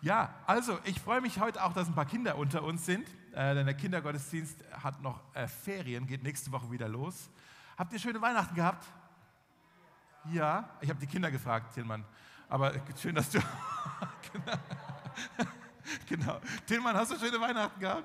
ja, 0.00 0.34
also 0.46 0.78
ich 0.84 1.00
freue 1.00 1.20
mich 1.20 1.40
heute 1.40 1.62
auch, 1.64 1.72
dass 1.72 1.88
ein 1.88 1.94
paar 1.94 2.06
Kinder 2.06 2.36
unter 2.36 2.62
uns 2.62 2.86
sind, 2.86 3.08
äh, 3.32 3.54
denn 3.54 3.66
der 3.66 3.74
Kindergottesdienst 3.74 4.56
hat 4.82 5.02
noch 5.02 5.20
äh, 5.34 5.48
Ferien, 5.48 6.06
geht 6.06 6.22
nächste 6.22 6.52
Woche 6.52 6.70
wieder 6.70 6.88
los. 6.88 7.30
Habt 7.76 7.92
ihr 7.92 7.98
schöne 7.98 8.20
Weihnachten 8.20 8.54
gehabt? 8.54 8.86
Ja, 10.32 10.68
ich 10.80 10.90
habe 10.90 11.00
die 11.00 11.06
Kinder 11.06 11.30
gefragt, 11.30 11.74
Tillmann. 11.74 12.04
Aber 12.48 12.72
schön, 13.00 13.14
dass 13.14 13.30
du. 13.30 13.38
genau. 16.08 16.40
Tillmann, 16.66 16.96
hast 16.96 17.12
du 17.12 17.18
schöne 17.18 17.40
Weihnachten 17.40 17.80
gehabt? 17.80 18.04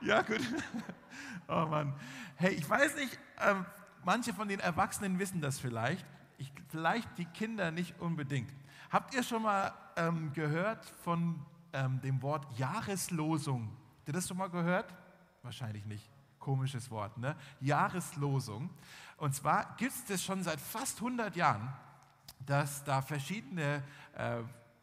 Ja, 0.00 0.22
gut. 0.22 0.40
oh 1.48 1.66
Mann. 1.66 1.94
Hey, 2.36 2.54
ich 2.54 2.68
weiß 2.68 2.96
nicht, 2.96 3.18
ähm, 3.40 3.64
manche 4.04 4.32
von 4.32 4.48
den 4.48 4.60
Erwachsenen 4.60 5.18
wissen 5.18 5.40
das 5.40 5.58
vielleicht. 5.58 6.04
Ich, 6.38 6.52
vielleicht 6.68 7.18
die 7.18 7.26
Kinder 7.26 7.70
nicht 7.70 7.98
unbedingt. 8.00 8.50
Habt 8.90 9.14
ihr 9.14 9.22
schon 9.22 9.42
mal 9.42 9.72
ähm, 9.94 10.32
gehört 10.32 10.84
von 11.04 11.40
ähm, 11.72 12.00
dem 12.00 12.20
Wort 12.22 12.44
Jahreslosung? 12.58 13.68
Habt 13.98 14.08
ihr 14.08 14.14
das 14.14 14.26
schon 14.26 14.36
mal 14.36 14.50
gehört? 14.50 14.92
Wahrscheinlich 15.42 15.86
nicht. 15.86 16.10
Komisches 16.40 16.90
Wort, 16.90 17.16
ne? 17.16 17.36
Jahreslosung. 17.60 18.68
Und 19.16 19.32
zwar 19.32 19.76
gibt 19.76 19.92
es 19.92 20.04
das 20.06 20.24
schon 20.24 20.42
seit 20.42 20.60
fast 20.60 20.96
100 20.96 21.36
Jahren, 21.36 21.72
dass 22.44 22.82
da 22.82 23.00
verschiedene 23.00 23.84
äh, 24.16 24.38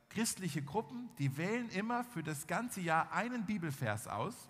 christliche 0.08 0.62
Gruppen, 0.62 1.10
die 1.20 1.36
wählen 1.36 1.68
immer 1.72 2.06
für 2.06 2.24
das 2.24 2.48
ganze 2.48 2.80
Jahr 2.80 3.12
einen 3.12 3.46
Bibelvers 3.46 4.08
aus. 4.08 4.50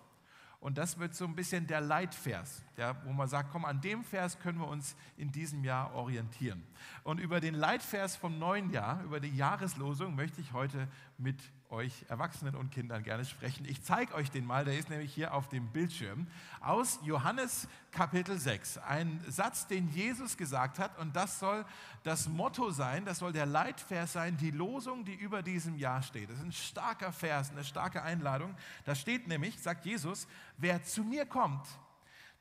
Und 0.60 0.76
das 0.76 0.98
wird 0.98 1.14
so 1.14 1.24
ein 1.24 1.36
bisschen 1.36 1.68
der 1.68 1.80
Leitvers, 1.80 2.64
ja, 2.76 2.96
wo 3.04 3.12
man 3.12 3.28
sagt, 3.28 3.50
komm, 3.52 3.64
an 3.64 3.80
dem 3.80 4.02
Vers 4.02 4.40
können 4.40 4.58
wir 4.58 4.66
uns 4.66 4.96
in 5.16 5.30
diesem 5.30 5.62
Jahr 5.62 5.94
orientieren. 5.94 6.64
Und 7.04 7.20
über 7.20 7.40
den 7.40 7.54
Leitvers 7.54 8.16
vom 8.16 8.38
neuen 8.40 8.70
Jahr, 8.70 9.02
über 9.04 9.20
die 9.20 9.34
Jahreslosung, 9.36 10.16
möchte 10.16 10.40
ich 10.40 10.52
heute 10.52 10.88
mit 11.16 11.40
euch 11.70 12.04
Erwachsenen 12.08 12.54
und 12.54 12.70
Kindern 12.70 13.02
gerne 13.02 13.24
sprechen. 13.24 13.66
Ich 13.66 13.82
zeige 13.82 14.14
euch 14.14 14.30
den 14.30 14.44
mal, 14.44 14.64
der 14.64 14.78
ist 14.78 14.88
nämlich 14.88 15.12
hier 15.12 15.34
auf 15.34 15.48
dem 15.48 15.68
Bildschirm, 15.68 16.26
aus 16.60 16.98
Johannes 17.02 17.68
Kapitel 17.90 18.38
6. 18.38 18.78
Ein 18.78 19.22
Satz, 19.28 19.66
den 19.66 19.88
Jesus 19.88 20.36
gesagt 20.36 20.78
hat 20.78 20.98
und 20.98 21.14
das 21.14 21.38
soll 21.38 21.64
das 22.04 22.28
Motto 22.28 22.70
sein, 22.70 23.04
das 23.04 23.18
soll 23.18 23.32
der 23.32 23.46
Leitvers 23.46 24.12
sein, 24.12 24.36
die 24.36 24.50
Losung, 24.50 25.04
die 25.04 25.14
über 25.14 25.42
diesem 25.42 25.76
Jahr 25.76 26.02
steht. 26.02 26.30
Das 26.30 26.38
ist 26.38 26.44
ein 26.44 26.52
starker 26.52 27.12
Vers, 27.12 27.50
eine 27.50 27.64
starke 27.64 28.02
Einladung. 28.02 28.54
Da 28.84 28.94
steht 28.94 29.28
nämlich, 29.28 29.58
sagt 29.60 29.84
Jesus, 29.84 30.26
wer 30.56 30.82
zu 30.82 31.04
mir 31.04 31.26
kommt, 31.26 31.66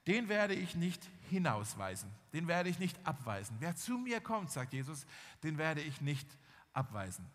den 0.08 0.30
werde 0.30 0.53
ich 0.53 0.75
nicht 0.75 1.09
hinausweisen, 1.30 2.09
den 2.31 2.47
werde 2.47 2.69
ich 2.69 2.80
nicht 2.80 2.97
abweisen. 3.06 3.58
Wer 3.59 3.75
zu 3.75 3.97
mir 3.97 4.22
kommt, 4.22 4.52
sagt 4.52 4.72
Jesus, 4.72 5.06
den 5.44 5.58
werde 5.58 5.81
ich 5.81 6.00
nicht 6.00 6.30
abweisen. 6.73 7.25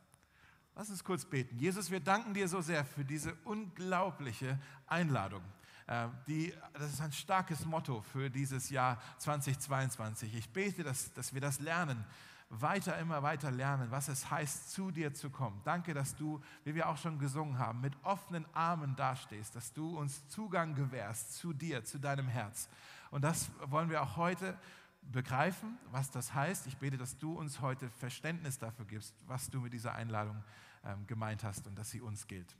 Lass 0.75 0.89
uns 0.89 1.05
kurz 1.05 1.25
beten. 1.25 1.59
Jesus, 1.59 1.91
wir 1.91 2.01
danken 2.01 2.33
dir 2.33 2.49
so 2.49 2.63
sehr 2.63 2.85
für 2.85 3.05
diese 3.05 3.35
unglaubliche 3.45 4.59
Einladung. 4.87 5.43
Äh, 5.87 6.09
die, 6.27 6.55
das 6.73 6.95
ist 6.95 7.01
ein 7.03 7.13
starkes 7.13 7.67
Motto 7.67 8.01
für 8.01 8.31
dieses 8.31 8.71
Jahr 8.71 8.99
2022. 9.19 10.35
Ich 10.35 10.49
bete, 10.49 10.83
dass, 10.83 11.13
dass 11.13 11.35
wir 11.35 11.43
das 11.43 11.61
lernen, 11.61 12.03
weiter, 12.49 12.99
immer 12.99 13.23
weiter 13.23 13.51
lernen, 13.51 13.91
was 13.91 14.09
es 14.09 14.31
heißt, 14.31 14.73
zu 14.73 14.91
dir 14.91 15.13
zu 15.13 15.31
kommen. 15.31 15.61
Danke, 15.65 15.93
dass 15.93 16.15
du, 16.17 16.41
wie 16.65 16.75
wir 16.75 16.89
auch 16.89 16.97
schon 16.97 17.19
gesungen 17.19 17.59
haben, 17.59 17.81
mit 17.81 17.95
offenen 18.03 18.47
Armen 18.55 18.97
dastehst, 18.97 19.55
dass 19.55 19.73
du 19.73 19.99
uns 19.99 20.27
Zugang 20.29 20.75
gewährst 20.75 21.35
zu 21.35 21.53
dir, 21.53 21.85
zu 21.85 21.99
deinem 21.99 22.29
Herz. 22.29 22.69
Und 23.11 23.23
das 23.25 23.51
wollen 23.67 23.91
wir 23.91 24.03
auch 24.03 24.17
heute 24.17 24.57
begreifen, 25.03 25.79
was 25.91 26.11
das 26.11 26.35
heißt. 26.35 26.67
Ich 26.67 26.77
bete, 26.77 26.97
dass 26.97 27.19
du 27.19 27.39
uns 27.39 27.61
heute 27.61 27.91
Verständnis 27.91 28.59
dafür 28.59 28.85
gibst, 28.87 29.15
was 29.27 29.51
du 29.51 29.61
mit 29.61 29.73
dieser 29.73 29.95
Einladung 29.95 30.43
ähm, 30.85 31.07
gemeint 31.07 31.45
hast 31.45 31.67
und 31.67 31.77
dass 31.77 31.91
sie 31.91 32.01
uns 32.01 32.27
gilt. 32.27 32.57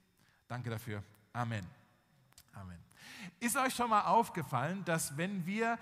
Danke 0.47 0.69
dafür. 0.69 1.03
Amen. 1.31 1.65
Amen. 2.53 2.77
Ist 3.39 3.57
euch 3.57 3.73
schon 3.73 3.89
mal 3.89 4.03
aufgefallen, 4.03 4.83
dass 4.85 5.17
wenn 5.17 5.45
wir 5.45 5.79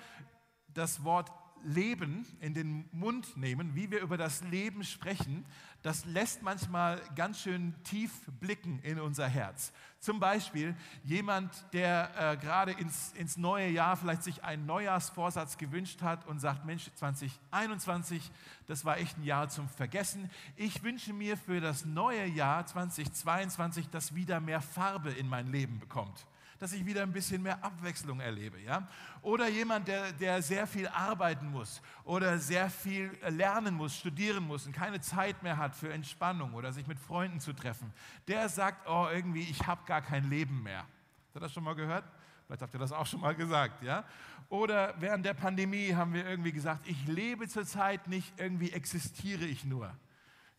das 0.73 1.03
Wort 1.03 1.31
Leben 1.63 2.25
in 2.39 2.53
den 2.53 2.85
Mund 2.91 3.37
nehmen, 3.37 3.75
wie 3.75 3.91
wir 3.91 4.01
über 4.01 4.17
das 4.17 4.43
Leben 4.43 4.83
sprechen, 4.83 5.45
das 5.81 6.05
lässt 6.05 6.43
manchmal 6.43 7.01
ganz 7.15 7.41
schön 7.41 7.73
tief 7.83 8.11
blicken 8.39 8.79
in 8.83 8.99
unser 8.99 9.27
Herz. 9.27 9.73
Zum 9.99 10.19
Beispiel 10.19 10.75
jemand, 11.03 11.51
der 11.73 12.11
äh, 12.17 12.37
gerade 12.37 12.71
ins, 12.71 13.13
ins 13.13 13.37
neue 13.37 13.69
Jahr 13.69 13.97
vielleicht 13.97 14.23
sich 14.23 14.43
einen 14.43 14.65
Neujahrsvorsatz 14.65 15.57
gewünscht 15.57 16.01
hat 16.01 16.27
und 16.27 16.39
sagt, 16.39 16.65
Mensch, 16.65 16.89
2021, 16.95 18.31
das 18.67 18.85
war 18.85 18.97
echt 18.97 19.17
ein 19.17 19.23
Jahr 19.23 19.49
zum 19.49 19.69
Vergessen. 19.69 20.29
Ich 20.55 20.83
wünsche 20.83 21.13
mir 21.13 21.35
für 21.37 21.61
das 21.61 21.85
neue 21.85 22.25
Jahr 22.25 22.65
2022, 22.65 23.89
dass 23.89 24.13
wieder 24.13 24.39
mehr 24.39 24.61
Farbe 24.61 25.11
in 25.11 25.27
mein 25.27 25.47
Leben 25.47 25.79
bekommt 25.79 26.25
dass 26.61 26.73
ich 26.73 26.85
wieder 26.85 27.01
ein 27.01 27.11
bisschen 27.11 27.41
mehr 27.41 27.63
Abwechslung 27.63 28.19
erlebe. 28.19 28.59
Ja? 28.59 28.87
Oder 29.23 29.49
jemand, 29.49 29.87
der, 29.87 30.11
der 30.11 30.43
sehr 30.43 30.67
viel 30.67 30.87
arbeiten 30.87 31.49
muss 31.49 31.81
oder 32.03 32.37
sehr 32.37 32.69
viel 32.69 33.09
lernen 33.29 33.73
muss, 33.73 33.97
studieren 33.97 34.45
muss 34.45 34.67
und 34.67 34.71
keine 34.71 35.01
Zeit 35.01 35.41
mehr 35.41 35.57
hat 35.57 35.75
für 35.75 35.91
Entspannung 35.91 36.53
oder 36.53 36.71
sich 36.71 36.85
mit 36.85 36.99
Freunden 36.99 37.39
zu 37.39 37.53
treffen, 37.53 37.91
der 38.27 38.47
sagt, 38.47 38.87
oh, 38.87 39.07
irgendwie, 39.11 39.41
ich 39.41 39.65
habe 39.65 39.81
gar 39.87 40.03
kein 40.03 40.29
Leben 40.29 40.61
mehr. 40.61 40.81
Habt 40.81 41.35
ihr 41.35 41.39
das 41.39 41.51
schon 41.51 41.63
mal 41.63 41.73
gehört? 41.73 42.05
Vielleicht 42.45 42.61
habt 42.61 42.73
ihr 42.75 42.79
das 42.79 42.91
auch 42.91 43.07
schon 43.07 43.21
mal 43.21 43.33
gesagt, 43.33 43.81
ja? 43.81 44.03
Oder 44.47 44.93
während 44.99 45.25
der 45.25 45.33
Pandemie 45.33 45.95
haben 45.95 46.13
wir 46.13 46.27
irgendwie 46.27 46.51
gesagt, 46.51 46.87
ich 46.87 47.07
lebe 47.07 47.47
zurzeit 47.47 48.07
nicht, 48.07 48.31
irgendwie 48.37 48.71
existiere 48.71 49.45
ich 49.45 49.65
nur. 49.65 49.91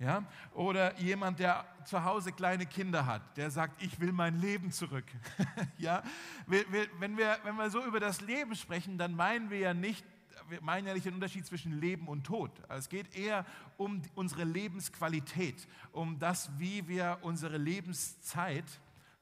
Ja? 0.02 0.24
Oder 0.54 0.98
jemand, 0.98 1.38
der 1.38 1.64
zu 1.84 2.04
Hause 2.04 2.32
kleine 2.32 2.66
Kinder 2.66 3.06
hat, 3.06 3.36
der 3.36 3.52
sagt, 3.52 3.80
ich 3.80 4.00
will 4.00 4.10
mein 4.10 4.40
Leben 4.40 4.72
zurück. 4.72 5.04
ja? 5.78 6.02
Wenn, 6.46 7.16
wir, 7.16 7.38
wenn 7.44 7.56
wir 7.56 7.70
so 7.70 7.84
über 7.84 8.00
das 8.00 8.20
Leben 8.20 8.56
sprechen, 8.56 8.98
dann 8.98 9.14
meinen 9.14 9.48
wir 9.48 9.58
ja 9.58 9.74
nicht, 9.74 10.04
wir 10.48 10.60
meinen 10.60 10.88
ja 10.88 10.94
nicht 10.94 11.06
den 11.06 11.14
Unterschied 11.14 11.46
zwischen 11.46 11.80
Leben 11.80 12.08
und 12.08 12.24
Tod. 12.24 12.50
Also 12.68 12.80
es 12.80 12.88
geht 12.88 13.14
eher 13.14 13.46
um 13.76 14.02
unsere 14.16 14.42
Lebensqualität, 14.42 15.68
um 15.92 16.18
das, 16.18 16.50
wie 16.58 16.88
wir 16.88 17.18
unsere 17.22 17.56
Lebenszeit 17.56 18.64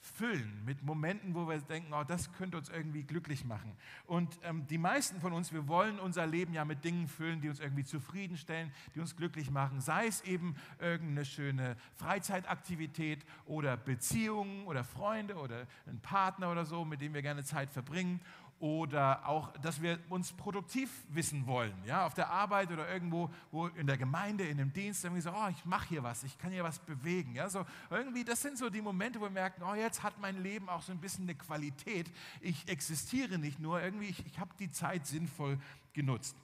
füllen 0.01 0.65
mit 0.65 0.83
Momenten, 0.83 1.35
wo 1.35 1.47
wir 1.49 1.59
denken, 1.59 1.93
oh, 1.93 2.05
das 2.05 2.33
könnte 2.33 2.57
uns 2.57 2.69
irgendwie 2.69 3.03
glücklich 3.03 3.45
machen. 3.45 3.77
Und 4.07 4.39
ähm, 4.45 4.67
die 4.67 4.79
meisten 4.79 5.21
von 5.21 5.33
uns, 5.33 5.53
wir 5.53 5.69
wollen 5.69 6.01
unser 6.01 6.27
Leben 6.27 6.55
ja 6.55 6.65
mit 6.65 6.85
Dingen 6.85 7.07
füllen, 7.07 7.41
die 7.41 7.49
uns 7.49 7.61
irgendwie 7.61 7.85
zufriedenstellen, 7.85 8.73
die 8.95 9.01
uns 9.01 9.17
glücklich 9.17 9.51
machen. 9.51 9.81
Sei 9.81 10.07
es 10.07 10.23
eben 10.23 10.57
irgendeine 10.79 11.25
schöne 11.25 11.77
Freizeitaktivität 11.97 13.25
oder 13.45 13.77
Beziehungen 13.77 14.67
oder 14.67 14.85
Freunde 14.85 15.37
oder 15.37 15.67
ein 15.87 16.01
Partner 16.01 16.51
oder 16.51 16.65
so, 16.65 16.85
mit 16.85 17.01
dem 17.01 17.13
wir 17.13 17.23
gerne 17.23 17.45
Zeit 17.45 17.71
verbringen 17.71 18.21
oder 18.61 19.27
auch, 19.27 19.53
dass 19.63 19.81
wir 19.81 19.99
uns 20.11 20.33
produktiv 20.33 20.91
wissen 21.09 21.47
wollen, 21.47 21.73
ja, 21.87 22.07
auf 22.07 22.13
der 22.13 22.29
Arbeit 22.29 22.71
oder 22.71 22.87
irgendwo, 22.93 23.31
wo 23.51 23.69
in 23.69 23.87
der 23.87 23.97
Gemeinde, 23.97 24.45
in 24.45 24.59
dem 24.59 24.71
Dienst, 24.71 25.03
irgendwie 25.03 25.23
so, 25.23 25.31
oh, 25.31 25.49
ich 25.49 25.65
mache 25.65 25.89
hier 25.89 26.03
was, 26.03 26.23
ich 26.25 26.37
kann 26.37 26.53
hier 26.53 26.63
was 26.63 26.79
bewegen, 26.79 27.35
ja, 27.35 27.49
so 27.49 27.65
irgendwie, 27.89 28.23
das 28.23 28.43
sind 28.43 28.59
so 28.59 28.69
die 28.69 28.83
Momente, 28.83 29.19
wo 29.19 29.25
wir 29.25 29.31
merken, 29.31 29.63
oh, 29.63 29.75
jetzt 29.75 30.03
hat 30.03 30.21
mein 30.21 30.43
Leben 30.43 30.69
auch 30.69 30.83
so 30.83 30.93
ein 30.93 31.01
bisschen 31.01 31.25
eine 31.25 31.35
Qualität, 31.35 32.13
ich 32.43 32.69
existiere 32.69 33.39
nicht 33.39 33.59
nur, 33.59 33.83
irgendwie, 33.83 34.09
ich, 34.09 34.27
ich 34.27 34.39
habe 34.39 34.51
die 34.59 34.71
Zeit 34.71 35.07
sinnvoll 35.07 35.59
genutzt. 35.95 36.37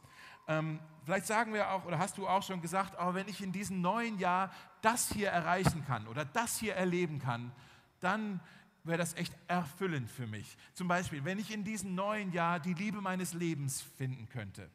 Ähm, 0.48 0.80
vielleicht 1.04 1.26
sagen 1.26 1.52
wir 1.52 1.70
auch, 1.70 1.84
oder 1.84 1.98
hast 1.98 2.16
du 2.16 2.26
auch 2.26 2.42
schon 2.42 2.62
gesagt, 2.62 2.96
oh, 2.98 3.12
wenn 3.12 3.28
ich 3.28 3.42
in 3.42 3.52
diesem 3.52 3.82
neuen 3.82 4.18
Jahr 4.18 4.50
das 4.80 5.12
hier 5.12 5.28
erreichen 5.28 5.84
kann 5.84 6.06
oder 6.06 6.24
das 6.24 6.58
hier 6.58 6.76
erleben 6.76 7.18
kann, 7.18 7.52
dann 8.00 8.40
wäre 8.86 8.98
das 8.98 9.14
echt 9.14 9.32
erfüllend 9.48 10.10
für 10.10 10.26
mich. 10.26 10.56
Zum 10.74 10.88
Beispiel, 10.88 11.24
wenn 11.24 11.38
ich 11.38 11.52
in 11.52 11.64
diesem 11.64 11.94
neuen 11.94 12.32
Jahr 12.32 12.60
die 12.60 12.74
Liebe 12.74 13.00
meines 13.00 13.32
Lebens 13.32 13.82
finden 13.96 14.28
könnte. 14.28 14.70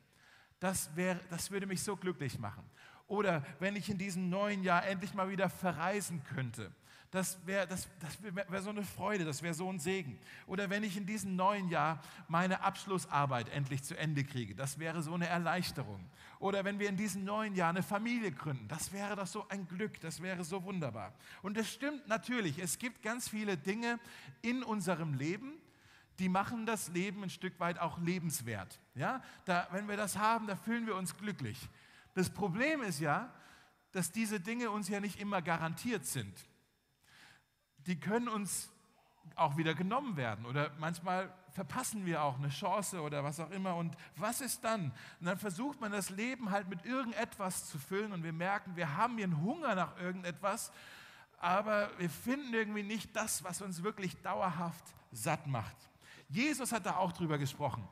Das, 0.59 0.95
wär, 0.95 1.15
das 1.29 1.51
würde 1.51 1.65
mich 1.65 1.81
so 1.81 1.95
glücklich 1.95 2.37
machen. 2.37 2.63
Oder 3.07 3.45
wenn 3.59 3.75
ich 3.75 3.89
in 3.89 3.97
diesem 3.97 4.29
neuen 4.29 4.63
Jahr 4.63 4.85
endlich 4.85 5.13
mal 5.13 5.29
wieder 5.29 5.49
verreisen 5.49 6.23
könnte. 6.23 6.71
Das 7.11 7.45
wäre 7.45 7.67
das, 7.67 7.89
das 7.99 8.23
wär, 8.23 8.49
wär 8.49 8.61
so 8.61 8.69
eine 8.69 8.83
Freude, 8.83 9.25
das 9.25 9.43
wäre 9.43 9.53
so 9.53 9.69
ein 9.69 9.79
Segen. 9.79 10.17
Oder 10.47 10.69
wenn 10.69 10.81
ich 10.81 10.95
in 10.95 11.05
diesem 11.05 11.35
neuen 11.35 11.67
Jahr 11.67 12.01
meine 12.29 12.61
Abschlussarbeit 12.61 13.49
endlich 13.49 13.83
zu 13.83 13.97
Ende 13.97 14.23
kriege, 14.23 14.55
das 14.55 14.79
wäre 14.79 15.01
so 15.01 15.13
eine 15.13 15.27
Erleichterung. 15.27 16.09
Oder 16.39 16.63
wenn 16.63 16.79
wir 16.79 16.87
in 16.87 16.95
diesem 16.95 17.25
neuen 17.25 17.53
Jahr 17.53 17.69
eine 17.69 17.83
Familie 17.83 18.31
gründen, 18.31 18.65
das 18.69 18.93
wäre 18.93 19.17
doch 19.17 19.27
so 19.27 19.45
ein 19.49 19.67
Glück, 19.67 19.99
das 19.99 20.21
wäre 20.21 20.45
so 20.45 20.63
wunderbar. 20.63 21.13
Und 21.41 21.57
es 21.57 21.69
stimmt 21.69 22.07
natürlich, 22.07 22.59
es 22.59 22.79
gibt 22.79 23.01
ganz 23.01 23.27
viele 23.27 23.57
Dinge 23.57 23.99
in 24.41 24.63
unserem 24.63 25.13
Leben, 25.13 25.51
die 26.17 26.29
machen 26.29 26.65
das 26.65 26.87
Leben 26.87 27.23
ein 27.23 27.29
Stück 27.29 27.59
weit 27.59 27.77
auch 27.77 27.97
lebenswert. 27.97 28.79
Ja? 28.95 29.21
Da, 29.43 29.67
wenn 29.71 29.89
wir 29.89 29.97
das 29.97 30.17
haben, 30.17 30.47
da 30.47 30.55
fühlen 30.55 30.87
wir 30.87 30.95
uns 30.95 31.17
glücklich. 31.17 31.59
Das 32.13 32.29
Problem 32.29 32.81
ist 32.83 33.01
ja, 33.01 33.33
dass 33.91 34.13
diese 34.13 34.39
Dinge 34.39 34.71
uns 34.71 34.87
ja 34.87 35.01
nicht 35.01 35.19
immer 35.19 35.41
garantiert 35.41 36.05
sind 36.05 36.33
die 37.87 37.99
können 37.99 38.27
uns 38.27 38.69
auch 39.35 39.57
wieder 39.57 39.73
genommen 39.73 40.17
werden 40.17 40.45
oder 40.45 40.71
manchmal 40.77 41.33
verpassen 41.51 42.05
wir 42.05 42.23
auch 42.23 42.37
eine 42.37 42.49
Chance 42.49 43.01
oder 43.01 43.23
was 43.23 43.39
auch 43.39 43.51
immer. 43.51 43.75
Und 43.75 43.95
was 44.15 44.41
ist 44.41 44.63
dann? 44.63 44.91
Und 45.19 45.25
dann 45.25 45.37
versucht 45.37 45.81
man 45.81 45.91
das 45.91 46.09
Leben 46.09 46.51
halt 46.51 46.69
mit 46.69 46.85
irgendetwas 46.85 47.69
zu 47.69 47.77
füllen 47.77 48.13
und 48.13 48.23
wir 48.23 48.33
merken, 48.33 48.75
wir 48.75 48.95
haben 48.95 49.15
hier 49.15 49.25
einen 49.25 49.41
Hunger 49.41 49.75
nach 49.75 49.97
irgendetwas, 49.97 50.71
aber 51.39 51.89
wir 51.97 52.09
finden 52.09 52.53
irgendwie 52.53 52.83
nicht 52.83 53.15
das, 53.15 53.43
was 53.43 53.61
uns 53.61 53.83
wirklich 53.83 54.21
dauerhaft 54.21 54.83
satt 55.11 55.47
macht. 55.47 55.75
Jesus 56.29 56.71
hat 56.71 56.85
da 56.85 56.95
auch 56.95 57.11
drüber 57.11 57.37
gesprochen. 57.37 57.87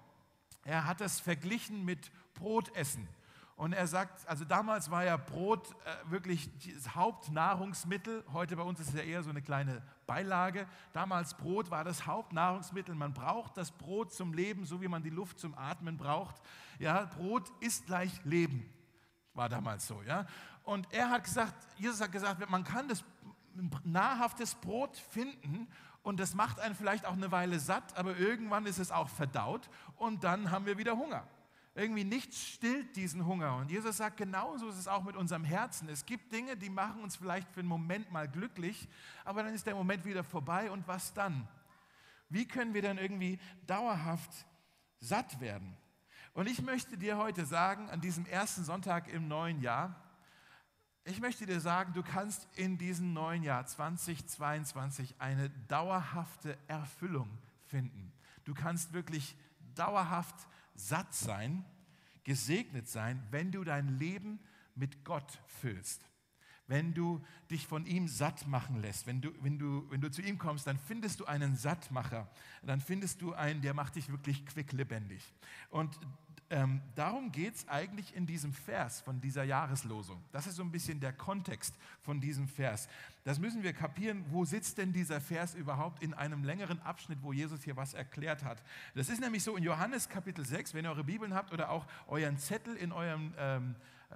Er 0.63 0.85
hat 0.85 1.01
es 1.01 1.19
verglichen 1.19 1.83
mit 1.83 2.11
Brotessen. 2.35 3.07
Und 3.59 3.73
er 3.73 3.87
sagt, 3.87 4.25
also 4.25 4.45
damals 4.45 4.89
war 4.89 5.03
ja 5.03 5.17
Brot 5.17 5.75
äh, 5.83 6.09
wirklich 6.09 6.49
das 6.73 6.95
Hauptnahrungsmittel. 6.95 8.23
Heute 8.31 8.55
bei 8.55 8.63
uns 8.63 8.79
ist 8.79 8.87
es 8.87 8.93
ja 8.93 9.01
eher 9.01 9.21
so 9.21 9.31
eine 9.31 9.41
kleine 9.41 9.81
Beilage. 10.07 10.65
Damals 10.93 11.33
Brot 11.33 11.69
war 11.69 11.83
das 11.83 12.07
Hauptnahrungsmittel. 12.07 12.95
Man 12.95 13.13
braucht 13.13 13.57
das 13.57 13.71
Brot 13.71 14.13
zum 14.13 14.31
Leben, 14.31 14.65
so 14.65 14.81
wie 14.81 14.87
man 14.87 15.03
die 15.03 15.09
Luft 15.09 15.39
zum 15.39 15.57
Atmen 15.57 15.97
braucht. 15.97 16.37
Ja, 16.79 17.03
Brot 17.17 17.51
ist 17.59 17.85
gleich 17.85 18.23
Leben. 18.23 18.63
War 19.33 19.49
damals 19.49 19.85
so, 19.85 20.01
ja. 20.03 20.25
Und 20.63 20.87
er 20.93 21.09
hat 21.09 21.25
gesagt, 21.25 21.53
Jesus 21.77 21.99
hat 21.99 22.13
gesagt, 22.13 22.49
man 22.49 22.63
kann 22.63 22.87
das 22.87 23.03
nahrhaftes 23.83 24.55
Brot 24.55 24.95
finden 24.95 25.67
und 26.01 26.21
das 26.21 26.33
macht 26.33 26.61
einen 26.61 26.75
vielleicht 26.75 27.05
auch 27.05 27.11
eine 27.11 27.33
Weile 27.33 27.59
satt, 27.59 27.97
aber 27.97 28.15
irgendwann 28.15 28.65
ist 28.65 28.79
es 28.79 28.89
auch 28.89 29.09
verdaut 29.09 29.69
und 29.97 30.23
dann 30.23 30.49
haben 30.49 30.65
wir 30.65 30.77
wieder 30.77 30.95
Hunger. 30.95 31.27
Irgendwie 31.79 32.03
nichts 32.03 32.45
stillt 32.45 32.97
diesen 32.97 33.25
Hunger. 33.25 33.55
Und 33.55 33.71
Jesus 33.71 33.95
sagt, 33.95 34.17
genauso 34.17 34.67
ist 34.67 34.77
es 34.77 34.89
auch 34.89 35.01
mit 35.01 35.15
unserem 35.15 35.45
Herzen. 35.45 35.87
Es 35.87 36.05
gibt 36.05 36.29
Dinge, 36.33 36.57
die 36.57 36.69
machen 36.69 37.01
uns 37.01 37.15
vielleicht 37.15 37.49
für 37.51 37.61
einen 37.61 37.69
Moment 37.69 38.11
mal 38.11 38.27
glücklich, 38.27 38.89
aber 39.23 39.43
dann 39.43 39.53
ist 39.53 39.65
der 39.65 39.75
Moment 39.75 40.03
wieder 40.03 40.25
vorbei 40.25 40.69
und 40.71 40.85
was 40.89 41.13
dann? 41.13 41.47
Wie 42.27 42.45
können 42.45 42.73
wir 42.73 42.81
dann 42.81 42.97
irgendwie 42.97 43.39
dauerhaft 43.65 44.29
satt 44.99 45.39
werden? 45.39 45.77
Und 46.33 46.47
ich 46.47 46.61
möchte 46.61 46.97
dir 46.97 47.17
heute 47.17 47.45
sagen, 47.45 47.89
an 47.89 48.01
diesem 48.01 48.25
ersten 48.25 48.65
Sonntag 48.65 49.07
im 49.07 49.29
neuen 49.29 49.61
Jahr, 49.61 49.95
ich 51.05 51.21
möchte 51.21 51.45
dir 51.45 51.61
sagen, 51.61 51.93
du 51.93 52.03
kannst 52.03 52.45
in 52.57 52.77
diesem 52.77 53.13
neuen 53.13 53.41
Jahr 53.41 53.65
2022 53.65 55.15
eine 55.17 55.49
dauerhafte 55.69 56.57
Erfüllung 56.67 57.29
finden. 57.67 58.11
Du 58.43 58.53
kannst 58.53 58.91
wirklich 58.91 59.37
dauerhaft 59.75 60.35
satt 60.79 61.13
sein, 61.13 61.65
gesegnet 62.23 62.87
sein, 62.87 63.21
wenn 63.31 63.51
du 63.51 63.63
dein 63.63 63.99
Leben 63.99 64.39
mit 64.75 65.03
Gott 65.03 65.39
füllst. 65.47 66.01
Wenn 66.67 66.93
du 66.93 67.25
dich 67.49 67.65
von 67.65 67.87
ihm 67.87 68.07
satt 68.07 68.45
machen 68.45 68.79
lässt, 68.79 69.07
wenn 69.07 69.21
du, 69.21 69.31
wenn, 69.41 69.57
du, 69.57 69.89
wenn 69.89 70.01
du 70.01 70.11
zu 70.11 70.21
ihm 70.21 70.37
kommst, 70.37 70.67
dann 70.67 70.77
findest 70.77 71.19
du 71.19 71.25
einen 71.25 71.55
Sattmacher, 71.55 72.29
dann 72.61 72.79
findest 72.79 73.23
du 73.23 73.33
einen, 73.33 73.61
der 73.63 73.73
macht 73.73 73.95
dich 73.95 74.09
wirklich 74.09 74.45
quicklebendig. 74.45 75.23
Und 75.71 75.99
ähm, 76.49 76.81
darum 76.95 77.31
geht 77.31 77.55
es 77.55 77.67
eigentlich 77.67 78.15
in 78.15 78.25
diesem 78.25 78.53
Vers 78.53 79.01
von 79.01 79.21
dieser 79.21 79.43
Jahreslosung. 79.43 80.21
Das 80.31 80.47
ist 80.47 80.55
so 80.55 80.63
ein 80.63 80.71
bisschen 80.71 80.99
der 80.99 81.13
Kontext 81.13 81.75
von 82.01 82.19
diesem 82.19 82.47
Vers. 82.47 82.87
Das 83.23 83.39
müssen 83.39 83.61
wir 83.61 83.73
kapieren, 83.73 84.25
wo 84.29 84.45
sitzt 84.45 84.77
denn 84.77 84.91
dieser 84.91 85.21
Vers 85.21 85.53
überhaupt 85.53 86.01
in 86.01 86.13
einem 86.13 86.43
längeren 86.43 86.81
Abschnitt, 86.81 87.19
wo 87.21 87.33
Jesus 87.33 87.63
hier 87.63 87.75
was 87.75 87.93
erklärt 87.93 88.43
hat. 88.43 88.63
Das 88.95 89.09
ist 89.09 89.21
nämlich 89.21 89.43
so 89.43 89.55
in 89.55 89.63
Johannes 89.63 90.09
Kapitel 90.09 90.45
6, 90.45 90.73
wenn 90.73 90.85
ihr 90.85 90.89
eure 90.91 91.03
Bibeln 91.03 91.33
habt 91.33 91.53
oder 91.53 91.69
auch 91.69 91.85
euren 92.07 92.37
Zettel 92.37 92.75
in 92.75 92.91
eurem... 92.91 93.33
Ähm, 93.37 93.75
äh, 94.11 94.15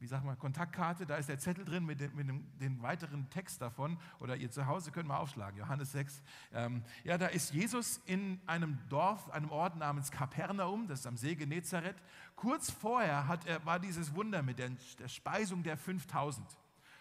wie 0.00 0.06
sagt 0.06 0.24
man, 0.24 0.38
Kontaktkarte, 0.38 1.06
da 1.06 1.16
ist 1.16 1.28
der 1.28 1.38
Zettel 1.38 1.64
drin 1.64 1.84
mit, 1.84 2.00
dem, 2.00 2.14
mit 2.14 2.28
dem, 2.28 2.58
den 2.58 2.82
weiteren 2.82 3.28
Text 3.30 3.60
davon. 3.60 3.98
Oder 4.20 4.36
ihr 4.36 4.50
zu 4.50 4.66
Hause 4.66 4.90
könnt 4.90 5.08
mal 5.08 5.18
aufschlagen, 5.18 5.58
Johannes 5.58 5.92
6. 5.92 6.22
Ähm, 6.52 6.82
ja, 7.04 7.18
da 7.18 7.26
ist 7.26 7.52
Jesus 7.52 8.00
in 8.06 8.40
einem 8.46 8.78
Dorf, 8.88 9.30
einem 9.30 9.50
Ort 9.50 9.76
namens 9.76 10.10
Kapernaum, 10.10 10.88
das 10.88 11.00
ist 11.00 11.06
am 11.06 11.16
See 11.16 11.34
Genezareth. 11.34 11.96
Kurz 12.36 12.70
vorher 12.70 13.26
hat 13.26 13.46
er, 13.46 13.64
war 13.66 13.80
dieses 13.80 14.14
Wunder 14.14 14.42
mit 14.42 14.58
der, 14.58 14.70
der 14.98 15.08
Speisung 15.08 15.62
der 15.62 15.76
5000. 15.76 16.46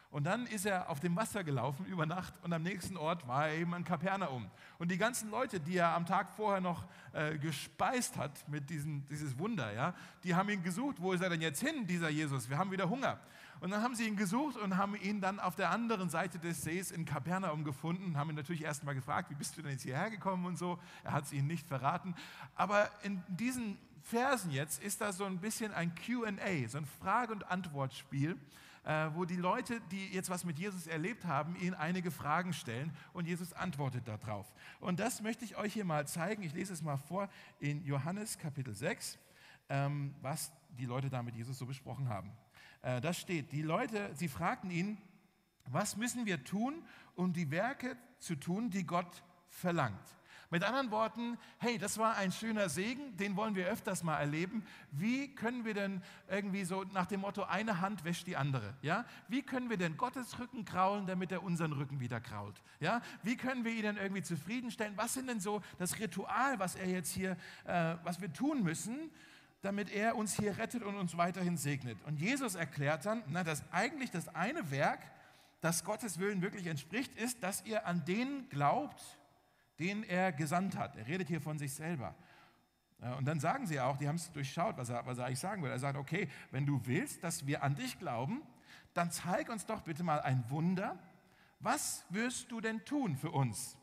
Und 0.09 0.23
dann 0.23 0.47
ist 0.47 0.65
er 0.65 0.89
auf 0.89 1.01
dem 1.01 1.15
Wasser 1.17 1.43
gelaufen 1.43 1.85
über 1.85 2.05
Nacht 2.05 2.33
und 2.41 2.53
am 2.53 2.63
nächsten 2.63 2.95
Ort 2.95 3.27
war 3.27 3.49
er 3.49 3.55
eben 3.55 3.73
in 3.73 3.83
Kapernaum. 3.83 4.49
Und 4.79 4.89
die 4.89 4.97
ganzen 4.97 5.29
Leute, 5.29 5.59
die 5.59 5.77
er 5.77 5.89
am 5.89 6.05
Tag 6.05 6.31
vorher 6.31 6.61
noch 6.61 6.85
äh, 7.11 7.37
gespeist 7.37 8.15
hat 8.15 8.47
mit 8.47 8.69
diesem 8.69 9.05
dieses 9.09 9.37
Wunder, 9.37 9.73
ja, 9.73 9.93
die 10.23 10.33
haben 10.33 10.47
ihn 10.49 10.63
gesucht. 10.63 10.97
Wo 10.99 11.11
ist 11.11 11.21
er 11.21 11.29
denn 11.29 11.41
jetzt 11.41 11.59
hin, 11.59 11.85
dieser 11.85 12.09
Jesus? 12.09 12.49
Wir 12.49 12.57
haben 12.57 12.71
wieder 12.71 12.89
Hunger. 12.89 13.19
Und 13.59 13.71
dann 13.71 13.81
haben 13.81 13.95
sie 13.95 14.07
ihn 14.07 14.15
gesucht 14.15 14.55
und 14.55 14.77
haben 14.77 14.95
ihn 14.95 15.19
dann 15.19 15.39
auf 15.39 15.55
der 15.55 15.71
anderen 15.71 16.09
Seite 16.09 16.39
des 16.39 16.61
Sees 16.61 16.91
in 16.91 17.05
Kapernaum 17.05 17.63
gefunden, 17.63 18.15
haben 18.15 18.29
ihn 18.29 18.35
natürlich 18.35 18.63
erst 18.63 18.83
mal 18.83 18.93
gefragt, 18.93 19.29
wie 19.31 19.35
bist 19.35 19.57
du 19.57 19.61
denn 19.61 19.71
jetzt 19.71 19.83
hierher 19.83 20.09
gekommen 20.09 20.45
und 20.45 20.57
so. 20.57 20.79
Er 21.03 21.13
hat 21.13 21.25
es 21.25 21.33
ihnen 21.33 21.47
nicht 21.47 21.67
verraten. 21.67 22.15
Aber 22.55 22.89
in 23.03 23.23
diesen 23.27 23.77
Versen 24.03 24.51
jetzt 24.51 24.81
ist 24.81 25.01
da 25.01 25.11
so 25.11 25.25
ein 25.25 25.39
bisschen 25.39 25.73
ein 25.73 25.93
QA, 25.95 26.69
so 26.69 26.77
ein 26.77 26.85
Frage- 26.85 27.33
und 27.33 27.49
Antwortspiel 27.51 28.37
äh, 28.87 29.13
wo 29.13 29.25
die 29.25 29.35
Leute, 29.35 29.81
die 29.91 30.13
jetzt 30.13 30.29
was 30.29 30.45
mit 30.45 30.57
Jesus 30.57 30.87
erlebt 30.87 31.25
haben, 31.25 31.57
ihnen 31.57 31.73
einige 31.73 32.09
Fragen 32.09 32.53
stellen 32.53 32.95
und 33.11 33.27
Jesus 33.27 33.51
antwortet 33.51 34.07
darauf. 34.07 34.53
Und 34.79 35.01
das 35.01 35.21
möchte 35.21 35.43
ich 35.43 35.57
euch 35.57 35.73
hier 35.73 35.83
mal 35.83 36.07
zeigen. 36.07 36.41
Ich 36.41 36.53
lese 36.53 36.71
es 36.71 36.81
mal 36.81 36.95
vor 36.95 37.27
in 37.59 37.83
Johannes 37.83 38.37
Kapitel 38.37 38.73
6, 38.73 39.19
ähm, 39.67 40.15
was 40.21 40.53
die 40.69 40.85
Leute 40.85 41.09
da 41.09 41.21
mit 41.21 41.35
Jesus 41.35 41.57
so 41.57 41.65
besprochen 41.65 42.07
haben. 42.07 42.31
Äh, 42.81 43.01
das 43.01 43.19
steht, 43.19 43.51
die 43.51 43.61
Leute, 43.61 44.09
sie 44.15 44.29
fragten 44.29 44.71
ihn, 44.71 44.97
was 45.65 45.97
müssen 45.97 46.25
wir 46.25 46.45
tun, 46.45 46.81
um 47.15 47.33
die 47.33 47.51
Werke 47.51 47.97
zu 48.19 48.35
tun, 48.35 48.69
die 48.69 48.85
Gott 48.85 49.21
verlangt? 49.49 50.16
Mit 50.49 50.63
anderen 50.63 50.91
Worten, 50.91 51.37
hey, 51.57 51.77
das 51.77 51.97
war 51.97 52.15
ein 52.15 52.31
schöner 52.31 52.69
Segen, 52.69 53.17
den 53.17 53.35
wollen 53.35 53.55
wir 53.55 53.67
öfters 53.67 54.01
mal 54.01 54.17
erleben. 54.17 54.65
Wie 54.91 55.35
können 55.35 55.65
wir 55.65 55.73
denn 55.73 56.01
irgendwie 56.29 56.63
so 56.63 56.85
nach 56.85 57.05
dem 57.05 57.21
Motto, 57.21 57.43
eine 57.43 57.81
Hand 57.81 58.05
wäscht 58.05 58.27
die 58.27 58.37
andere? 58.37 58.73
Ja? 58.81 59.03
Wie 59.27 59.41
können 59.41 59.69
wir 59.69 59.75
denn 59.75 59.97
Gottes 59.97 60.39
Rücken 60.39 60.63
kraulen, 60.63 61.05
damit 61.05 61.33
er 61.33 61.43
unseren 61.43 61.73
Rücken 61.73 61.99
wieder 61.99 62.21
krault? 62.21 62.61
Ja? 62.79 63.01
Wie 63.23 63.35
können 63.35 63.65
wir 63.65 63.73
ihn 63.73 63.81
denn 63.81 63.97
irgendwie 63.97 64.21
zufriedenstellen? 64.21 64.95
Was 64.95 65.15
sind 65.15 65.27
denn 65.27 65.41
so 65.41 65.61
das 65.79 65.99
Ritual, 65.99 66.59
was 66.59 66.75
er 66.75 66.87
jetzt 66.87 67.11
hier, 67.11 67.35
äh, 67.65 67.95
was 68.03 68.21
wir 68.21 68.31
tun 68.31 68.63
müssen, 68.63 69.11
damit 69.61 69.93
er 69.93 70.15
uns 70.15 70.33
hier 70.33 70.57
rettet 70.57 70.81
und 70.81 70.95
uns 70.95 71.17
weiterhin 71.17 71.57
segnet? 71.57 71.97
Und 72.05 72.21
Jesus 72.21 72.55
erklärt 72.55 73.05
dann, 73.05 73.21
na, 73.27 73.43
dass 73.43 73.69
eigentlich 73.73 74.11
das 74.11 74.33
eine 74.33 74.71
Werk, 74.71 75.01
das 75.59 75.83
Gottes 75.83 76.19
Willen 76.19 76.41
wirklich 76.41 76.67
entspricht, 76.67 77.13
ist, 77.15 77.43
dass 77.43 77.65
ihr 77.65 77.85
an 77.85 78.05
den 78.05 78.47
glaubt, 78.47 79.16
den 79.79 80.03
er 80.03 80.31
gesandt 80.31 80.77
hat. 80.77 80.95
Er 80.95 81.07
redet 81.07 81.27
hier 81.27 81.41
von 81.41 81.57
sich 81.57 81.73
selber. 81.73 82.15
Und 83.17 83.25
dann 83.25 83.39
sagen 83.39 83.67
sie 83.67 83.79
auch, 83.79 83.97
die 83.97 84.07
haben 84.07 84.15
es 84.15 84.31
durchschaut, 84.31 84.77
was 84.77 84.89
er, 84.89 85.05
was 85.05 85.19
er 85.19 85.25
eigentlich 85.25 85.39
sagen 85.39 85.61
will. 85.61 85.69
Er 85.69 85.77
sagt, 85.77 85.97
okay, 85.97 86.27
wenn 86.49 86.65
du 86.65 86.81
willst, 86.85 87.23
dass 87.23 87.45
wir 87.45 87.63
an 87.63 87.75
dich 87.75 87.99
glauben, 87.99 88.41
dann 88.93 89.11
zeig 89.11 89.49
uns 89.49 89.67
doch 89.67 89.81
bitte 89.81 90.03
mal 90.03 90.19
ein 90.21 90.43
Wunder. 90.49 90.97
Was 91.59 92.05
wirst 92.09 92.51
du 92.51 92.59
denn 92.59 92.83
tun 92.85 93.15
für 93.15 93.29
uns? 93.29 93.77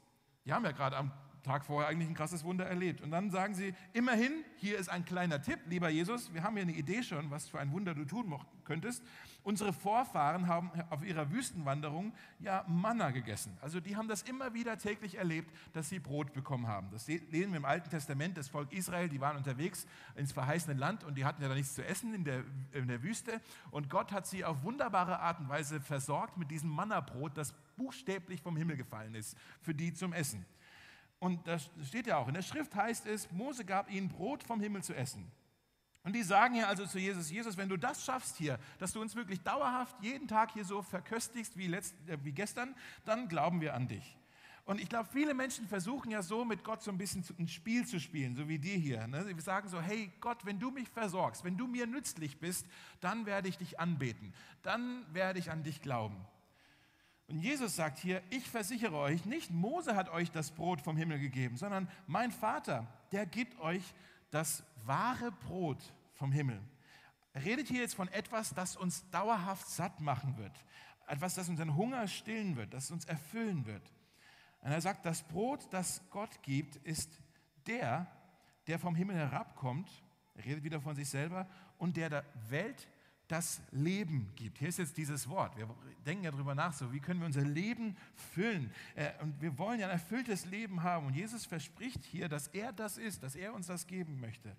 Die 0.44 0.52
haben 0.52 0.64
ja 0.64 0.72
gerade 0.72 0.96
am 0.96 1.12
Tag 1.44 1.64
vorher 1.64 1.88
eigentlich 1.88 2.08
ein 2.08 2.14
krasses 2.14 2.42
Wunder 2.42 2.66
erlebt. 2.66 3.02
Und 3.02 3.12
dann 3.12 3.30
sagen 3.30 3.54
sie, 3.54 3.74
immerhin, 3.92 4.44
hier 4.56 4.78
ist 4.78 4.88
ein 4.88 5.04
kleiner 5.04 5.40
Tipp, 5.42 5.60
lieber 5.66 5.90
Jesus, 5.90 6.32
wir 6.34 6.42
haben 6.42 6.54
hier 6.54 6.62
eine 6.62 6.72
Idee 6.72 7.02
schon, 7.02 7.30
was 7.30 7.48
für 7.48 7.60
ein 7.60 7.70
Wunder 7.70 7.94
du 7.94 8.04
tun 8.04 8.34
könntest. 8.64 9.04
Unsere 9.44 9.74
Vorfahren 9.74 10.48
haben 10.48 10.70
auf 10.88 11.04
ihrer 11.04 11.30
Wüstenwanderung 11.30 12.14
ja 12.38 12.64
Manna 12.66 13.10
gegessen. 13.10 13.54
Also 13.60 13.78
die 13.78 13.94
haben 13.94 14.08
das 14.08 14.22
immer 14.22 14.54
wieder 14.54 14.78
täglich 14.78 15.16
erlebt, 15.16 15.54
dass 15.74 15.90
sie 15.90 15.98
Brot 15.98 16.32
bekommen 16.32 16.66
haben. 16.66 16.90
Das 16.90 17.06
lesen 17.06 17.50
wir 17.50 17.58
im 17.58 17.66
Alten 17.66 17.90
Testament, 17.90 18.38
das 18.38 18.48
Volk 18.48 18.72
Israel, 18.72 19.10
die 19.10 19.20
waren 19.20 19.36
unterwegs 19.36 19.86
ins 20.14 20.32
verheißene 20.32 20.80
Land 20.80 21.04
und 21.04 21.16
die 21.16 21.26
hatten 21.26 21.42
ja 21.42 21.48
da 21.48 21.54
nichts 21.54 21.74
zu 21.74 21.84
essen 21.84 22.14
in 22.14 22.24
der, 22.24 22.42
in 22.72 22.88
der 22.88 23.02
Wüste. 23.02 23.38
Und 23.70 23.90
Gott 23.90 24.12
hat 24.12 24.26
sie 24.26 24.46
auf 24.46 24.62
wunderbare 24.62 25.20
Art 25.20 25.38
und 25.40 25.50
Weise 25.50 25.78
versorgt 25.78 26.38
mit 26.38 26.50
diesem 26.50 26.70
Manna-Brot, 26.70 27.36
das 27.36 27.52
buchstäblich 27.76 28.40
vom 28.40 28.56
Himmel 28.56 28.78
gefallen 28.78 29.14
ist, 29.14 29.36
für 29.60 29.74
die 29.74 29.92
zum 29.92 30.14
Essen. 30.14 30.46
Und 31.18 31.46
das 31.46 31.70
steht 31.86 32.06
ja 32.06 32.16
auch 32.16 32.28
in 32.28 32.34
der 32.34 32.42
Schrift 32.42 32.74
heißt 32.74 33.04
es, 33.06 33.30
Mose 33.30 33.66
gab 33.66 33.90
ihnen 33.90 34.08
Brot 34.08 34.42
vom 34.42 34.58
Himmel 34.60 34.82
zu 34.82 34.94
essen. 34.94 35.30
Und 36.04 36.14
die 36.14 36.22
sagen 36.22 36.54
ja 36.54 36.66
also 36.66 36.84
zu 36.84 36.98
Jesus, 36.98 37.30
Jesus, 37.30 37.56
wenn 37.56 37.70
du 37.70 37.78
das 37.78 38.04
schaffst 38.04 38.36
hier, 38.36 38.58
dass 38.78 38.92
du 38.92 39.00
uns 39.00 39.16
wirklich 39.16 39.40
dauerhaft 39.40 39.96
jeden 40.02 40.28
Tag 40.28 40.52
hier 40.52 40.66
so 40.66 40.82
verköstigst 40.82 41.56
wie, 41.56 41.66
letzt, 41.66 41.94
äh, 42.06 42.18
wie 42.22 42.32
gestern, 42.32 42.76
dann 43.06 43.26
glauben 43.28 43.62
wir 43.62 43.74
an 43.74 43.88
dich. 43.88 44.16
Und 44.66 44.80
ich 44.80 44.88
glaube, 44.88 45.08
viele 45.12 45.34
Menschen 45.34 45.66
versuchen 45.66 46.10
ja 46.10 46.22
so 46.22 46.44
mit 46.44 46.62
Gott 46.62 46.82
so 46.82 46.90
ein 46.90 46.96
bisschen 46.96 47.24
ein 47.38 47.48
Spiel 47.48 47.86
zu 47.86 48.00
spielen, 48.00 48.34
so 48.34 48.48
wie 48.48 48.58
die 48.58 48.78
hier. 48.78 49.06
Ne? 49.06 49.24
Sie 49.24 49.38
sagen 49.40 49.68
so, 49.68 49.80
hey 49.80 50.10
Gott, 50.20 50.44
wenn 50.44 50.58
du 50.58 50.70
mich 50.70 50.88
versorgst, 50.88 51.44
wenn 51.44 51.56
du 51.56 51.66
mir 51.66 51.86
nützlich 51.86 52.38
bist, 52.38 52.66
dann 53.00 53.26
werde 53.26 53.48
ich 53.48 53.58
dich 53.58 53.78
anbeten, 53.78 54.32
dann 54.62 55.04
werde 55.12 55.38
ich 55.38 55.50
an 55.50 55.62
dich 55.62 55.82
glauben. 55.82 56.16
Und 57.28 57.38
Jesus 57.38 57.76
sagt 57.76 57.98
hier, 57.98 58.22
ich 58.30 58.48
versichere 58.48 58.96
euch, 58.96 59.24
nicht 59.24 59.50
Mose 59.50 59.96
hat 59.96 60.10
euch 60.10 60.30
das 60.30 60.50
Brot 60.50 60.80
vom 60.80 60.96
Himmel 60.96 61.18
gegeben, 61.18 61.56
sondern 61.56 61.88
mein 62.06 62.30
Vater, 62.30 62.86
der 63.12 63.24
gibt 63.24 63.58
euch 63.60 63.82
das 64.34 64.64
wahre 64.84 65.30
Brot 65.30 65.78
vom 66.14 66.32
Himmel. 66.32 66.60
Er 67.34 67.44
redet 67.44 67.68
hier 67.68 67.80
jetzt 67.80 67.94
von 67.94 68.08
etwas, 68.08 68.52
das 68.52 68.76
uns 68.76 69.08
dauerhaft 69.10 69.68
satt 69.68 70.00
machen 70.00 70.36
wird. 70.36 70.52
Etwas, 71.06 71.34
das 71.34 71.48
unseren 71.48 71.76
Hunger 71.76 72.08
stillen 72.08 72.56
wird, 72.56 72.74
das 72.74 72.90
uns 72.90 73.04
erfüllen 73.04 73.64
wird. 73.66 73.92
Und 74.60 74.72
er 74.72 74.80
sagt, 74.80 75.06
das 75.06 75.22
Brot, 75.22 75.68
das 75.70 76.02
Gott 76.10 76.42
gibt, 76.42 76.76
ist 76.76 77.10
der, 77.66 78.06
der 78.66 78.78
vom 78.78 78.94
Himmel 78.94 79.16
herabkommt, 79.16 79.90
er 80.34 80.44
redet 80.44 80.64
wieder 80.64 80.80
von 80.80 80.96
sich 80.96 81.08
selber, 81.08 81.46
und 81.78 81.96
der 81.96 82.10
der 82.10 82.24
Welt 82.48 82.88
das 83.34 83.60
Leben 83.72 84.30
gibt. 84.36 84.58
Hier 84.58 84.68
ist 84.68 84.78
jetzt 84.78 84.96
dieses 84.96 85.28
Wort. 85.28 85.56
Wir 85.56 85.68
denken 86.06 86.22
ja 86.22 86.30
darüber 86.30 86.54
nach, 86.54 86.72
so 86.72 86.92
wie 86.92 87.00
können 87.00 87.18
wir 87.18 87.26
unser 87.26 87.42
Leben 87.42 87.96
füllen. 88.14 88.70
Äh, 88.94 89.10
und 89.20 89.40
wir 89.40 89.58
wollen 89.58 89.80
ja 89.80 89.86
ein 89.86 89.92
erfülltes 89.92 90.46
Leben 90.46 90.84
haben. 90.84 91.06
Und 91.08 91.16
Jesus 91.16 91.44
verspricht 91.44 92.04
hier, 92.04 92.28
dass 92.28 92.46
er 92.48 92.72
das 92.72 92.96
ist, 92.96 93.24
dass 93.24 93.34
er 93.34 93.52
uns 93.52 93.66
das 93.66 93.88
geben 93.88 94.20
möchte. 94.20 94.56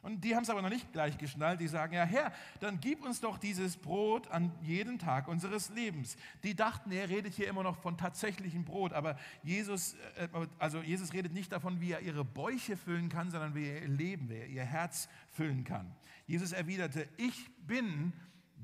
Und 0.00 0.22
die 0.22 0.36
haben 0.36 0.44
es 0.44 0.50
aber 0.50 0.62
noch 0.62 0.68
nicht 0.70 0.92
gleich 0.92 1.18
geschnallt. 1.18 1.60
Die 1.60 1.66
sagen, 1.66 1.94
ja 1.94 2.04
Herr, 2.04 2.32
dann 2.60 2.78
gib 2.80 3.04
uns 3.04 3.20
doch 3.20 3.36
dieses 3.36 3.76
Brot 3.76 4.28
an 4.28 4.52
jeden 4.62 4.98
Tag 4.98 5.26
unseres 5.26 5.70
Lebens. 5.70 6.16
Die 6.44 6.54
dachten, 6.54 6.92
er 6.92 7.08
redet 7.08 7.34
hier 7.34 7.48
immer 7.48 7.64
noch 7.64 7.76
von 7.76 7.98
tatsächlichem 7.98 8.64
Brot. 8.64 8.92
Aber 8.92 9.18
Jesus, 9.42 9.94
äh, 10.16 10.28
also 10.58 10.80
Jesus 10.80 11.12
redet 11.12 11.32
nicht 11.32 11.50
davon, 11.50 11.80
wie 11.80 11.92
er 11.92 12.00
ihre 12.00 12.24
Bäuche 12.24 12.76
füllen 12.76 13.08
kann, 13.08 13.30
sondern 13.30 13.54
wie 13.54 13.66
er 13.66 13.82
ihr 13.82 13.88
Leben, 13.88 14.28
wie 14.28 14.36
er 14.36 14.46
ihr 14.46 14.64
Herz 14.64 15.08
füllen 15.30 15.64
kann. 15.64 15.94
Jesus 16.26 16.52
erwiderte, 16.52 17.08
ich 17.16 17.50
bin 17.66 18.12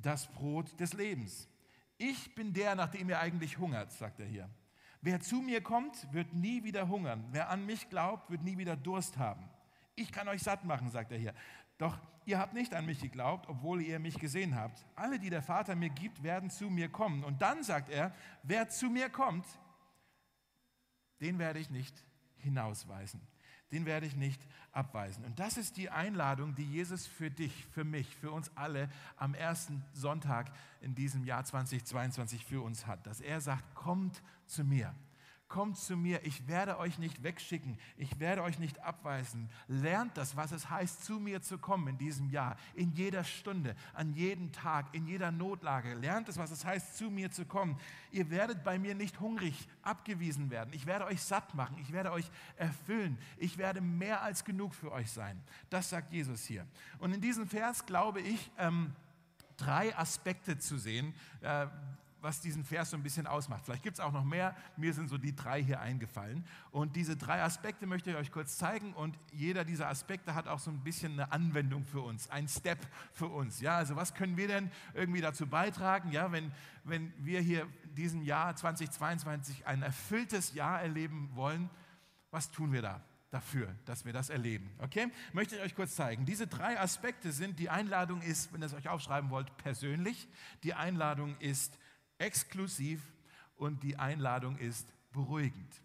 das 0.03 0.29
Brot 0.29 0.79
des 0.79 0.93
Lebens. 0.93 1.49
Ich 1.99 2.35
bin 2.35 2.53
der, 2.53 2.75
nach 2.75 2.91
dem 2.91 3.09
ihr 3.09 3.19
eigentlich 3.19 3.59
hungert, 3.59 3.93
sagt 3.93 4.21
er 4.21 4.27
hier. 4.27 4.49
Wer 5.01 5.21
zu 5.21 5.37
mir 5.37 5.63
kommt, 5.63 6.13
wird 6.13 6.33
nie 6.33 6.65
wieder 6.65 6.89
hungern. 6.89 7.25
Wer 7.31 7.51
an 7.51 7.67
mich 7.67 7.89
glaubt, 7.91 8.31
wird 8.31 8.43
nie 8.43 8.57
wieder 8.57 8.77
Durst 8.77 9.19
haben. 9.19 9.49
Ich 9.97 10.11
kann 10.13 10.29
euch 10.29 10.43
satt 10.43 10.65
machen, 10.65 10.91
sagt 10.91 11.13
er 11.13 11.19
hier. 11.19 11.35
Doch 11.79 11.99
ihr 12.25 12.39
habt 12.39 12.55
nicht 12.55 12.75
an 12.75 12.87
mich 12.87 13.01
geglaubt, 13.01 13.49
obwohl 13.49 13.83
ihr 13.83 13.99
mich 13.99 14.19
gesehen 14.19 14.55
habt. 14.55 14.85
Alle, 14.95 15.19
die 15.19 15.31
der 15.31 15.43
Vater 15.43 15.77
mir 15.77 15.91
gibt, 15.91 16.23
werden 16.23 16.51
zu 16.51 16.71
mir 16.71 16.89
kommen. 16.89 17.25
Und 17.25 17.43
dann 17.43 17.63
sagt 17.63 17.91
er, 17.91 18.15
wer 18.43 18.69
zu 18.69 18.91
mir 18.91 19.09
kommt, 19.09 19.47
den 21.21 21.39
werde 21.39 21.59
ich 21.59 21.71
nicht 21.71 22.05
hinausweisen. 22.37 23.21
Den 23.73 23.87
werde 23.87 24.07
ich 24.07 24.15
nicht 24.15 24.41
abweisen. 24.73 25.25
Und 25.25 25.39
das 25.39 25.57
ist 25.57 25.77
die 25.77 25.91
Einladung, 25.91 26.55
die 26.55 26.65
Jesus 26.65 27.07
für 27.07 27.31
dich, 27.31 27.67
für 27.67 27.85
mich, 27.85 28.15
für 28.17 28.31
uns 28.31 28.51
alle 28.57 28.89
am 29.17 29.35
ersten 29.35 29.85
Sonntag 29.93 30.53
in 30.81 30.95
diesem 30.95 31.25
Jahr 31.25 31.45
2022 31.45 32.45
für 32.45 32.63
uns 32.63 32.87
hat. 32.87 33.07
Dass 33.07 33.21
er 33.21 33.41
sagt, 33.41 33.75
kommt 33.75 34.23
zu 34.47 34.65
mir 34.65 34.95
kommt 35.49 35.79
zu 35.79 35.97
mir, 35.97 36.25
ich 36.25 36.49
werde 36.49 36.79
euch 36.79 36.99
nicht 36.99 37.23
wegschicken, 37.23 37.79
ich 37.97 38.19
werde 38.19 38.43
euch 38.43 38.59
nicht 38.59 38.81
abweisen. 38.81 39.49
Lernt 39.69 40.17
das, 40.17 40.37
was 40.37 40.53
es 40.53 40.71
heißt, 40.71 41.05
zu 41.05 41.21
mir 41.21 41.43
zu 41.43 41.59
kommen 41.59 41.89
in 41.89 41.99
diesem 41.99 42.29
Jahr, 42.31 42.57
in 42.75 42.93
jeder 42.93 43.25
Stunde, 43.25 43.77
an 43.93 44.15
jedem 44.15 44.53
Tag, 44.53 44.95
in 44.95 45.07
jeder 45.07 45.31
Notlage. 45.31 45.95
Lernt 45.95 46.29
es, 46.29 46.39
was 46.39 46.51
es 46.51 46.65
heißt, 46.65 46.97
zu 46.97 47.11
mir 47.11 47.31
zu 47.31 47.45
kommen. 47.45 47.79
Ihr 48.11 48.31
werdet 48.31 48.65
bei 48.65 48.79
mir 48.79 48.95
nicht 48.95 49.21
hungrig 49.21 49.69
abgewiesen 49.83 50.51
werden. 50.51 50.73
Ich 50.73 50.87
werde 50.87 51.07
euch 51.07 51.23
satt 51.23 51.55
machen, 51.55 51.77
ich 51.79 51.93
werde 51.93 52.13
euch 52.13 52.31
erfüllen, 52.57 53.19
ich 53.37 53.59
werde 53.59 53.81
mehr 53.81 54.23
als 54.23 54.45
genug 54.45 54.75
für 54.75 54.93
euch 54.93 55.11
sein. 55.11 55.41
Das 55.71 55.91
sagt 55.91 56.13
Jesus 56.13 56.45
hier. 56.45 56.67
Und 56.99 57.13
in 57.13 57.21
diesem 57.21 57.47
Vers 57.47 57.87
glaube 57.87 58.21
ich, 58.21 58.51
ähm, 58.59 58.93
drei 59.57 59.97
Aspekte 59.97 60.59
zu 60.59 60.79
sehen, 60.79 61.15
äh, 61.41 61.67
was 62.25 62.41
diesen 62.41 62.65
Vers 62.65 62.91
so 62.91 62.97
ein 62.97 63.03
bisschen 63.03 63.27
ausmacht. 63.27 63.67
Vielleicht 63.67 63.83
gibt 63.83 63.99
es 63.99 64.01
auch 64.01 64.11
noch 64.11 64.25
mehr. 64.25 64.57
Mir 64.79 64.95
sind 64.95 65.09
so 65.09 65.19
die 65.19 65.37
drei 65.37 65.63
hier 65.63 65.81
eingefallen. 65.81 66.45
Und 66.71 66.97
diese 66.97 67.17
drei 67.17 67.43
Aspekte 67.43 67.87
möchte 67.87 68.11
ich 68.11 68.17
euch 68.17 68.33
kurz 68.33 68.57
zeigen. 68.57 68.95
Und 68.95 69.17
jeder 69.31 69.65
dieser 69.65 69.89
Aspekte 69.89 70.35
hat 70.35 70.49
auch 70.49 70.59
so 70.59 70.71
ein 70.71 70.83
bisschen 70.83 71.13
eine 71.13 71.31
Anwendung 71.33 71.85
für 71.85 72.01
uns, 72.01 72.31
ein 72.31 72.49
Step 72.49 72.79
für 73.13 73.27
uns. 73.27 73.61
Ja, 73.61 73.77
also 73.77 73.95
was 73.95 74.15
können 74.15 74.39
wir 74.39 74.49
denn 74.49 74.71
irgendwie 74.95 75.21
dazu 75.21 75.47
beitragen, 75.47 76.11
ja, 76.13 76.33
wenn, 76.33 76.51
wenn 76.83 77.13
wir 77.19 77.41
hier 77.41 77.69
diesem 77.95 78.23
Jahr 78.23 78.57
2022 78.57 79.67
ein 79.67 79.83
erfülltes 79.83 80.55
Jahr 80.55 80.81
erleben 80.81 81.31
wollen? 81.35 81.69
Was 82.31 82.51
tun 82.51 82.73
wir 82.73 82.83
da? 82.83 83.01
dafür, 83.31 83.75
dass 83.85 84.05
wir 84.05 84.13
das 84.13 84.31
erleben. 84.31 84.71
Okay? 84.79 85.09
Möchte 85.33 85.57
ich 85.57 85.63
euch 85.63 85.75
kurz 85.75 85.97
zeigen. 85.97 86.25
Diese 86.25 86.47
drei 86.47 86.79
Aspekte 86.79 87.33
sind, 87.33 87.59
die 87.59 87.69
Einladung 87.69 88.23
ist, 88.23 88.53
wenn 88.53 88.63
ihr 88.63 88.67
es 88.67 88.75
euch 88.75 88.89
aufschreiben 88.89 89.31
wollt, 89.31 89.57
persönlich. 89.57 90.29
Die 90.63 90.73
Einladung 90.73 91.37
ist 91.41 91.77
exklusiv 92.19 93.01
und 93.57 93.83
die 93.83 93.97
Einladung 93.97 94.57
ist 94.59 94.87
beruhigend. 95.13 95.83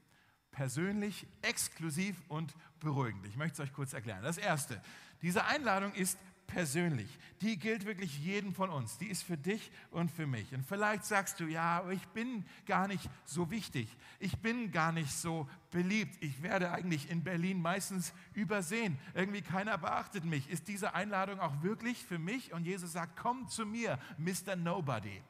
Persönlich, 0.51 1.27
exklusiv 1.41 2.15
und 2.27 2.53
beruhigend. 2.79 3.25
Ich 3.27 3.37
möchte 3.37 3.61
es 3.61 3.69
euch 3.69 3.73
kurz 3.73 3.93
erklären. 3.93 4.23
Das 4.23 4.37
Erste, 4.37 4.81
diese 5.21 5.45
Einladung 5.45 5.93
ist 5.93 6.17
persönlich. 6.49 7.07
Die 7.41 7.57
gilt 7.57 7.85
wirklich 7.85 8.19
jedem 8.19 8.53
von 8.53 8.69
uns. 8.69 8.97
Die 8.97 9.07
ist 9.07 9.23
für 9.23 9.37
dich 9.37 9.71
und 9.91 10.11
für 10.11 10.27
mich. 10.27 10.53
Und 10.53 10.65
vielleicht 10.65 11.05
sagst 11.05 11.39
du, 11.39 11.45
ja, 11.45 11.87
ich 11.89 12.05
bin 12.09 12.43
gar 12.65 12.87
nicht 12.87 13.09
so 13.25 13.49
wichtig. 13.49 13.87
Ich 14.19 14.39
bin 14.39 14.71
gar 14.71 14.91
nicht 14.91 15.11
so 15.11 15.47
beliebt. 15.71 16.21
Ich 16.21 16.41
werde 16.41 16.71
eigentlich 16.71 17.09
in 17.09 17.23
Berlin 17.23 17.61
meistens 17.61 18.13
übersehen. 18.33 18.97
Irgendwie 19.13 19.41
keiner 19.41 19.77
beachtet 19.77 20.25
mich. 20.25 20.49
Ist 20.49 20.67
diese 20.67 20.93
Einladung 20.93 21.39
auch 21.39 21.61
wirklich 21.61 22.03
für 22.03 22.19
mich? 22.19 22.51
Und 22.51 22.65
Jesus 22.65 22.93
sagt, 22.93 23.15
komm 23.15 23.47
zu 23.47 23.65
mir, 23.65 23.99
Mr. 24.17 24.55
Nobody. 24.55 25.21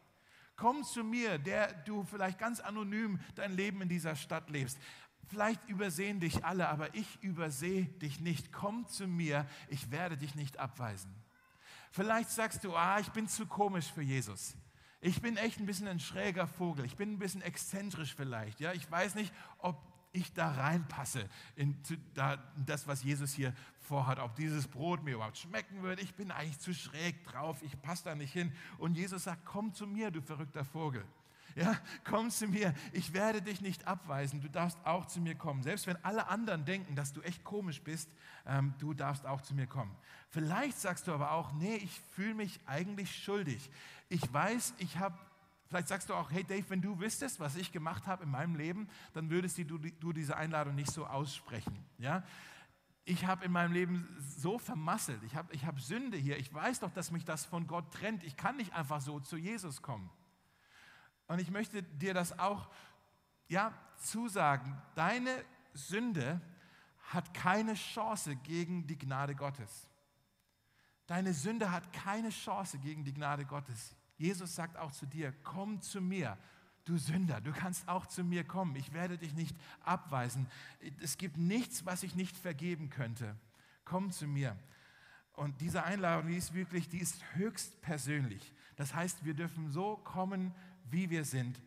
Komm 0.60 0.84
zu 0.84 1.06
mir, 1.06 1.40
der 1.40 1.72
du 1.86 2.04
vielleicht 2.04 2.38
ganz 2.38 2.60
anonym 2.60 3.20
dein 3.36 3.54
Leben 3.54 3.82
in 3.82 3.88
dieser 3.88 4.18
Stadt 4.18 4.50
lebst. 4.50 4.78
Vielleicht 5.30 5.70
übersehen 5.70 6.20
dich 6.20 6.44
alle, 6.44 6.68
aber 6.68 6.94
ich 6.96 7.24
übersehe 7.24 7.86
dich 7.86 8.20
nicht. 8.20 8.52
Komm 8.52 8.86
zu 8.88 9.08
mir, 9.08 9.46
ich 9.70 9.90
werde 9.90 10.18
dich 10.18 10.36
nicht 10.36 10.58
abweisen. 10.58 11.16
Vielleicht 11.92 12.30
sagst 12.30 12.64
du, 12.66 12.76
ah, 12.76 13.00
ich 13.00 13.10
bin 13.12 13.28
zu 13.28 13.46
komisch 13.46 13.90
für 13.92 14.02
Jesus. 14.02 14.56
Ich 15.00 15.22
bin 15.22 15.38
echt 15.38 15.60
ein 15.60 15.66
bisschen 15.66 15.88
ein 15.88 16.02
schräger 16.02 16.46
Vogel. 16.46 16.84
Ich 16.84 16.98
bin 16.98 17.14
ein 17.14 17.20
bisschen 17.20 17.42
exzentrisch 17.42 18.14
vielleicht. 18.14 18.60
Ja, 18.60 18.74
ich 18.74 18.90
weiß 18.92 19.16
nicht, 19.16 19.34
ob 19.60 19.82
ich 20.12 20.34
da 20.34 20.52
reinpasse 20.52 21.30
in 21.56 21.78
das, 22.66 22.88
was 22.88 23.04
Jesus 23.04 23.34
hier 23.34 23.54
vorhat, 23.82 24.20
ob 24.20 24.36
dieses 24.36 24.68
Brot 24.68 25.04
mir 25.04 25.16
überhaupt 25.16 25.38
schmecken 25.38 25.82
würde. 25.84 26.02
Ich 26.02 26.16
bin 26.16 26.32
eigentlich 26.32 26.60
zu 26.60 26.74
schräg 26.74 27.24
drauf, 27.26 27.62
ich 27.62 27.80
passe 27.82 28.06
da 28.06 28.16
nicht 28.16 28.34
hin. 28.34 28.52
Und 28.78 28.96
Jesus 28.96 29.26
sagt, 29.26 29.46
komm 29.46 29.74
zu 29.74 29.86
mir, 29.86 30.12
du 30.12 30.22
verrückter 30.22 30.66
Vogel. 30.66 31.06
Ja, 31.56 31.76
komm 32.04 32.30
zu 32.30 32.48
mir, 32.48 32.74
ich 32.94 33.14
werde 33.14 33.42
dich 33.42 33.60
nicht 33.62 33.88
abweisen, 33.88 34.40
du 34.40 34.50
darfst 34.50 34.78
auch 34.86 35.06
zu 35.06 35.20
mir 35.20 35.36
kommen. 35.36 35.64
Selbst 35.64 35.88
wenn 35.88 35.98
alle 36.06 36.28
anderen 36.28 36.64
denken, 36.64 36.96
dass 36.96 37.12
du 37.12 37.22
echt 37.22 37.44
komisch 37.44 37.82
bist, 37.82 38.10
ähm, 38.46 38.74
du 38.78 38.94
darfst 38.94 39.26
auch 39.26 39.42
zu 39.42 39.56
mir 39.56 39.68
kommen. 39.68 39.96
Vielleicht 40.30 40.80
sagst 40.80 41.08
du 41.08 41.12
aber 41.12 41.32
auch, 41.32 41.52
nee, 41.54 41.76
ich 41.78 42.00
fühle 42.12 42.36
mich 42.36 42.60
eigentlich 42.66 43.24
schuldig. 43.24 43.70
Ich 44.10 44.32
weiß, 44.32 44.76
ich 44.78 44.98
habe 44.98 45.18
Vielleicht 45.70 45.88
sagst 45.88 46.10
du 46.10 46.16
auch, 46.16 46.32
hey 46.32 46.44
Dave, 46.44 46.68
wenn 46.70 46.82
du 46.82 47.00
wüsstest, 47.00 47.40
was 47.40 47.56
ich 47.56 47.72
gemacht 47.72 48.08
habe 48.08 48.24
in 48.24 48.32
meinem 48.32 48.56
Leben, 48.56 48.90
dann 49.14 49.30
würdest 49.30 49.60
du, 49.60 49.78
du 49.78 50.14
diese 50.14 50.36
Einladung 50.36 50.74
nicht 50.74 50.92
so 50.92 51.06
aussprechen. 51.06 51.86
Ja? 52.00 52.24
Ich 53.06 53.26
habe 53.26 53.46
in 53.46 53.52
meinem 53.52 53.72
Leben 53.72 54.18
so 54.20 54.58
vermasselt, 54.58 55.22
ich 55.24 55.36
habe 55.36 55.54
ich 55.54 55.66
hab 55.66 55.80
Sünde 55.80 56.18
hier, 56.18 56.38
ich 56.38 56.52
weiß 56.52 56.80
doch, 56.80 56.92
dass 56.92 57.12
mich 57.12 57.24
das 57.24 57.46
von 57.46 57.68
Gott 57.68 57.94
trennt, 57.94 58.24
ich 58.24 58.36
kann 58.36 58.58
nicht 58.58 58.74
einfach 58.74 59.00
so 59.00 59.20
zu 59.20 59.38
Jesus 59.38 59.84
kommen. 59.84 60.10
Und 61.28 61.40
ich 61.40 61.52
möchte 61.52 61.84
dir 61.84 62.16
das 62.16 62.40
auch 62.40 62.68
ja, 63.48 63.72
zusagen, 63.98 64.76
deine 64.96 65.46
Sünde 65.74 66.42
hat 67.14 67.32
keine 67.36 67.76
Chance 67.76 68.36
gegen 68.38 68.88
die 68.88 68.98
Gnade 68.98 69.36
Gottes. 69.36 69.88
Deine 71.06 71.34
Sünde 71.34 71.72
hat 71.72 71.94
keine 71.94 72.30
Chance 72.30 72.80
gegen 72.80 73.04
die 73.04 73.14
Gnade 73.14 73.46
Gottes. 73.46 73.96
Jesus 74.20 74.54
sagt 74.54 74.78
auch 74.78 74.92
zu 74.92 75.06
dir, 75.06 75.34
komm 75.44 75.82
zu 75.82 76.02
mir, 76.02 76.38
du 76.86 76.98
Sünder, 76.98 77.40
du 77.40 77.52
kannst 77.52 77.88
auch 77.88 78.06
zu 78.06 78.24
mir 78.24 78.44
kommen, 78.44 78.76
ich 78.76 78.94
werde 78.94 79.18
dich 79.18 79.34
nicht 79.34 79.56
abweisen. 79.82 80.48
Es 81.02 81.18
gibt 81.18 81.38
nichts, 81.38 81.86
was 81.86 82.04
ich 82.04 82.16
nicht 82.16 82.38
vergeben 82.38 82.90
könnte. 82.90 83.36
Komm 83.86 84.12
zu 84.12 84.28
mir. 84.28 84.58
Und 85.34 85.62
diese 85.62 85.84
Einladung, 85.84 86.28
die 86.28 86.36
ist 86.36 86.54
wirklich, 86.54 86.90
die 86.90 87.00
ist 87.00 87.24
höchst 87.36 87.82
persönlich. 87.82 88.54
Das 88.76 88.94
heißt, 88.94 89.24
wir 89.24 89.34
dürfen 89.34 89.72
so 89.72 89.96
kommen, 89.98 90.54
wie 90.90 91.10
wir 91.10 91.24
sind. 91.24 91.62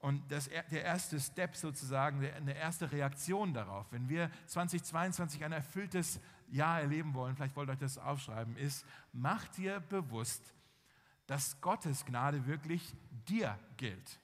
Und 0.00 0.30
das, 0.30 0.50
der 0.70 0.84
erste 0.84 1.18
Step 1.18 1.56
sozusagen, 1.56 2.18
eine 2.18 2.54
erste 2.54 2.92
Reaktion 2.92 3.54
darauf, 3.54 3.90
wenn 3.90 4.10
wir 4.10 4.30
2022 4.48 5.42
ein 5.42 5.52
erfülltes 5.52 6.20
Jahr 6.48 6.82
erleben 6.82 7.14
wollen, 7.14 7.34
vielleicht 7.34 7.56
wollt 7.56 7.70
ihr 7.70 7.72
euch 7.72 7.78
das 7.78 7.96
aufschreiben, 7.96 8.58
ist, 8.58 8.84
mach 9.14 9.48
dir 9.48 9.80
bewusst, 9.80 10.52
dass 11.26 11.60
Gottes 11.60 12.04
Gnade 12.04 12.46
wirklich 12.46 12.94
dir 13.28 13.58
gilt. 13.76 14.20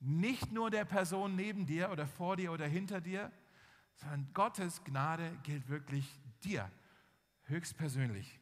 Nicht 0.00 0.52
nur 0.52 0.70
der 0.70 0.84
Person 0.84 1.34
neben 1.36 1.66
dir 1.66 1.90
oder 1.90 2.06
vor 2.06 2.36
dir 2.36 2.52
oder 2.52 2.66
hinter 2.66 3.00
dir, 3.00 3.32
sondern 3.96 4.32
Gottes 4.32 4.84
Gnade 4.84 5.36
gilt 5.42 5.68
wirklich 5.68 6.06
dir, 6.44 6.70
höchstpersönlich. 7.44 8.38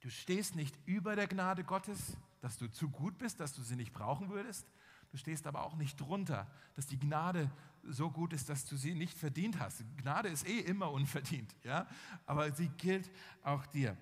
Du 0.00 0.10
stehst 0.10 0.56
nicht 0.56 0.76
über 0.86 1.16
der 1.16 1.28
Gnade 1.28 1.64
Gottes, 1.64 2.16
dass 2.40 2.58
du 2.58 2.68
zu 2.70 2.88
gut 2.90 3.18
bist, 3.18 3.40
dass 3.40 3.54
du 3.54 3.62
sie 3.62 3.76
nicht 3.76 3.92
brauchen 3.92 4.28
würdest. 4.28 4.66
Du 5.10 5.16
stehst 5.16 5.46
aber 5.46 5.64
auch 5.64 5.76
nicht 5.76 6.00
drunter, 6.00 6.50
dass 6.74 6.86
die 6.86 6.98
Gnade 6.98 7.50
so 7.82 8.10
gut 8.10 8.32
ist, 8.32 8.48
dass 8.48 8.64
du 8.66 8.76
sie 8.76 8.94
nicht 8.94 9.16
verdient 9.16 9.60
hast. 9.60 9.84
Gnade 9.96 10.28
ist 10.28 10.46
eh 10.46 10.58
immer 10.58 10.90
unverdient, 10.90 11.54
ja? 11.62 11.86
aber 12.26 12.50
sie 12.52 12.68
gilt 12.68 13.10
auch 13.42 13.64
dir. 13.66 13.96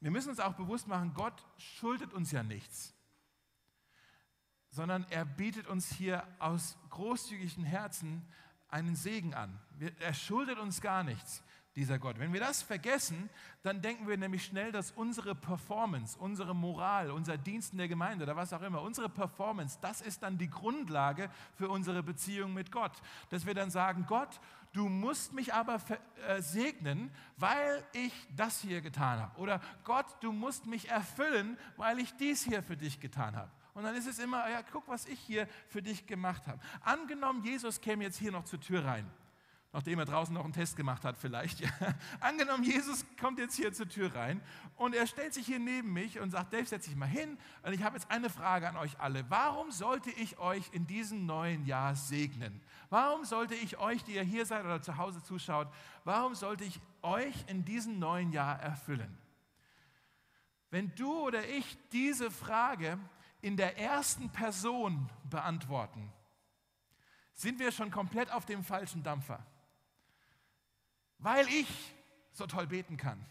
Wir 0.00 0.10
müssen 0.10 0.30
uns 0.30 0.40
auch 0.40 0.54
bewusst 0.54 0.86
machen, 0.88 1.14
Gott 1.14 1.44
schuldet 1.56 2.12
uns 2.12 2.30
ja 2.30 2.42
nichts, 2.42 2.94
sondern 4.70 5.06
er 5.10 5.24
bietet 5.24 5.66
uns 5.66 5.90
hier 5.90 6.26
aus 6.38 6.76
großzügigen 6.90 7.64
Herzen 7.64 8.26
einen 8.68 8.94
Segen 8.94 9.34
an. 9.34 9.58
Er 10.00 10.14
schuldet 10.14 10.58
uns 10.58 10.80
gar 10.80 11.02
nichts. 11.02 11.42
Dieser 11.76 11.98
Gott. 11.98 12.18
Wenn 12.18 12.32
wir 12.32 12.40
das 12.40 12.62
vergessen, 12.62 13.28
dann 13.62 13.82
denken 13.82 14.08
wir 14.08 14.16
nämlich 14.16 14.44
schnell, 14.44 14.72
dass 14.72 14.92
unsere 14.92 15.34
Performance, 15.34 16.18
unsere 16.18 16.54
Moral, 16.54 17.10
unser 17.10 17.36
Dienst 17.36 17.72
in 17.72 17.78
der 17.78 17.86
Gemeinde 17.86 18.24
oder 18.24 18.34
was 18.34 18.52
auch 18.54 18.62
immer, 18.62 18.80
unsere 18.80 19.10
Performance, 19.10 19.78
das 19.82 20.00
ist 20.00 20.22
dann 20.22 20.38
die 20.38 20.48
Grundlage 20.48 21.30
für 21.54 21.68
unsere 21.68 22.02
Beziehung 22.02 22.54
mit 22.54 22.72
Gott. 22.72 22.92
Dass 23.28 23.44
wir 23.44 23.52
dann 23.52 23.70
sagen, 23.70 24.06
Gott, 24.08 24.40
du 24.72 24.88
musst 24.88 25.34
mich 25.34 25.52
aber 25.52 25.78
äh, 26.26 26.40
segnen, 26.40 27.10
weil 27.36 27.84
ich 27.92 28.12
das 28.34 28.60
hier 28.60 28.80
getan 28.80 29.20
habe. 29.20 29.38
Oder 29.38 29.60
Gott, 29.84 30.06
du 30.20 30.32
musst 30.32 30.66
mich 30.66 30.88
erfüllen, 30.88 31.58
weil 31.76 31.98
ich 31.98 32.16
dies 32.16 32.42
hier 32.42 32.62
für 32.62 32.78
dich 32.78 33.00
getan 33.00 33.36
habe. 33.36 33.50
Und 33.74 33.82
dann 33.82 33.94
ist 33.94 34.06
es 34.06 34.18
immer, 34.18 34.48
ja, 34.48 34.62
guck, 34.72 34.88
was 34.88 35.06
ich 35.06 35.20
hier 35.20 35.46
für 35.68 35.82
dich 35.82 36.06
gemacht 36.06 36.46
habe. 36.46 36.58
Angenommen, 36.80 37.44
Jesus 37.44 37.82
käme 37.82 38.04
jetzt 38.04 38.16
hier 38.16 38.32
noch 38.32 38.44
zur 38.44 38.60
Tür 38.60 38.82
rein 38.86 39.06
nachdem 39.76 39.98
er 39.98 40.06
draußen 40.06 40.32
noch 40.32 40.44
einen 40.44 40.54
Test 40.54 40.74
gemacht 40.74 41.04
hat 41.04 41.18
vielleicht. 41.18 41.60
Ja. 41.60 41.68
Angenommen, 42.20 42.64
Jesus 42.64 43.04
kommt 43.20 43.38
jetzt 43.38 43.56
hier 43.56 43.74
zur 43.74 43.86
Tür 43.86 44.14
rein 44.14 44.40
und 44.76 44.94
er 44.94 45.06
stellt 45.06 45.34
sich 45.34 45.44
hier 45.44 45.58
neben 45.58 45.92
mich 45.92 46.18
und 46.18 46.30
sagt, 46.30 46.54
Dave, 46.54 46.64
setz 46.64 46.86
dich 46.86 46.96
mal 46.96 47.04
hin 47.04 47.36
und 47.62 47.74
ich 47.74 47.82
habe 47.82 47.94
jetzt 47.94 48.10
eine 48.10 48.30
Frage 48.30 48.70
an 48.70 48.78
euch 48.78 48.98
alle. 48.98 49.28
Warum 49.28 49.70
sollte 49.70 50.08
ich 50.12 50.38
euch 50.38 50.64
in 50.72 50.86
diesem 50.86 51.26
neuen 51.26 51.66
Jahr 51.66 51.94
segnen? 51.94 52.58
Warum 52.88 53.26
sollte 53.26 53.54
ich 53.54 53.76
euch, 53.76 54.02
die 54.02 54.14
ihr 54.14 54.22
hier 54.22 54.46
seid 54.46 54.64
oder 54.64 54.80
zu 54.80 54.96
Hause 54.96 55.22
zuschaut, 55.22 55.68
warum 56.04 56.34
sollte 56.34 56.64
ich 56.64 56.80
euch 57.02 57.34
in 57.46 57.66
diesem 57.66 57.98
neuen 57.98 58.32
Jahr 58.32 58.58
erfüllen? 58.58 59.18
Wenn 60.70 60.94
du 60.94 61.20
oder 61.20 61.46
ich 61.50 61.76
diese 61.92 62.30
Frage 62.30 62.98
in 63.42 63.58
der 63.58 63.76
ersten 63.76 64.30
Person 64.30 65.10
beantworten, 65.28 66.10
sind 67.34 67.58
wir 67.58 67.70
schon 67.72 67.90
komplett 67.90 68.32
auf 68.32 68.46
dem 68.46 68.64
falschen 68.64 69.02
Dampfer 69.02 69.44
weil 71.18 71.48
ich 71.48 71.68
so 72.32 72.46
toll 72.46 72.66
beten 72.66 72.96
kann, 72.96 73.24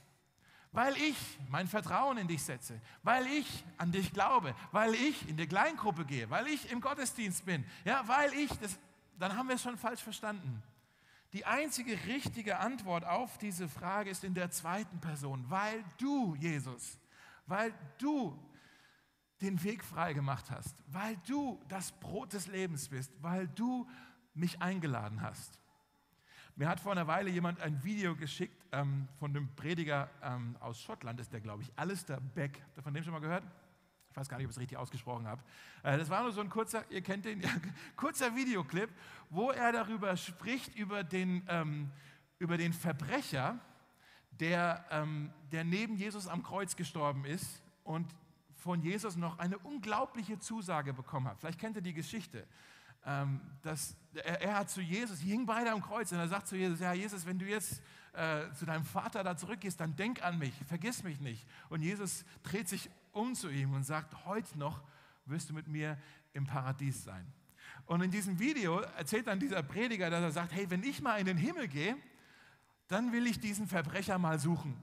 weil 0.71 0.95
ich 0.97 1.17
mein 1.49 1.67
Vertrauen 1.67 2.17
in 2.17 2.27
dich 2.27 2.43
setze, 2.43 2.81
weil 3.03 3.25
ich 3.27 3.63
an 3.77 3.91
dich 3.91 4.11
glaube, 4.11 4.55
weil 4.71 4.93
ich 4.93 5.27
in 5.29 5.37
die 5.37 5.47
Kleingruppe 5.47 6.05
gehe, 6.05 6.29
weil 6.29 6.47
ich 6.47 6.71
im 6.71 6.81
Gottesdienst 6.81 7.45
bin, 7.45 7.65
ja, 7.85 8.07
weil 8.07 8.33
ich, 8.33 8.51
das, 8.59 8.77
dann 9.17 9.37
haben 9.37 9.47
wir 9.47 9.55
es 9.55 9.61
schon 9.61 9.77
falsch 9.77 10.01
verstanden. 10.01 10.61
Die 11.33 11.45
einzige 11.45 11.93
richtige 12.05 12.59
Antwort 12.59 13.03
auf 13.03 13.37
diese 13.37 13.67
Frage 13.67 14.09
ist 14.09 14.23
in 14.23 14.33
der 14.33 14.51
zweiten 14.51 14.99
Person, 15.01 15.45
weil 15.49 15.83
du, 15.97 16.35
Jesus, 16.35 16.97
weil 17.45 17.73
du 17.97 18.37
den 19.41 19.61
Weg 19.63 19.83
frei 19.83 20.13
gemacht 20.13 20.49
hast, 20.49 20.75
weil 20.87 21.17
du 21.27 21.61
das 21.67 21.91
Brot 21.91 22.33
des 22.33 22.47
Lebens 22.47 22.89
bist, 22.89 23.11
weil 23.21 23.47
du 23.49 23.87
mich 24.33 24.61
eingeladen 24.61 25.21
hast. 25.21 25.59
Mir 26.57 26.69
hat 26.69 26.79
vor 26.79 26.93
einer 26.93 27.05
Weile 27.05 27.29
jemand 27.29 27.59
ein 27.59 27.83
Video 27.83 28.15
geschickt 28.15 28.65
ähm, 28.71 29.09
von 29.19 29.31
einem 29.31 29.53
Prediger 29.57 30.09
ähm, 30.23 30.55
aus 30.61 30.79
Schottland, 30.81 31.19
ist 31.19 31.33
der, 31.33 31.41
glaube 31.41 31.63
ich, 31.63 31.71
Alistair 31.75 32.21
Beck. 32.33 32.61
Habt 32.63 32.77
ihr 32.77 32.83
von 32.83 32.93
dem 32.93 33.03
schon 33.03 33.11
mal 33.11 33.19
gehört? 33.19 33.43
Ich 34.09 34.15
weiß 34.15 34.29
gar 34.29 34.37
nicht, 34.37 34.45
ob 34.45 34.51
ich 34.51 34.55
es 34.55 34.61
richtig 34.61 34.77
ausgesprochen 34.77 35.27
habe. 35.27 35.41
Äh, 35.83 35.97
das 35.97 36.09
war 36.09 36.23
nur 36.23 36.31
so 36.31 36.39
ein 36.39 36.49
kurzer, 36.49 36.89
ihr 36.89 37.01
kennt 37.01 37.25
den, 37.25 37.41
kurzer 37.97 38.33
Videoclip, 38.37 38.89
wo 39.29 39.51
er 39.51 39.73
darüber 39.73 40.15
spricht, 40.15 40.73
über 40.77 41.03
den, 41.03 41.43
ähm, 41.49 41.91
über 42.39 42.55
den 42.55 42.71
Verbrecher, 42.71 43.59
der, 44.31 44.85
ähm, 44.91 45.33
der 45.51 45.65
neben 45.65 45.97
Jesus 45.97 46.25
am 46.25 46.41
Kreuz 46.41 46.77
gestorben 46.77 47.25
ist 47.25 47.61
und 47.83 48.15
von 48.53 48.81
Jesus 48.81 49.17
noch 49.17 49.39
eine 49.39 49.57
unglaubliche 49.57 50.39
Zusage 50.39 50.93
bekommen 50.93 51.27
hat. 51.27 51.37
Vielleicht 51.37 51.59
kennt 51.59 51.75
ihr 51.75 51.81
die 51.81 51.93
Geschichte. 51.93 52.47
Ähm, 53.05 53.39
dass 53.61 53.95
er, 54.15 54.41
er, 54.41 54.55
hat 54.55 54.69
zu 54.69 54.81
Jesus, 54.81 55.19
die 55.19 55.29
hingen 55.29 55.45
beide 55.45 55.71
am 55.71 55.81
Kreuz 55.81 56.11
und 56.11 56.17
er 56.17 56.27
sagt 56.27 56.47
zu 56.47 56.55
Jesus, 56.55 56.79
ja 56.79 56.93
Jesus, 56.93 57.25
wenn 57.25 57.37
du 57.37 57.45
jetzt 57.45 57.81
äh, 58.13 58.51
zu 58.53 58.65
deinem 58.65 58.85
Vater 58.85 59.23
da 59.23 59.37
zurückgehst, 59.37 59.79
dann 59.79 59.95
denk 59.95 60.23
an 60.23 60.39
mich, 60.39 60.53
vergiss 60.65 61.03
mich 61.03 61.19
nicht. 61.19 61.45
Und 61.69 61.81
Jesus 61.81 62.25
dreht 62.43 62.67
sich 62.67 62.89
um 63.11 63.35
zu 63.35 63.49
ihm 63.49 63.73
und 63.73 63.83
sagt, 63.83 64.25
heute 64.25 64.57
noch 64.57 64.81
wirst 65.25 65.49
du 65.49 65.53
mit 65.53 65.67
mir 65.67 65.97
im 66.33 66.45
Paradies 66.45 67.03
sein. 67.03 67.25
Und 67.85 68.01
in 68.01 68.11
diesem 68.11 68.39
Video 68.39 68.79
erzählt 68.79 69.27
dann 69.27 69.39
dieser 69.39 69.61
Prediger, 69.61 70.09
dass 70.09 70.21
er 70.21 70.31
sagt, 70.31 70.53
hey, 70.53 70.69
wenn 70.69 70.83
ich 70.83 71.01
mal 71.01 71.17
in 71.19 71.25
den 71.25 71.37
Himmel 71.37 71.67
gehe, 71.67 71.95
dann 72.87 73.11
will 73.11 73.27
ich 73.27 73.39
diesen 73.39 73.67
Verbrecher 73.67 74.17
mal 74.17 74.39
suchen. 74.39 74.75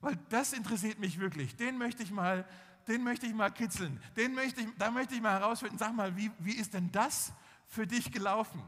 Weil 0.00 0.18
das 0.28 0.52
interessiert 0.52 0.98
mich 0.98 1.18
wirklich. 1.18 1.56
Den 1.56 1.78
möchte 1.78 2.02
ich 2.02 2.10
mal, 2.10 2.46
den 2.88 3.04
möchte 3.04 3.26
ich 3.26 3.34
mal 3.34 3.50
kitzeln. 3.50 4.00
Den 4.16 4.34
möchte 4.34 4.60
ich, 4.60 4.68
da 4.78 4.90
möchte 4.90 5.14
ich 5.14 5.20
mal 5.20 5.38
herausfinden, 5.38 5.78
sag 5.78 5.94
mal, 5.94 6.16
wie, 6.16 6.30
wie 6.38 6.54
ist 6.54 6.74
denn 6.74 6.90
das 6.92 7.32
für 7.74 7.86
dich 7.86 8.12
gelaufen? 8.12 8.62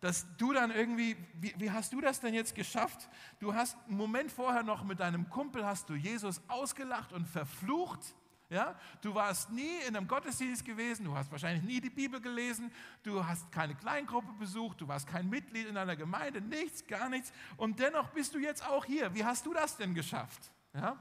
Dass 0.00 0.26
du 0.36 0.52
dann 0.52 0.70
irgendwie, 0.70 1.16
wie, 1.34 1.54
wie, 1.58 1.70
hast 1.70 1.92
du 1.92 2.00
das 2.00 2.20
denn 2.20 2.32
jetzt 2.32 2.54
geschafft? 2.54 3.08
Du 3.38 3.54
hast 3.54 3.76
einen 3.86 3.98
Moment 3.98 4.32
vorher 4.32 4.62
noch 4.62 4.82
mit 4.84 5.00
deinem 5.00 5.28
Kumpel, 5.28 5.64
hast 5.66 5.90
du 5.90 5.94
Jesus 5.94 6.40
ausgelacht 6.48 7.12
und 7.12 7.28
verflucht. 7.28 8.14
Ja? 8.48 8.78
Du 9.02 9.14
warst 9.14 9.50
nie 9.50 9.78
in 9.86 9.94
einem 9.94 10.08
Gottesdienst 10.08 10.64
gewesen, 10.64 11.04
du 11.04 11.14
hast 11.14 11.30
wahrscheinlich 11.30 11.62
nie 11.64 11.80
die 11.80 11.90
Bibel 11.90 12.20
gelesen, 12.20 12.72
du 13.02 13.24
hast 13.24 13.52
keine 13.52 13.74
Kleingruppe 13.74 14.32
besucht, 14.38 14.80
du 14.80 14.88
warst 14.88 15.06
kein 15.06 15.28
Mitglied 15.28 15.66
in 15.66 15.76
einer 15.76 15.96
Gemeinde, 15.96 16.40
nichts, 16.40 16.86
gar 16.86 17.10
nichts. 17.10 17.32
Und 17.58 17.78
dennoch 17.78 18.08
bist 18.08 18.34
du 18.34 18.38
jetzt 18.38 18.66
auch 18.66 18.86
hier. 18.86 19.14
Wie 19.14 19.24
hast 19.24 19.44
du 19.44 19.52
das 19.52 19.76
denn 19.76 19.94
geschafft? 19.94 20.50
Ja? 20.72 20.96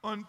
Und 0.00 0.26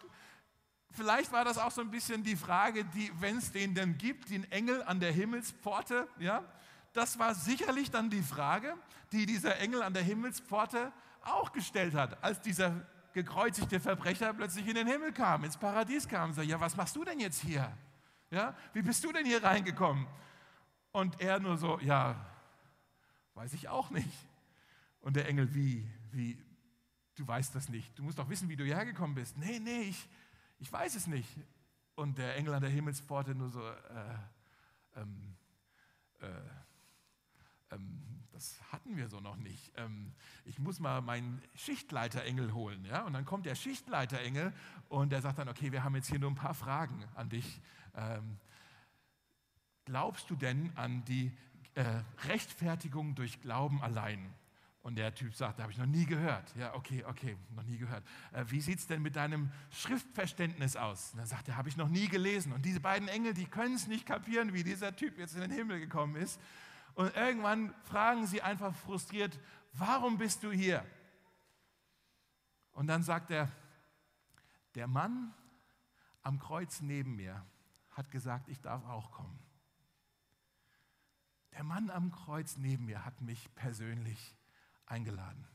Vielleicht 0.93 1.31
war 1.31 1.45
das 1.45 1.57
auch 1.57 1.71
so 1.71 1.81
ein 1.81 1.89
bisschen 1.89 2.23
die 2.23 2.35
Frage, 2.35 2.83
die, 2.83 3.11
wenn 3.19 3.37
es 3.37 3.51
den 3.51 3.73
denn 3.73 3.97
gibt, 3.97 4.29
den 4.29 4.49
Engel 4.51 4.83
an 4.83 4.99
der 4.99 5.11
Himmelspforte, 5.11 6.07
ja, 6.19 6.43
das 6.93 7.17
war 7.19 7.35
sicherlich 7.35 7.91
dann 7.91 8.09
die 8.09 8.21
Frage, 8.21 8.75
die 9.11 9.25
dieser 9.25 9.57
Engel 9.59 9.81
an 9.81 9.93
der 9.93 10.03
Himmelspforte 10.03 10.91
auch 11.23 11.51
gestellt 11.51 11.93
hat, 11.93 12.23
als 12.23 12.41
dieser 12.41 12.85
gekreuzigte 13.13 13.79
Verbrecher 13.79 14.33
plötzlich 14.33 14.67
in 14.67 14.75
den 14.75 14.87
Himmel 14.87 15.11
kam, 15.11 15.43
ins 15.43 15.57
Paradies 15.57 16.07
kam 16.07 16.33
sagte, 16.33 16.49
ja, 16.49 16.59
was 16.59 16.75
machst 16.75 16.95
du 16.95 17.03
denn 17.03 17.19
jetzt 17.19 17.41
hier? 17.41 17.71
Ja, 18.29 18.55
wie 18.73 18.81
bist 18.81 19.03
du 19.03 19.11
denn 19.11 19.25
hier 19.25 19.43
reingekommen? 19.43 20.07
Und 20.93 21.19
er 21.19 21.39
nur 21.39 21.57
so, 21.57 21.79
ja, 21.79 22.15
weiß 23.35 23.53
ich 23.53 23.67
auch 23.67 23.89
nicht. 23.89 24.27
Und 25.01 25.15
der 25.15 25.27
Engel, 25.27 25.53
wie, 25.53 25.89
wie, 26.11 26.37
du 27.15 27.27
weißt 27.27 27.53
das 27.55 27.69
nicht. 27.69 27.97
Du 27.97 28.03
musst 28.03 28.19
doch 28.19 28.29
wissen, 28.29 28.47
wie 28.49 28.55
du 28.55 28.63
hierher 28.63 28.85
gekommen 28.85 29.15
bist. 29.15 29.37
Nee, 29.37 29.59
nee, 29.59 29.81
ich, 29.81 30.07
ich 30.59 30.71
weiß 30.71 30.95
es 30.95 31.07
nicht. 31.07 31.29
Und 31.95 32.17
der 32.17 32.35
Engel 32.35 32.53
an 32.53 32.61
der 32.61 32.69
Himmelspforte 32.69 33.35
nur 33.35 33.49
so, 33.49 33.67
äh, 33.67 33.73
ähm, 34.95 35.35
äh, 36.21 36.27
das 38.41 38.59
hatten 38.71 38.97
wir 38.97 39.07
so 39.07 39.19
noch 39.19 39.35
nicht. 39.35 39.71
Ähm, 39.77 40.11
ich 40.45 40.57
muss 40.57 40.79
mal 40.79 41.01
meinen 41.01 41.39
Schichtleiterengel 41.53 42.53
holen. 42.53 42.83
Ja? 42.85 43.03
Und 43.03 43.13
dann 43.13 43.23
kommt 43.23 43.45
der 43.45 43.53
Schichtleiterengel 43.53 44.51
und 44.89 45.11
der 45.11 45.21
sagt 45.21 45.37
dann, 45.37 45.47
okay, 45.47 45.71
wir 45.71 45.83
haben 45.83 45.95
jetzt 45.95 46.09
hier 46.09 46.17
nur 46.17 46.31
ein 46.31 46.35
paar 46.35 46.55
Fragen 46.55 47.03
an 47.13 47.29
dich. 47.29 47.61
Ähm, 47.95 48.39
glaubst 49.85 50.27
du 50.31 50.35
denn 50.35 50.71
an 50.75 51.05
die 51.05 51.31
äh, 51.75 51.83
Rechtfertigung 52.27 53.13
durch 53.13 53.41
Glauben 53.41 53.79
allein? 53.83 54.33
Und 54.81 54.95
der 54.95 55.13
Typ 55.13 55.35
sagt, 55.35 55.59
da 55.59 55.63
habe 55.63 55.71
ich 55.71 55.77
noch 55.77 55.85
nie 55.85 56.07
gehört. 56.07 56.55
Ja, 56.55 56.73
okay, 56.73 57.03
okay, 57.05 57.37
noch 57.55 57.63
nie 57.63 57.77
gehört. 57.77 58.03
Äh, 58.31 58.45
wie 58.47 58.61
sieht 58.61 58.79
es 58.79 58.87
denn 58.87 59.03
mit 59.03 59.15
deinem 59.15 59.51
Schriftverständnis 59.69 60.75
aus? 60.75 61.11
Und 61.11 61.19
dann 61.19 61.27
sagt 61.27 61.47
er, 61.47 61.57
habe 61.57 61.69
ich 61.69 61.77
noch 61.77 61.89
nie 61.89 62.07
gelesen. 62.07 62.53
Und 62.53 62.65
diese 62.65 62.79
beiden 62.79 63.07
Engel, 63.07 63.35
die 63.35 63.45
können 63.45 63.75
es 63.75 63.85
nicht 63.85 64.07
kapieren, 64.07 64.51
wie 64.51 64.63
dieser 64.63 64.95
Typ 64.95 65.19
jetzt 65.19 65.35
in 65.35 65.41
den 65.41 65.51
Himmel 65.51 65.79
gekommen 65.79 66.15
ist. 66.15 66.41
Und 66.95 67.15
irgendwann 67.15 67.73
fragen 67.83 68.27
sie 68.27 68.41
einfach 68.41 68.73
frustriert, 68.75 69.39
warum 69.73 70.17
bist 70.17 70.43
du 70.43 70.51
hier? 70.51 70.85
Und 72.73 72.87
dann 72.87 73.03
sagt 73.03 73.31
er, 73.31 73.51
der 74.75 74.87
Mann 74.87 75.33
am 76.21 76.39
Kreuz 76.39 76.81
neben 76.81 77.15
mir 77.15 77.45
hat 77.91 78.11
gesagt, 78.11 78.47
ich 78.47 78.61
darf 78.61 78.85
auch 78.85 79.11
kommen. 79.11 79.39
Der 81.53 81.63
Mann 81.63 81.89
am 81.89 82.11
Kreuz 82.11 82.57
neben 82.57 82.85
mir 82.85 83.03
hat 83.03 83.21
mich 83.21 83.53
persönlich 83.55 84.35
eingeladen. 84.85 85.45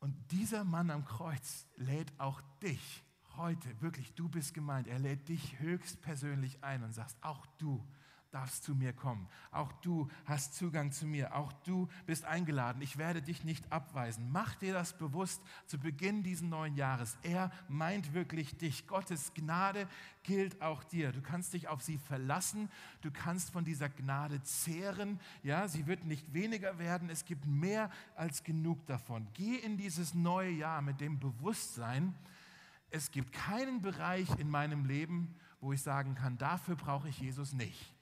Und 0.00 0.14
dieser 0.30 0.64
Mann 0.64 0.90
am 0.90 1.04
Kreuz 1.04 1.66
lädt 1.76 2.12
auch 2.20 2.40
dich 2.62 3.02
heute, 3.36 3.80
wirklich, 3.80 4.14
du 4.14 4.28
bist 4.28 4.52
gemeint, 4.52 4.86
er 4.88 4.98
lädt 4.98 5.28
dich 5.28 5.58
höchstpersönlich 5.60 6.62
ein 6.62 6.82
und 6.82 6.92
sagt, 6.92 7.16
auch 7.20 7.46
du 7.58 7.86
darfst 8.30 8.64
zu 8.64 8.74
mir 8.74 8.92
kommen. 8.92 9.26
Auch 9.50 9.72
du 9.80 10.08
hast 10.26 10.54
Zugang 10.54 10.92
zu 10.92 11.06
mir. 11.06 11.34
Auch 11.34 11.52
du 11.64 11.88
bist 12.06 12.24
eingeladen. 12.24 12.82
Ich 12.82 12.98
werde 12.98 13.22
dich 13.22 13.44
nicht 13.44 13.72
abweisen. 13.72 14.30
Mach 14.30 14.54
dir 14.56 14.74
das 14.74 14.92
bewusst 14.92 15.42
zu 15.66 15.78
Beginn 15.78 16.22
dieses 16.22 16.42
neuen 16.42 16.76
Jahres. 16.76 17.16
Er 17.22 17.50
meint 17.68 18.12
wirklich 18.12 18.56
dich. 18.56 18.86
Gottes 18.86 19.32
Gnade 19.34 19.88
gilt 20.22 20.60
auch 20.60 20.84
dir. 20.84 21.12
Du 21.12 21.22
kannst 21.22 21.54
dich 21.54 21.68
auf 21.68 21.82
sie 21.82 21.96
verlassen. 21.96 22.68
Du 23.00 23.10
kannst 23.10 23.50
von 23.50 23.64
dieser 23.64 23.88
Gnade 23.88 24.42
zehren. 24.42 25.18
Ja, 25.42 25.66
sie 25.66 25.86
wird 25.86 26.04
nicht 26.04 26.34
weniger 26.34 26.78
werden. 26.78 27.08
Es 27.08 27.24
gibt 27.24 27.46
mehr 27.46 27.90
als 28.14 28.44
genug 28.44 28.86
davon. 28.86 29.26
Geh 29.32 29.56
in 29.56 29.78
dieses 29.78 30.12
neue 30.14 30.50
Jahr 30.50 30.82
mit 30.82 31.00
dem 31.00 31.18
Bewusstsein, 31.18 32.14
es 32.90 33.10
gibt 33.10 33.32
keinen 33.32 33.82
Bereich 33.82 34.30
in 34.38 34.48
meinem 34.48 34.86
Leben, 34.86 35.34
wo 35.60 35.74
ich 35.74 35.82
sagen 35.82 36.14
kann, 36.14 36.38
dafür 36.38 36.74
brauche 36.74 37.10
ich 37.10 37.20
Jesus 37.20 37.52
nicht 37.52 37.97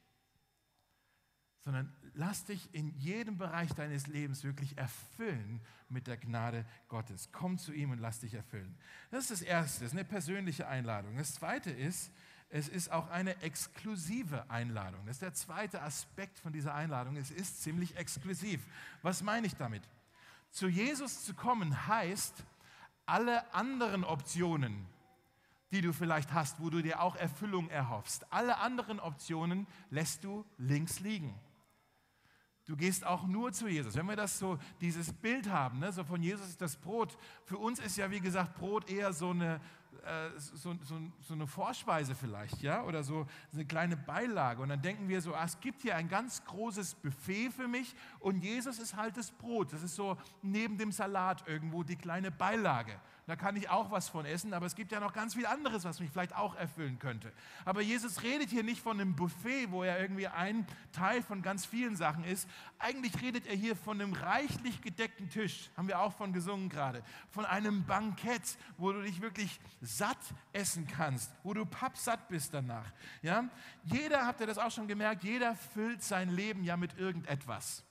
sondern 1.66 1.92
lass 2.14 2.44
dich 2.44 2.72
in 2.72 2.96
jedem 2.96 3.38
Bereich 3.38 3.74
deines 3.74 4.06
Lebens 4.06 4.44
wirklich 4.44 4.78
erfüllen 4.78 5.60
mit 5.88 6.06
der 6.06 6.16
Gnade 6.16 6.64
Gottes. 6.86 7.30
Komm 7.32 7.58
zu 7.58 7.72
ihm 7.72 7.90
und 7.90 7.98
lass 7.98 8.20
dich 8.20 8.34
erfüllen. 8.34 8.78
Das 9.10 9.22
ist 9.22 9.30
das 9.32 9.42
Erste, 9.42 9.80
das 9.82 9.92
ist 9.92 9.98
eine 9.98 10.04
persönliche 10.04 10.68
Einladung. 10.68 11.16
Das 11.16 11.34
Zweite 11.34 11.72
ist, 11.72 12.12
es 12.50 12.68
ist 12.68 12.92
auch 12.92 13.10
eine 13.10 13.42
exklusive 13.42 14.48
Einladung. 14.48 15.04
Das 15.06 15.16
ist 15.16 15.22
der 15.22 15.34
zweite 15.34 15.82
Aspekt 15.82 16.38
von 16.38 16.52
dieser 16.52 16.72
Einladung. 16.72 17.16
Es 17.16 17.32
ist 17.32 17.64
ziemlich 17.64 17.96
exklusiv. 17.96 18.64
Was 19.02 19.24
meine 19.24 19.48
ich 19.48 19.56
damit? 19.56 19.82
Zu 20.52 20.68
Jesus 20.68 21.24
zu 21.24 21.34
kommen 21.34 21.88
heißt, 21.88 22.44
alle 23.06 23.52
anderen 23.52 24.04
Optionen, 24.04 24.86
die 25.72 25.80
du 25.80 25.92
vielleicht 25.92 26.32
hast, 26.32 26.60
wo 26.60 26.70
du 26.70 26.80
dir 26.80 27.02
auch 27.02 27.16
Erfüllung 27.16 27.68
erhoffst, 27.70 28.32
alle 28.32 28.58
anderen 28.58 29.00
Optionen 29.00 29.66
lässt 29.90 30.22
du 30.22 30.44
links 30.58 31.00
liegen. 31.00 31.34
Du 32.66 32.76
gehst 32.76 33.06
auch 33.06 33.26
nur 33.28 33.52
zu 33.52 33.68
Jesus. 33.68 33.94
Wenn 33.94 34.06
wir 34.06 34.16
das 34.16 34.38
so, 34.38 34.58
dieses 34.80 35.12
Bild 35.12 35.48
haben, 35.48 35.78
ne, 35.78 35.92
so 35.92 36.02
von 36.02 36.20
Jesus 36.20 36.48
ist 36.48 36.60
das 36.60 36.76
Brot. 36.76 37.16
Für 37.44 37.58
uns 37.58 37.78
ist 37.78 37.96
ja, 37.96 38.10
wie 38.10 38.20
gesagt, 38.20 38.56
Brot 38.56 38.90
eher 38.90 39.12
so 39.12 39.30
eine, 39.30 39.60
äh, 40.06 40.38
so, 40.38 40.76
so, 40.82 40.98
so, 41.20 41.34
eine 41.34 41.46
Vorspeise 41.46 42.14
vielleicht, 42.14 42.62
ja, 42.62 42.82
oder 42.84 43.02
so 43.02 43.26
eine 43.52 43.64
kleine 43.64 43.96
Beilage. 43.96 44.62
Und 44.62 44.68
dann 44.68 44.80
denken 44.80 45.08
wir 45.08 45.20
so, 45.20 45.34
ah, 45.34 45.44
es 45.44 45.58
gibt 45.60 45.82
hier 45.82 45.96
ein 45.96 46.08
ganz 46.08 46.44
großes 46.44 46.94
Buffet 46.94 47.50
für 47.50 47.68
mich 47.68 47.94
und 48.20 48.42
Jesus 48.42 48.78
ist 48.78 48.94
halt 48.96 49.16
das 49.16 49.30
Brot. 49.30 49.72
Das 49.72 49.82
ist 49.82 49.96
so 49.96 50.16
neben 50.42 50.78
dem 50.78 50.92
Salat 50.92 51.46
irgendwo 51.46 51.82
die 51.82 51.96
kleine 51.96 52.30
Beilage. 52.30 53.00
Da 53.26 53.34
kann 53.34 53.56
ich 53.56 53.68
auch 53.68 53.90
was 53.90 54.08
von 54.08 54.24
essen, 54.24 54.54
aber 54.54 54.66
es 54.66 54.76
gibt 54.76 54.92
ja 54.92 55.00
noch 55.00 55.12
ganz 55.12 55.34
viel 55.34 55.46
anderes, 55.46 55.82
was 55.82 55.98
mich 55.98 56.10
vielleicht 56.10 56.36
auch 56.36 56.54
erfüllen 56.54 57.00
könnte. 57.00 57.32
Aber 57.64 57.80
Jesus 57.80 58.22
redet 58.22 58.50
hier 58.50 58.62
nicht 58.62 58.80
von 58.80 59.00
einem 59.00 59.16
Buffet, 59.16 59.72
wo 59.72 59.82
er 59.82 60.00
irgendwie 60.00 60.28
ein 60.28 60.64
Teil 60.92 61.22
von 61.22 61.42
ganz 61.42 61.66
vielen 61.66 61.96
Sachen 61.96 62.22
ist. 62.22 62.48
Eigentlich 62.78 63.20
redet 63.20 63.46
er 63.48 63.56
hier 63.56 63.74
von 63.74 64.00
einem 64.00 64.12
reichlich 64.12 64.80
gedeckten 64.80 65.28
Tisch, 65.28 65.70
haben 65.76 65.88
wir 65.88 65.98
auch 65.98 66.12
von 66.12 66.32
gesungen 66.32 66.68
gerade, 66.68 67.02
von 67.30 67.44
einem 67.44 67.84
Bankett, 67.84 68.56
wo 68.78 68.92
du 68.92 69.02
dich 69.02 69.20
wirklich 69.20 69.58
satt 69.98 70.18
essen 70.52 70.86
kannst, 70.86 71.32
wo 71.42 71.54
du 71.54 71.64
pappsatt 71.64 72.28
bist 72.28 72.52
danach. 72.54 72.92
Ja? 73.22 73.48
Jeder, 73.84 74.26
habt 74.26 74.40
ihr 74.40 74.46
das 74.46 74.58
auch 74.58 74.70
schon 74.70 74.88
gemerkt, 74.88 75.24
jeder 75.24 75.54
füllt 75.54 76.02
sein 76.02 76.30
Leben 76.30 76.64
ja 76.64 76.76
mit 76.76 76.98
irgendetwas. 76.98 77.84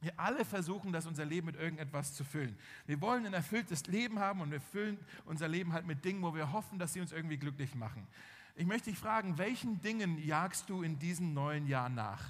Wir 0.00 0.18
alle 0.20 0.44
versuchen, 0.44 0.92
das 0.92 1.06
unser 1.06 1.24
Leben 1.24 1.46
mit 1.46 1.56
irgendetwas 1.56 2.14
zu 2.14 2.22
füllen. 2.22 2.58
Wir 2.86 3.00
wollen 3.00 3.26
ein 3.26 3.32
erfülltes 3.32 3.86
Leben 3.86 4.18
haben 4.18 4.40
und 4.40 4.50
wir 4.50 4.60
füllen 4.60 4.98
unser 5.24 5.48
Leben 5.48 5.72
halt 5.72 5.86
mit 5.86 6.04
Dingen, 6.04 6.22
wo 6.22 6.34
wir 6.34 6.52
hoffen, 6.52 6.78
dass 6.78 6.92
sie 6.92 7.00
uns 7.00 7.12
irgendwie 7.12 7.38
glücklich 7.38 7.74
machen. 7.74 8.06
Ich 8.54 8.66
möchte 8.66 8.90
dich 8.90 8.98
fragen, 8.98 9.38
welchen 9.38 9.80
Dingen 9.80 10.18
jagst 10.18 10.68
du 10.70 10.82
in 10.82 10.98
diesem 10.98 11.34
neuen 11.34 11.66
Jahr 11.66 11.88
nach? 11.88 12.22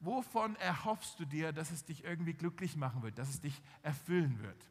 Wovon 0.00 0.56
erhoffst 0.56 1.18
du 1.18 1.24
dir, 1.24 1.52
dass 1.52 1.70
es 1.70 1.84
dich 1.84 2.04
irgendwie 2.04 2.34
glücklich 2.34 2.76
machen 2.76 3.02
wird, 3.02 3.18
dass 3.18 3.28
es 3.28 3.40
dich 3.40 3.60
erfüllen 3.82 4.40
wird? 4.42 4.68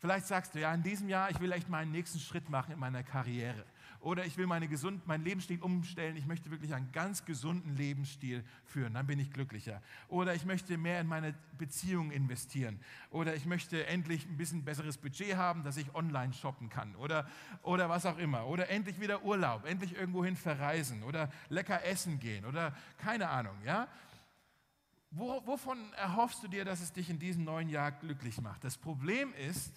Vielleicht 0.00 0.26
sagst 0.26 0.54
du, 0.54 0.60
ja, 0.60 0.72
in 0.72 0.82
diesem 0.82 1.08
Jahr, 1.08 1.30
ich 1.30 1.40
will 1.40 1.50
echt 1.52 1.68
meinen 1.68 1.90
nächsten 1.90 2.20
Schritt 2.20 2.48
machen 2.50 2.72
in 2.72 2.78
meiner 2.78 3.02
Karriere. 3.02 3.64
Oder 4.00 4.24
ich 4.24 4.36
will 4.36 4.46
meine 4.46 4.68
gesund, 4.68 5.06
meinen 5.08 5.24
Lebensstil 5.24 5.60
umstellen. 5.60 6.16
Ich 6.16 6.26
möchte 6.26 6.52
wirklich 6.52 6.72
einen 6.72 6.92
ganz 6.92 7.24
gesunden 7.24 7.74
Lebensstil 7.74 8.44
führen. 8.64 8.94
Dann 8.94 9.08
bin 9.08 9.18
ich 9.18 9.32
glücklicher. 9.32 9.82
Oder 10.06 10.34
ich 10.34 10.44
möchte 10.44 10.78
mehr 10.78 11.00
in 11.00 11.08
meine 11.08 11.34
Beziehungen 11.58 12.12
investieren. 12.12 12.78
Oder 13.10 13.34
ich 13.34 13.44
möchte 13.44 13.86
endlich 13.86 14.24
ein 14.26 14.36
bisschen 14.36 14.64
besseres 14.64 14.98
Budget 14.98 15.36
haben, 15.36 15.64
dass 15.64 15.76
ich 15.76 15.92
online 15.96 16.32
shoppen 16.32 16.68
kann. 16.68 16.94
Oder, 16.94 17.28
oder 17.62 17.88
was 17.88 18.06
auch 18.06 18.18
immer. 18.18 18.46
Oder 18.46 18.68
endlich 18.70 19.00
wieder 19.00 19.24
Urlaub. 19.24 19.66
Endlich 19.66 19.96
irgendwohin 19.96 20.36
verreisen. 20.36 21.02
Oder 21.02 21.28
lecker 21.48 21.84
essen 21.84 22.20
gehen. 22.20 22.44
Oder 22.44 22.76
keine 22.98 23.28
Ahnung. 23.28 23.56
Ja? 23.64 23.88
Wo, 25.10 25.44
wovon 25.44 25.92
erhoffst 25.94 26.44
du 26.44 26.48
dir, 26.48 26.64
dass 26.64 26.80
es 26.80 26.92
dich 26.92 27.10
in 27.10 27.18
diesem 27.18 27.42
neuen 27.42 27.68
Jahr 27.68 27.90
glücklich 27.90 28.40
macht? 28.40 28.62
Das 28.62 28.76
Problem 28.76 29.32
ist, 29.34 29.72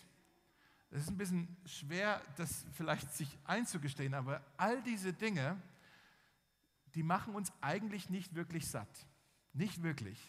es 0.91 1.03
ist 1.03 1.09
ein 1.09 1.17
bisschen 1.17 1.57
schwer, 1.65 2.21
das 2.35 2.65
vielleicht 2.73 3.13
sich 3.13 3.37
einzugestehen, 3.45 4.13
aber 4.13 4.41
all 4.57 4.81
diese 4.83 5.13
Dinge, 5.13 5.61
die 6.95 7.03
machen 7.03 7.33
uns 7.33 7.51
eigentlich 7.61 8.09
nicht 8.09 8.35
wirklich 8.35 8.67
satt. 8.67 9.07
Nicht 9.53 9.83
wirklich. 9.83 10.19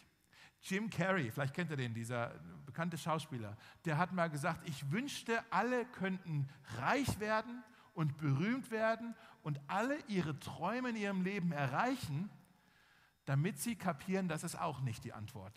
Jim 0.62 0.88
Carrey, 0.88 1.32
vielleicht 1.32 1.54
kennt 1.54 1.70
ihr 1.70 1.76
den, 1.76 1.92
dieser 1.92 2.28
bekannte 2.64 2.96
Schauspieler, 2.96 3.56
der 3.84 3.98
hat 3.98 4.12
mal 4.12 4.30
gesagt, 4.30 4.68
ich 4.68 4.92
wünschte, 4.92 5.42
alle 5.50 5.84
könnten 5.86 6.48
reich 6.78 7.18
werden 7.18 7.64
und 7.94 8.16
berühmt 8.18 8.70
werden 8.70 9.16
und 9.42 9.60
alle 9.66 9.98
ihre 10.06 10.38
Träume 10.38 10.90
in 10.90 10.96
ihrem 10.96 11.22
Leben 11.22 11.50
erreichen, 11.50 12.30
damit 13.24 13.58
sie 13.58 13.74
kapieren, 13.74 14.28
das 14.28 14.44
ist 14.44 14.56
auch 14.56 14.80
nicht 14.80 15.02
die 15.02 15.12
Antwort. 15.12 15.54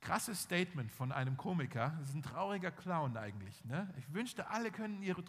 Krasses 0.00 0.42
Statement 0.42 0.92
von 0.92 1.12
einem 1.12 1.36
Komiker. 1.36 1.94
Das 1.98 2.10
ist 2.10 2.14
ein 2.14 2.22
trauriger 2.22 2.70
Clown 2.70 3.16
eigentlich. 3.16 3.64
Ne? 3.64 3.92
Ich 3.98 4.12
wünschte, 4.12 4.48
alle 4.48 4.70
können 4.70 5.02
ihre 5.02 5.24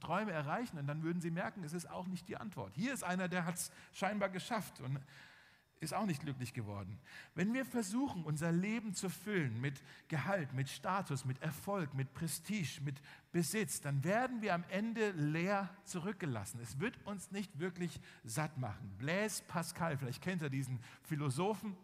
Träume 0.00 0.32
erreichen 0.32 0.78
und 0.78 0.86
dann 0.86 1.02
würden 1.02 1.20
sie 1.20 1.30
merken, 1.30 1.64
es 1.64 1.72
ist 1.72 1.90
auch 1.90 2.06
nicht 2.06 2.28
die 2.28 2.36
Antwort. 2.36 2.72
Hier 2.74 2.92
ist 2.92 3.04
einer, 3.04 3.28
der 3.28 3.46
hat 3.46 3.54
es 3.54 3.72
scheinbar 3.92 4.28
geschafft 4.28 4.80
und 4.80 5.00
ist 5.82 5.94
auch 5.94 6.06
nicht 6.06 6.22
glücklich 6.22 6.54
geworden. 6.54 7.00
Wenn 7.34 7.52
wir 7.52 7.64
versuchen, 7.64 8.24
unser 8.24 8.52
Leben 8.52 8.94
zu 8.94 9.08
füllen 9.10 9.60
mit 9.60 9.82
Gehalt, 10.06 10.52
mit 10.52 10.68
Status, 10.68 11.24
mit 11.24 11.42
Erfolg, 11.42 11.92
mit 11.94 12.14
Prestige, 12.14 12.80
mit 12.82 13.02
Besitz, 13.32 13.80
dann 13.80 14.04
werden 14.04 14.42
wir 14.42 14.54
am 14.54 14.64
Ende 14.68 15.10
leer 15.10 15.68
zurückgelassen. 15.84 16.60
Es 16.62 16.78
wird 16.78 17.04
uns 17.04 17.32
nicht 17.32 17.58
wirklich 17.58 18.00
satt 18.22 18.56
machen. 18.58 18.94
Blaise 18.98 19.42
Pascal, 19.48 19.96
vielleicht 19.96 20.22
kennt 20.22 20.42
ihr 20.42 20.50
diesen 20.50 20.78
Philosophen, 21.02 21.76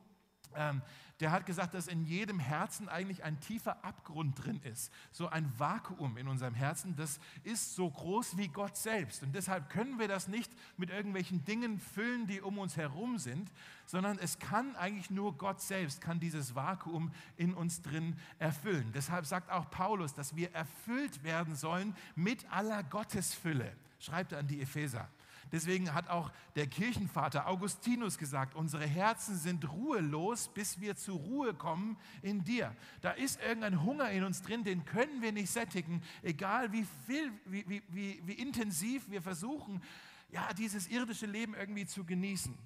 ähm, 0.55 0.81
der 1.21 1.33
hat 1.33 1.47
gesagt, 1.47 1.75
dass 1.75 1.89
in 1.89 2.05
jedem 2.05 2.39
Herzen 2.39 2.89
eigentlich 2.89 3.25
ein 3.25 3.41
tiefer 3.41 3.85
Abgrund 3.85 4.45
drin 4.45 4.61
ist. 4.63 4.93
So 5.11 5.29
ein 5.29 5.53
Vakuum 5.59 6.17
in 6.17 6.29
unserem 6.29 6.55
Herzen, 6.55 6.95
das 6.95 7.19
ist 7.43 7.75
so 7.75 7.91
groß 7.91 8.37
wie 8.37 8.49
Gott 8.49 8.77
selbst. 8.77 9.25
Und 9.25 9.35
deshalb 9.35 9.69
können 9.69 9.99
wir 9.99 10.07
das 10.07 10.29
nicht 10.29 10.53
mit 10.77 10.91
irgendwelchen 10.91 11.45
Dingen 11.45 11.81
füllen, 11.81 12.29
die 12.29 12.41
um 12.41 12.59
uns 12.59 12.77
herum 12.77 13.19
sind, 13.19 13.51
sondern 13.87 14.19
es 14.19 14.39
kann 14.39 14.77
eigentlich 14.77 15.11
nur 15.11 15.37
Gott 15.37 15.61
selbst, 15.61 16.01
kann 16.01 16.21
dieses 16.21 16.55
Vakuum 16.55 17.11
in 17.37 17.53
uns 17.53 17.83
drin 17.83 18.17
erfüllen. 18.39 18.93
Deshalb 18.95 19.27
sagt 19.27 19.51
auch 19.51 19.69
Paulus, 19.71 20.15
dass 20.15 20.37
wir 20.37 20.53
erfüllt 20.55 21.25
werden 21.25 21.57
sollen 21.57 21.97
mit 22.15 22.51
aller 22.53 22.85
Gottesfülle, 22.85 23.73
schreibt 23.99 24.33
er 24.33 24.39
an 24.39 24.47
die 24.47 24.61
Epheser. 24.61 25.09
Deswegen 25.53 25.95
hat 25.95 26.09
auch 26.09 26.31
der 26.57 26.67
Kirchenvater 26.67 27.47
Augustinus 27.47 28.19
gesagt, 28.19 28.55
unsere 28.55 28.87
Herzen 28.87 29.37
sind 29.37 29.71
ruhelos, 29.71 30.49
bis 30.49 30.81
wir 30.81 30.97
zur 30.97 31.19
Ruhe 31.19 31.55
kommen 31.55 31.97
in 32.23 32.45
dir. 32.45 32.75
Da 33.01 33.13
ist 33.13 33.41
irgendein 33.41 33.83
Hunger 33.83 34.11
in 34.11 34.25
uns 34.25 34.43
drin, 34.43 34.65
den 34.65 34.85
können 34.85 35.23
wir 35.23 35.33
nicht 35.33 35.51
sättigen, 35.51 36.03
egal 36.23 36.73
wie 36.73 36.87
viel, 37.07 37.33
wie, 37.47 37.69
wie, 37.69 37.83
wie, 37.89 38.23
wie 38.25 38.33
intensiv 38.33 39.09
wir 39.11 39.23
versuchen, 39.23 39.83
ja, 40.31 40.53
dieses 40.53 40.89
irdische 40.89 41.27
Leben 41.27 41.55
irgendwie 41.55 41.87
zu 41.87 42.05
genießen. 42.05 42.57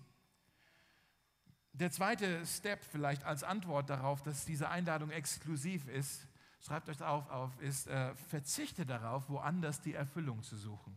Der 1.74 1.90
zweite 1.90 2.44
Step 2.44 2.84
vielleicht 2.84 3.24
als 3.24 3.44
Antwort 3.44 3.88
darauf, 3.88 4.22
dass 4.22 4.44
diese 4.44 4.68
Einladung 4.68 5.10
exklusiv 5.10 5.88
ist, 5.88 6.26
schreibt 6.60 6.88
euch 6.88 7.00
auf, 7.02 7.28
auf 7.30 7.60
ist, 7.60 7.86
äh, 7.86 8.14
verzichte 8.14 8.84
darauf, 8.84 9.28
woanders 9.28 9.80
die 9.80 9.94
Erfüllung 9.94 10.42
zu 10.42 10.56
suchen. 10.56 10.94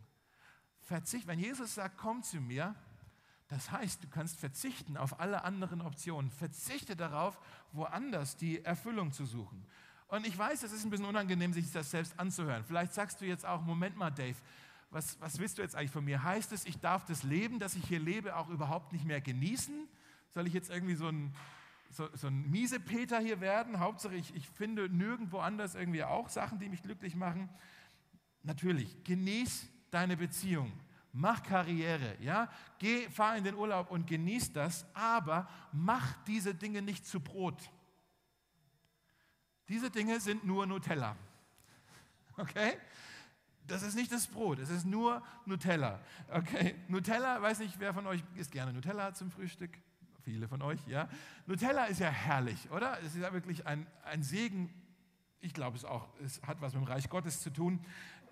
Verzicht, 0.86 1.26
wenn 1.26 1.40
Jesus 1.40 1.74
sagt, 1.74 1.98
komm 1.98 2.22
zu 2.22 2.40
mir, 2.40 2.76
das 3.48 3.72
heißt, 3.72 4.04
du 4.04 4.08
kannst 4.08 4.38
verzichten 4.38 4.96
auf 4.96 5.18
alle 5.18 5.42
anderen 5.42 5.80
Optionen. 5.80 6.30
Verzichte 6.30 6.94
darauf, 6.94 7.40
woanders 7.72 8.36
die 8.36 8.64
Erfüllung 8.64 9.10
zu 9.10 9.24
suchen. 9.24 9.66
Und 10.06 10.24
ich 10.26 10.38
weiß, 10.38 10.62
es 10.62 10.72
ist 10.72 10.84
ein 10.84 10.90
bisschen 10.90 11.06
unangenehm, 11.06 11.52
sich 11.52 11.72
das 11.72 11.90
selbst 11.90 12.18
anzuhören. 12.18 12.64
Vielleicht 12.64 12.94
sagst 12.94 13.20
du 13.20 13.24
jetzt 13.24 13.44
auch, 13.44 13.62
Moment 13.62 13.96
mal, 13.96 14.10
Dave, 14.10 14.36
was, 14.90 15.20
was 15.20 15.40
willst 15.40 15.58
du 15.58 15.62
jetzt 15.62 15.74
eigentlich 15.74 15.90
von 15.90 16.04
mir? 16.04 16.22
Heißt 16.22 16.52
es, 16.52 16.64
ich 16.64 16.78
darf 16.78 17.04
das 17.04 17.24
Leben, 17.24 17.58
das 17.58 17.74
ich 17.74 17.84
hier 17.84 17.98
lebe, 17.98 18.36
auch 18.36 18.48
überhaupt 18.48 18.92
nicht 18.92 19.04
mehr 19.04 19.20
genießen? 19.20 19.88
Soll 20.30 20.46
ich 20.46 20.54
jetzt 20.54 20.70
irgendwie 20.70 20.94
so 20.94 21.08
ein, 21.08 21.34
so, 21.90 22.08
so 22.14 22.28
ein 22.28 22.48
Miesepeter 22.48 23.18
hier 23.18 23.40
werden? 23.40 23.80
Hauptsache, 23.80 24.14
ich, 24.14 24.36
ich 24.36 24.48
finde 24.48 24.88
nirgendwo 24.88 25.38
anders 25.38 25.74
irgendwie 25.74 26.04
auch 26.04 26.28
Sachen, 26.28 26.60
die 26.60 26.68
mich 26.68 26.82
glücklich 26.82 27.16
machen. 27.16 27.48
Natürlich, 28.44 29.02
genieß 29.02 29.68
deine 29.90 30.16
Beziehung, 30.16 30.72
mach 31.12 31.42
Karriere, 31.42 32.16
ja, 32.20 32.50
geh, 32.78 33.08
fahr 33.08 33.36
in 33.36 33.44
den 33.44 33.54
Urlaub 33.54 33.90
und 33.90 34.06
genieß 34.06 34.52
das, 34.52 34.86
aber 34.94 35.48
mach 35.72 36.14
diese 36.24 36.54
Dinge 36.54 36.82
nicht 36.82 37.06
zu 37.06 37.20
Brot. 37.20 37.70
Diese 39.68 39.90
Dinge 39.90 40.20
sind 40.20 40.44
nur 40.44 40.66
Nutella. 40.66 41.16
Okay? 42.38 42.76
Das 43.66 43.82
ist 43.82 43.94
nicht 43.94 44.12
das 44.12 44.26
Brot, 44.26 44.58
es 44.58 44.68
ist 44.68 44.84
nur 44.84 45.22
Nutella. 45.46 46.00
Okay? 46.28 46.76
Nutella, 46.86 47.40
weiß 47.40 47.60
nicht, 47.60 47.80
wer 47.80 47.94
von 47.94 48.06
euch 48.06 48.22
isst 48.36 48.52
gerne 48.52 48.74
Nutella 48.74 49.14
zum 49.14 49.30
Frühstück? 49.30 49.70
Viele 50.22 50.46
von 50.46 50.60
euch, 50.60 50.80
ja. 50.86 51.08
Nutella 51.46 51.84
ist 51.84 51.98
ja 51.98 52.10
herrlich, 52.10 52.70
oder? 52.70 52.98
Es 53.00 53.14
ist 53.14 53.22
ja 53.22 53.32
wirklich 53.32 53.66
ein, 53.66 53.86
ein 54.04 54.22
Segen. 54.22 54.72
Ich 55.40 55.54
glaube 55.54 55.76
es 55.76 55.84
auch, 55.84 56.08
es 56.24 56.42
hat 56.42 56.60
was 56.60 56.74
mit 56.74 56.82
dem 56.82 56.88
Reich 56.88 57.08
Gottes 57.08 57.40
zu 57.40 57.50
tun. 57.50 57.84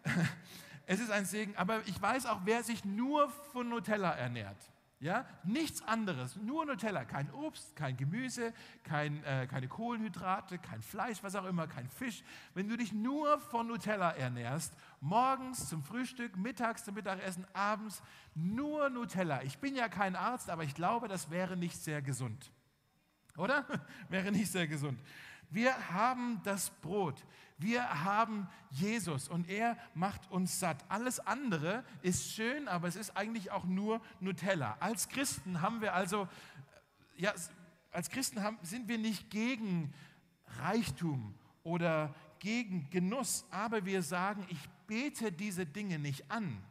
Es 0.87 1.01
ist 1.01 1.11
ein 1.11 1.25
Segen, 1.25 1.57
aber 1.57 1.81
ich 1.87 2.01
weiß 2.01 2.27
auch, 2.27 2.41
wer 2.45 2.63
sich 2.63 2.85
nur 2.85 3.29
von 3.53 3.69
Nutella 3.69 4.13
ernährt. 4.13 4.59
Ja, 5.01 5.27
nichts 5.43 5.83
anderes, 5.83 6.37
nur 6.37 6.65
Nutella, 6.65 7.05
kein 7.05 7.31
Obst, 7.33 7.77
kein 7.77 7.95
Gemüse, 7.95 8.55
kein, 8.85 9.23
äh, 9.25 9.47
keine 9.47 9.69
Kohlenhydrate, 9.69 10.57
kein 10.59 10.81
Fleisch, 10.83 11.23
was 11.23 11.35
auch 11.35 11.45
immer, 11.45 11.67
kein 11.67 11.91
Fisch. 11.91 12.23
Wenn 12.55 12.69
du 12.69 12.77
dich 12.79 12.93
nur 12.95 13.39
von 13.39 13.67
Nutella 13.67 14.13
ernährst, 14.13 14.73
morgens 15.01 15.69
zum 15.69 15.83
Frühstück, 15.83 16.39
mittags 16.39 16.85
zum 16.85 16.95
Mittagessen, 16.95 17.47
abends 17.53 18.03
nur 18.35 18.89
Nutella. 18.89 19.43
Ich 19.43 19.59
bin 19.59 19.77
ja 19.77 19.91
kein 19.91 20.17
Arzt, 20.17 20.49
aber 20.49 20.65
ich 20.65 20.75
glaube, 20.75 21.07
das 21.07 21.29
wäre 21.29 21.55
nicht 21.57 21.77
sehr 21.77 22.01
gesund. 22.01 22.51
Oder? 23.37 23.67
wäre 24.09 24.33
nicht 24.33 24.51
sehr 24.51 24.67
gesund. 24.67 24.99
Wir 25.51 25.91
haben 25.91 26.41
das 26.45 26.71
Brot. 26.71 27.25
Wir 27.57 28.05
haben 28.05 28.49
Jesus 28.71 29.29
und 29.29 29.49
er 29.49 29.79
macht 29.95 30.31
uns 30.31 30.59
satt. 30.59 30.85
Alles 30.89 31.21
andere 31.21 31.85
ist 32.03 32.33
schön, 32.33 32.67
aber 32.67 32.89
es 32.89 32.97
ist 32.97 33.17
eigentlich 33.17 33.53
auch 33.53 33.65
nur 33.65 34.01
Nutella. 34.21 34.77
Als 34.81 35.09
Christen 35.09 35.61
haben 35.61 35.81
wir 35.81 35.95
also, 35.95 36.29
ja, 37.17 37.33
als 37.93 38.11
Christen 38.11 38.43
haben, 38.43 38.59
sind 38.63 38.89
wir 38.89 38.99
nicht 38.99 39.31
gegen 39.31 39.95
Reichtum 40.59 41.35
oder 41.63 42.15
gegen 42.41 42.91
Genuss, 42.91 43.47
aber 43.51 43.85
wir 43.85 44.03
sagen, 44.03 44.45
ich 44.49 44.59
bete 44.87 45.33
diese 45.33 45.65
Dinge 45.65 45.99
nicht 45.99 46.31
an. 46.31 46.63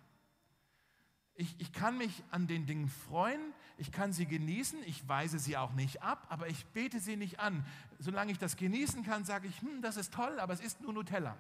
Ich, 1.36 1.56
ich 1.60 1.72
kann 1.72 1.98
mich 1.98 2.24
an 2.30 2.46
den 2.48 2.66
Dingen 2.66 2.90
freuen, 2.90 3.54
ich 3.84 3.92
kann 3.92 4.14
sie 4.14 4.26
genießen, 4.26 4.80
ich 4.86 5.10
weise 5.10 5.40
sie 5.40 5.58
auch 5.58 5.74
nicht 5.74 6.02
ab, 6.02 6.26
aber 6.30 6.48
ich 6.48 6.66
bete 6.68 7.02
sie 7.02 7.18
nicht 7.18 7.42
an. 7.42 7.66
Solange 8.00 8.32
ich 8.32 8.38
das 8.38 8.56
genießen 8.56 9.04
kann, 9.04 9.26
sage 9.26 9.50
ich, 9.50 9.62
hm, 9.62 9.82
das 9.82 9.98
ist 9.98 10.14
toll, 10.14 10.40
aber 10.40 10.54
es 10.54 10.62
ist 10.62 10.80
nur 10.80 10.94
Nutella. 10.94 11.36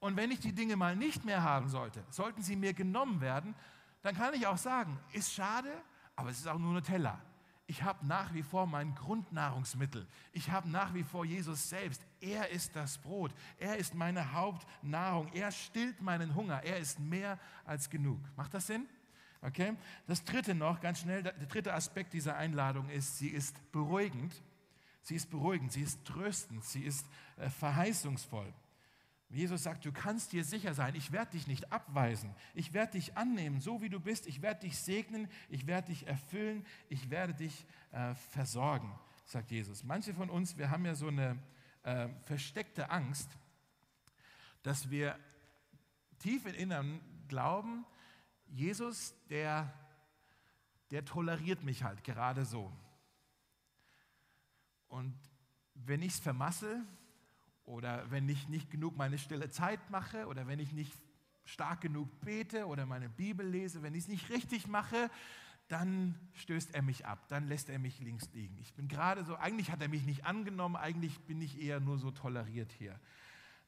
Und 0.00 0.16
wenn 0.16 0.30
ich 0.30 0.40
die 0.40 0.54
Dinge 0.54 0.76
mal 0.76 0.96
nicht 0.96 1.26
mehr 1.26 1.42
haben 1.42 1.68
sollte, 1.68 2.02
sollten 2.08 2.40
sie 2.40 2.56
mir 2.56 2.72
genommen 2.72 3.20
werden, 3.20 3.54
dann 4.00 4.16
kann 4.16 4.32
ich 4.32 4.46
auch 4.46 4.56
sagen, 4.56 4.98
ist 5.12 5.34
schade, 5.34 5.70
aber 6.16 6.30
es 6.30 6.38
ist 6.38 6.48
auch 6.48 6.58
nur 6.58 6.72
Nutella. 6.72 7.20
Ich 7.66 7.82
habe 7.82 8.06
nach 8.06 8.32
wie 8.32 8.42
vor 8.42 8.66
mein 8.66 8.94
Grundnahrungsmittel. 8.94 10.06
Ich 10.32 10.50
habe 10.50 10.70
nach 10.70 10.94
wie 10.94 11.04
vor 11.04 11.26
Jesus 11.26 11.68
selbst. 11.68 12.02
Er 12.18 12.48
ist 12.48 12.74
das 12.76 12.96
Brot. 12.96 13.30
Er 13.58 13.76
ist 13.76 13.94
meine 13.94 14.32
Hauptnahrung. 14.32 15.30
Er 15.34 15.50
stillt 15.52 16.00
meinen 16.00 16.34
Hunger. 16.34 16.62
Er 16.64 16.78
ist 16.78 16.98
mehr 16.98 17.38
als 17.66 17.90
genug. 17.90 18.20
Macht 18.36 18.54
das 18.54 18.68
Sinn? 18.68 18.88
Okay? 19.42 19.74
Das 20.06 20.24
dritte 20.24 20.54
noch, 20.54 20.80
ganz 20.80 21.00
schnell, 21.00 21.22
der 21.22 21.32
dritte 21.32 21.74
Aspekt 21.74 22.12
dieser 22.12 22.36
Einladung 22.36 22.88
ist, 22.90 23.18
sie 23.18 23.28
ist 23.28 23.70
beruhigend. 23.72 24.34
Sie 25.02 25.14
ist 25.14 25.30
beruhigend, 25.30 25.72
sie 25.72 25.80
ist 25.80 26.04
tröstend, 26.04 26.64
sie 26.64 26.82
ist 26.82 27.06
äh, 27.38 27.48
verheißungsvoll. 27.48 28.52
Jesus 29.30 29.62
sagt, 29.62 29.84
du 29.84 29.92
kannst 29.92 30.32
dir 30.32 30.44
sicher 30.44 30.74
sein, 30.74 30.94
ich 30.94 31.12
werde 31.12 31.32
dich 31.32 31.46
nicht 31.46 31.72
abweisen, 31.72 32.34
ich 32.54 32.72
werde 32.72 32.92
dich 32.92 33.16
annehmen, 33.16 33.60
so 33.60 33.82
wie 33.82 33.90
du 33.90 34.00
bist, 34.00 34.26
ich 34.26 34.40
werde 34.40 34.60
dich 34.60 34.78
segnen, 34.78 35.28
ich 35.50 35.66
werde 35.66 35.88
dich 35.88 36.06
erfüllen, 36.06 36.64
ich 36.88 37.10
werde 37.10 37.34
dich 37.34 37.66
äh, 37.92 38.14
versorgen, 38.32 38.98
sagt 39.24 39.50
Jesus. 39.50 39.84
Manche 39.84 40.14
von 40.14 40.30
uns, 40.30 40.56
wir 40.56 40.70
haben 40.70 40.86
ja 40.86 40.94
so 40.94 41.08
eine 41.08 41.38
äh, 41.84 42.08
versteckte 42.24 42.90
Angst, 42.90 43.30
dass 44.62 44.90
wir 44.90 45.18
tief 46.18 46.46
im 46.46 46.54
Inneren 46.54 47.00
glauben, 47.28 47.86
Jesus, 48.50 49.14
der, 49.28 49.72
der 50.90 51.04
toleriert 51.04 51.62
mich 51.62 51.82
halt 51.82 52.04
gerade 52.04 52.44
so. 52.44 52.72
Und 54.88 55.14
wenn 55.74 56.02
ich 56.02 56.14
es 56.14 56.20
vermasse 56.20 56.82
oder 57.64 58.10
wenn 58.10 58.28
ich 58.28 58.48
nicht 58.48 58.70
genug 58.70 58.96
meine 58.96 59.18
stille 59.18 59.50
Zeit 59.50 59.90
mache 59.90 60.26
oder 60.26 60.46
wenn 60.46 60.58
ich 60.58 60.72
nicht 60.72 60.92
stark 61.44 61.80
genug 61.80 62.08
bete 62.20 62.66
oder 62.66 62.86
meine 62.86 63.08
Bibel 63.08 63.46
lese, 63.46 63.82
wenn 63.82 63.94
ich 63.94 64.04
es 64.04 64.08
nicht 64.08 64.30
richtig 64.30 64.66
mache, 64.66 65.10
dann 65.68 66.14
stößt 66.32 66.74
er 66.74 66.82
mich 66.82 67.04
ab, 67.04 67.28
dann 67.28 67.46
lässt 67.46 67.68
er 67.68 67.78
mich 67.78 68.00
links 68.00 68.30
liegen. 68.32 68.56
Ich 68.58 68.72
bin 68.72 68.88
gerade 68.88 69.24
so, 69.24 69.36
eigentlich 69.36 69.70
hat 69.70 69.82
er 69.82 69.88
mich 69.88 70.04
nicht 70.04 70.24
angenommen, 70.24 70.76
eigentlich 70.76 71.18
bin 71.20 71.42
ich 71.42 71.60
eher 71.60 71.78
nur 71.78 71.98
so 71.98 72.10
toleriert 72.10 72.72
hier. 72.72 72.98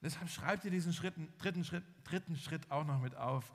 Deshalb 0.02 0.30
schreibt 0.30 0.64
ihr 0.64 0.70
diesen 0.70 0.94
Schritt, 0.94 1.14
dritten, 1.38 1.62
Schritt, 1.62 1.84
dritten 2.04 2.36
Schritt 2.36 2.70
auch 2.70 2.86
noch 2.86 3.00
mit 3.00 3.14
auf. 3.16 3.52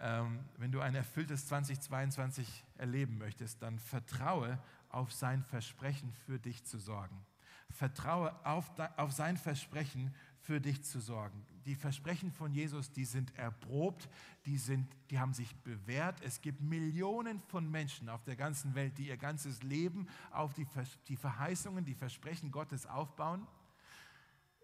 Ähm, 0.00 0.40
wenn 0.58 0.70
du 0.70 0.80
ein 0.80 0.94
erfülltes 0.94 1.46
2022 1.48 2.64
erleben 2.76 3.18
möchtest, 3.18 3.62
dann 3.62 3.78
vertraue 3.78 4.58
auf 4.90 5.12
sein 5.12 5.42
Versprechen 5.42 6.12
für 6.24 6.38
dich 6.38 6.64
zu 6.64 6.78
sorgen. 6.78 7.24
Vertraue 7.70 8.34
auf, 8.46 8.70
auf 8.96 9.12
sein 9.12 9.36
Versprechen 9.36 10.14
für 10.40 10.60
dich 10.60 10.82
zu 10.82 11.00
sorgen. 11.00 11.44
Die 11.66 11.74
Versprechen 11.74 12.32
von 12.32 12.52
Jesus, 12.52 12.90
die 12.90 13.04
sind 13.04 13.36
erprobt, 13.36 14.08
die, 14.46 14.56
sind, 14.56 14.88
die 15.10 15.18
haben 15.18 15.34
sich 15.34 15.54
bewährt. 15.56 16.22
Es 16.22 16.40
gibt 16.40 16.62
Millionen 16.62 17.40
von 17.40 17.70
Menschen 17.70 18.08
auf 18.08 18.24
der 18.24 18.36
ganzen 18.36 18.74
Welt, 18.74 18.96
die 18.96 19.08
ihr 19.08 19.18
ganzes 19.18 19.62
Leben 19.62 20.06
auf 20.30 20.54
die, 20.54 20.66
die 21.08 21.16
Verheißungen, 21.16 21.84
die 21.84 21.94
Versprechen 21.94 22.50
Gottes 22.50 22.86
aufbauen. 22.86 23.46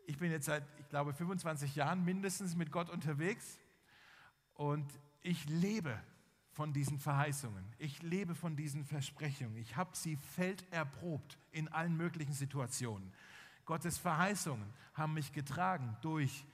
Ich 0.07 0.17
bin 0.17 0.31
jetzt 0.31 0.47
seit, 0.47 0.65
ich 0.79 0.89
glaube, 0.89 1.13
25 1.13 1.77
Jahren 1.77 2.05
mindestens 2.05 2.57
mit 2.57 2.73
Gott 2.73 2.89
unterwegs 2.89 3.59
und 4.55 4.87
ich 5.25 5.49
lebe 5.49 5.99
von 6.53 6.73
diesen 6.73 7.01
Verheißungen. 7.01 7.65
Ich 7.79 8.03
lebe 8.03 8.35
von 8.35 8.55
diesen 8.55 8.85
Versprechungen. 8.85 9.57
Ich 9.57 9.77
habe 9.77 9.91
sie 9.95 10.17
felderprobt 10.17 11.39
in 11.51 11.67
allen 11.69 11.97
möglichen 11.97 12.35
Situationen. 12.35 13.13
Gottes 13.65 13.99
Verheißungen 13.99 14.73
haben 14.93 15.15
mich 15.15 15.33
getragen 15.33 15.97
durch 16.03 16.45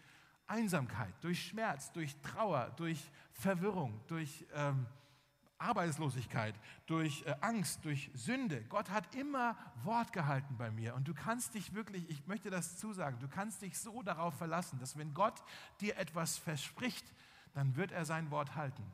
Einsamkeit, 0.47 1.13
durch 1.21 1.45
Schmerz, 1.49 1.93
durch 1.93 2.17
Trauer, 2.23 2.73
durch 2.77 3.11
Verwirrung, 3.33 4.01
durch 4.07 4.47
ähm, 4.55 4.87
Arbeitslosigkeit, 5.59 6.55
durch 6.87 7.25
äh, 7.27 7.35
Angst, 7.41 7.85
durch 7.85 8.11
Sünde. 8.15 8.63
Gott 8.69 8.89
hat 8.91 9.15
immer 9.17 9.57
Wort 9.83 10.13
gehalten 10.13 10.57
bei 10.57 10.71
mir. 10.71 10.95
Und 10.95 11.09
du 11.09 11.15
kannst 11.15 11.55
dich 11.55 11.75
wirklich, 11.75 12.09
ich 12.09 12.27
möchte 12.27 12.51
das 12.51 12.79
zusagen, 12.79 13.19
du 13.19 13.29
kannst 13.29 13.63
dich 13.63 13.79
so 13.79 14.03
darauf 14.03 14.35
verlassen, 14.35 14.79
dass 14.79 14.97
wenn 14.97 15.13
Gott 15.13 15.43
dir 15.81 15.97
etwas 15.99 16.39
verspricht, 16.39 17.05
dann 17.53 17.77
wird 17.77 17.93
er 17.93 18.05
sein 18.05 18.31
Wort 18.31 18.55
halten. 18.55 18.85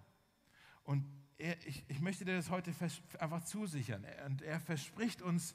Und 0.85 1.05
er, 1.38 1.57
ich, 1.66 1.85
ich 1.88 2.01
möchte 2.01 2.25
dir 2.25 2.37
das 2.37 2.51
heute 2.51 2.73
einfach 3.19 3.45
zusichern. 3.45 4.05
Und 4.27 4.42
er 4.42 4.61
verspricht 4.61 5.23
uns 5.23 5.55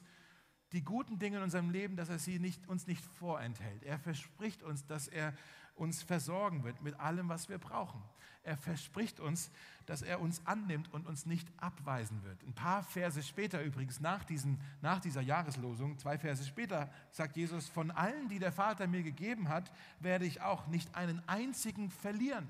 die 0.72 0.82
guten 0.82 1.18
Dinge 1.18 1.38
in 1.38 1.42
unserem 1.42 1.70
Leben, 1.70 1.96
dass 1.96 2.08
er 2.08 2.18
sie 2.18 2.38
nicht, 2.38 2.68
uns 2.68 2.86
nicht 2.86 3.04
vorenthält. 3.04 3.82
Er 3.82 3.98
verspricht 3.98 4.62
uns, 4.62 4.86
dass 4.86 5.08
er 5.08 5.34
uns 5.74 6.02
versorgen 6.02 6.64
wird 6.64 6.82
mit 6.82 6.98
allem, 7.00 7.28
was 7.28 7.48
wir 7.48 7.58
brauchen. 7.58 8.02
Er 8.44 8.56
verspricht 8.56 9.20
uns, 9.20 9.50
dass 9.86 10.02
er 10.02 10.20
uns 10.20 10.44
annimmt 10.46 10.92
und 10.92 11.06
uns 11.06 11.26
nicht 11.26 11.48
abweisen 11.58 12.22
wird. 12.24 12.42
Ein 12.42 12.54
paar 12.54 12.82
Verse 12.82 13.22
später 13.22 13.62
übrigens, 13.62 14.00
nach, 14.00 14.24
diesen, 14.24 14.60
nach 14.80 15.00
dieser 15.00 15.20
Jahreslosung, 15.20 15.98
zwei 15.98 16.18
Verse 16.18 16.44
später, 16.44 16.90
sagt 17.10 17.36
Jesus, 17.36 17.68
von 17.68 17.90
allen, 17.90 18.28
die 18.28 18.38
der 18.38 18.52
Vater 18.52 18.86
mir 18.86 19.02
gegeben 19.02 19.48
hat, 19.48 19.72
werde 20.00 20.24
ich 20.24 20.40
auch 20.40 20.66
nicht 20.66 20.94
einen 20.94 21.26
einzigen 21.28 21.90
verlieren. 21.90 22.48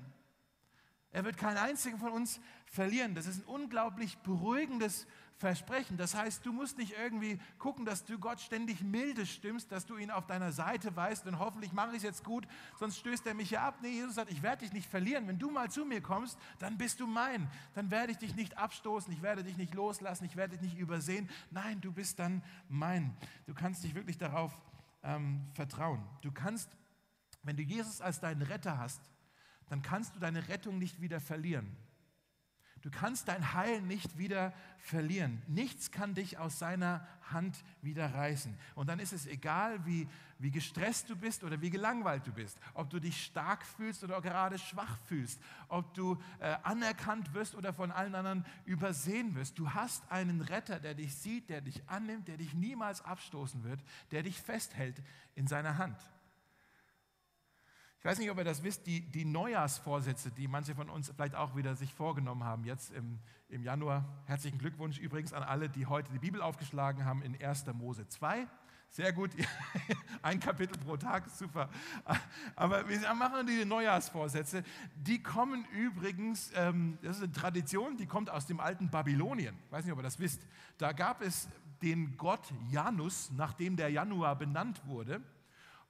Er 1.13 1.23
wird 1.23 1.37
keinen 1.37 1.57
einzigen 1.57 1.99
von 1.99 2.11
uns 2.11 2.41
verlieren. 2.65 3.13
Das 3.13 3.27
ist 3.27 3.37
ein 3.37 3.45
unglaublich 3.45 4.17
beruhigendes 4.17 5.07
Versprechen. 5.37 5.95
Das 5.97 6.15
heißt, 6.15 6.45
du 6.45 6.51
musst 6.51 6.77
nicht 6.77 6.93
irgendwie 6.97 7.39
gucken, 7.59 7.85
dass 7.85 8.03
du 8.03 8.17
Gott 8.17 8.39
ständig 8.39 8.81
milde 8.81 9.25
stimmst, 9.25 9.71
dass 9.71 9.85
du 9.85 9.97
ihn 9.97 10.09
auf 10.09 10.25
deiner 10.25 10.51
Seite 10.51 10.95
weißt 10.95 11.27
und 11.27 11.37
hoffentlich 11.37 11.71
mache 11.71 11.91
ich 11.91 11.97
es 11.97 12.03
jetzt 12.03 12.23
gut, 12.23 12.47
sonst 12.79 12.97
stößt 12.97 13.27
er 13.27 13.33
mich 13.35 13.51
ja 13.51 13.67
ab. 13.67 13.79
Nee, 13.81 13.89
Jesus 13.89 14.15
sagt, 14.15 14.31
ich 14.31 14.41
werde 14.41 14.63
dich 14.63 14.73
nicht 14.73 14.89
verlieren. 14.89 15.27
Wenn 15.27 15.37
du 15.39 15.51
mal 15.51 15.69
zu 15.69 15.85
mir 15.85 16.01
kommst, 16.01 16.37
dann 16.59 16.77
bist 16.77 16.99
du 16.99 17.07
mein. 17.07 17.47
Dann 17.75 17.91
werde 17.91 18.11
ich 18.11 18.17
dich 18.17 18.35
nicht 18.35 18.57
abstoßen, 18.57 19.13
ich 19.13 19.21
werde 19.21 19.43
dich 19.43 19.57
nicht 19.57 19.73
loslassen, 19.75 20.25
ich 20.25 20.35
werde 20.35 20.57
dich 20.57 20.61
nicht 20.61 20.79
übersehen. 20.79 21.29
Nein, 21.51 21.79
du 21.79 21.91
bist 21.91 22.17
dann 22.19 22.43
mein. 22.69 23.15
Du 23.45 23.53
kannst 23.53 23.83
dich 23.83 23.93
wirklich 23.93 24.17
darauf 24.17 24.57
ähm, 25.03 25.45
vertrauen. 25.53 26.03
Du 26.21 26.31
kannst, 26.31 26.75
wenn 27.43 27.57
du 27.57 27.63
Jesus 27.63 28.01
als 28.01 28.19
deinen 28.19 28.41
Retter 28.41 28.79
hast, 28.79 29.12
dann 29.73 29.81
kannst 29.81 30.15
du 30.15 30.19
deine 30.19 30.47
Rettung 30.49 30.77
nicht 30.77 31.01
wieder 31.01 31.19
verlieren. 31.19 31.75
Du 32.83 32.91
kannst 32.91 33.27
dein 33.27 33.55
Heil 33.55 33.81
nicht 33.81 34.19
wieder 34.19 34.53
verlieren. 34.77 35.41
Nichts 35.47 35.89
kann 35.89 36.13
dich 36.13 36.37
aus 36.37 36.59
seiner 36.59 37.07
Hand 37.31 37.63
wieder 37.81 38.13
reißen. 38.13 38.55
Und 38.75 38.87
dann 38.87 38.99
ist 38.99 39.13
es 39.13 39.25
egal, 39.25 39.83
wie, 39.83 40.07
wie 40.37 40.51
gestresst 40.51 41.09
du 41.09 41.15
bist 41.15 41.43
oder 41.43 41.59
wie 41.59 41.71
gelangweilt 41.71 42.27
du 42.27 42.31
bist, 42.31 42.59
ob 42.75 42.91
du 42.91 42.99
dich 42.99 43.25
stark 43.25 43.65
fühlst 43.65 44.03
oder 44.03 44.21
gerade 44.21 44.59
schwach 44.59 44.95
fühlst, 45.07 45.41
ob 45.69 45.91
du 45.95 46.21
äh, 46.37 46.55
anerkannt 46.61 47.33
wirst 47.33 47.55
oder 47.55 47.73
von 47.73 47.91
allen 47.91 48.13
anderen 48.13 48.45
übersehen 48.65 49.33
wirst. 49.33 49.57
Du 49.57 49.73
hast 49.73 50.03
einen 50.11 50.41
Retter, 50.41 50.79
der 50.79 50.93
dich 50.93 51.15
sieht, 51.15 51.49
der 51.49 51.61
dich 51.61 51.81
annimmt, 51.89 52.27
der 52.27 52.37
dich 52.37 52.53
niemals 52.53 53.01
abstoßen 53.01 53.63
wird, 53.63 53.83
der 54.11 54.21
dich 54.21 54.39
festhält 54.39 55.01
in 55.33 55.47
seiner 55.47 55.79
Hand. 55.79 55.97
Ich 58.03 58.09
weiß 58.09 58.19
nicht, 58.19 58.29
ob 58.31 58.37
ihr 58.37 58.43
das 58.43 58.63
wisst, 58.63 58.85
die, 58.85 58.99
die 58.99 59.23
Neujahrsvorsätze, 59.23 60.29
die 60.31 60.49
manche 60.49 60.75
von 60.75 60.89
uns 60.89 61.09
vielleicht 61.15 61.35
auch 61.35 61.55
wieder 61.55 61.73
sich 61.73 61.93
vorgenommen 61.93 62.43
haben, 62.43 62.65
jetzt 62.65 62.91
im, 62.91 63.17
im 63.47 63.63
Januar. 63.63 64.03
Herzlichen 64.25 64.57
Glückwunsch 64.57 64.99
übrigens 64.99 65.31
an 65.31 65.41
alle, 65.41 65.69
die 65.69 65.85
heute 65.85 66.11
die 66.11 66.19
Bibel 66.19 66.41
aufgeschlagen 66.41 67.05
haben 67.05 67.21
in 67.21 67.41
1. 67.41 67.65
Mose 67.67 68.05
2. 68.05 68.45
Sehr 68.89 69.13
gut. 69.13 69.31
Ein 70.21 70.41
Kapitel 70.41 70.77
pro 70.79 70.97
Tag, 70.97 71.29
super. 71.29 71.69
Aber 72.57 72.89
wir 72.89 73.13
machen 73.13 73.47
die 73.47 73.63
Neujahrsvorsätze. 73.63 74.65
Die 74.97 75.23
kommen 75.23 75.63
übrigens, 75.71 76.51
ähm, 76.55 76.97
das 77.03 77.15
ist 77.15 77.23
eine 77.23 77.31
Tradition, 77.31 77.95
die 77.95 78.05
kommt 78.05 78.29
aus 78.29 78.45
dem 78.45 78.59
alten 78.59 78.89
Babylonien. 78.89 79.55
Ich 79.65 79.71
weiß 79.71 79.85
nicht, 79.85 79.93
ob 79.93 79.99
ihr 79.99 80.03
das 80.03 80.19
wisst. 80.19 80.45
Da 80.77 80.91
gab 80.91 81.21
es 81.21 81.47
den 81.81 82.17
Gott 82.17 82.53
Janus, 82.69 83.31
nachdem 83.31 83.77
der 83.77 83.87
Januar 83.87 84.35
benannt 84.35 84.85
wurde. 84.87 85.21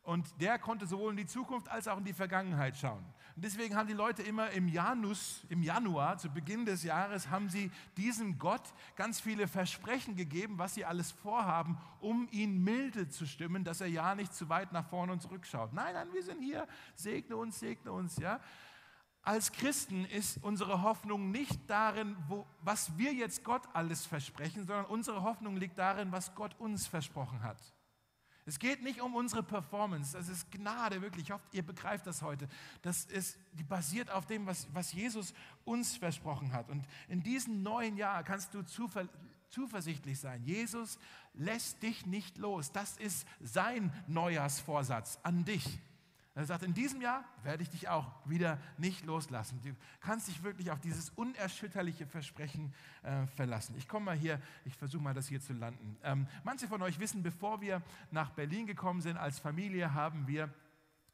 Und 0.04 0.42
der 0.42 0.60
konnte 0.60 0.86
sowohl 0.86 1.12
in 1.12 1.18
die 1.18 1.26
Zukunft 1.26 1.70
als 1.70 1.88
auch 1.88 1.98
in 1.98 2.04
die 2.04 2.14
Vergangenheit 2.14 2.78
schauen. 2.78 3.06
Und 3.36 3.46
deswegen 3.46 3.76
haben 3.78 3.88
die 3.88 3.94
Leute 3.94 4.22
immer 4.22 4.52
im 4.52 4.68
Janus, 4.68 5.46
im 5.48 5.64
Januar, 5.64 6.18
zu 6.18 6.30
Beginn 6.30 6.66
des 6.66 6.84
Jahres, 6.84 7.30
haben 7.30 7.50
sie 7.50 7.72
diesem 7.96 8.38
Gott 8.38 8.74
ganz 8.98 9.22
viele 9.22 9.48
Versprechen 9.48 10.18
gegeben, 10.18 10.58
was 10.58 10.74
sie 10.76 10.84
alles 10.84 11.12
vorhaben, 11.12 11.78
um 12.02 12.28
ihn 12.32 12.62
milde 12.62 13.08
zu 13.08 13.26
stimmen, 13.26 13.64
dass 13.64 13.80
er 13.80 13.88
ja 13.88 14.14
nicht 14.14 14.36
zu 14.36 14.50
weit 14.50 14.74
nach 14.74 14.86
vorne 14.86 15.14
und 15.14 15.22
zurückschaut. 15.22 15.72
Nein, 15.72 15.94
nein, 15.94 16.10
wir 16.12 16.22
sind 16.22 16.42
hier, 16.42 16.68
segne 16.96 17.38
uns, 17.38 17.60
segne 17.60 17.94
uns, 17.94 18.18
ja. 18.18 18.42
Als 19.22 19.54
Christen 19.54 20.04
ist 20.04 20.44
unsere 20.44 20.82
Hoffnung 20.82 21.32
nicht 21.32 21.70
darin, 21.70 22.18
wo, 22.28 22.46
was 22.60 22.98
wir 22.98 23.14
jetzt 23.14 23.46
Gott 23.46 23.64
alles 23.72 24.06
versprechen, 24.06 24.68
sondern 24.68 24.84
unsere 24.86 25.24
Hoffnung 25.24 25.56
liegt 25.56 25.80
darin, 25.80 26.12
was 26.12 26.36
Gott 26.36 26.60
uns 26.60 26.88
versprochen 26.88 27.42
hat. 27.42 27.58
Es 28.46 28.60
geht 28.60 28.84
nicht 28.84 29.02
um 29.02 29.16
unsere 29.16 29.42
Performance, 29.42 30.18
das 30.18 30.28
ist 30.28 30.52
Gnade, 30.52 31.02
wirklich. 31.02 31.26
Ich 31.26 31.32
hoffe, 31.32 31.44
ihr 31.54 31.64
begreift 31.64 32.06
das 32.06 32.22
heute. 32.22 32.48
Das 32.82 33.06
ist, 33.06 33.38
basiert 33.70 34.10
auf 34.12 34.26
dem, 34.26 34.46
was, 34.46 34.68
was 34.74 34.92
Jesus 34.92 35.34
uns 35.64 35.96
versprochen 35.96 36.52
hat. 36.52 36.70
Und 36.70 36.86
in 37.08 37.24
diesem 37.24 37.64
neuen 37.64 37.96
Jahr 37.96 38.24
kannst 38.24 38.54
du 38.54 38.64
zuver, 38.64 39.08
zuversichtlich 39.50 40.20
sein. 40.20 40.44
Jesus 40.44 41.00
lässt 41.34 41.82
dich 41.84 42.06
nicht 42.06 42.38
los. 42.38 42.72
Das 42.72 42.98
ist 42.98 43.26
sein 43.40 43.94
Neujahrsvorsatz 44.08 45.20
an 45.24 45.46
dich. 45.46 45.80
Er 46.36 46.46
sagt, 46.46 46.64
in 46.64 46.74
diesem 46.74 47.00
Jahr 47.00 47.24
werde 47.44 47.62
ich 47.62 47.70
dich 47.70 47.90
auch 47.90 48.12
wieder 48.26 48.58
nicht 48.78 49.06
loslassen. 49.06 49.62
Du 49.62 49.76
kannst 50.00 50.28
dich 50.28 50.42
wirklich 50.42 50.72
auf 50.72 50.80
dieses 50.80 51.12
unerschütterliche 51.12 52.08
Versprechen 52.08 52.74
äh, 53.04 53.28
verlassen. 53.28 53.76
Ich 53.78 53.88
komme 53.88 54.06
mal 54.06 54.16
hier, 54.16 54.42
ich 54.66 54.76
versuche 54.76 55.04
mal 55.04 55.14
das 55.14 55.28
hier 55.28 55.42
zu 55.42 55.54
landen. 55.54 55.96
Ähm, 56.04 56.28
manche 56.44 56.68
von 56.68 56.82
euch 56.82 57.00
wissen, 57.00 57.22
bevor 57.22 57.62
wir 57.62 57.84
nach 58.10 58.32
Berlin 58.32 58.66
gekommen 58.66 59.02
sind 59.02 59.18
als 59.18 59.38
Familie, 59.38 59.94
haben 59.94 60.28
wir 60.28 60.52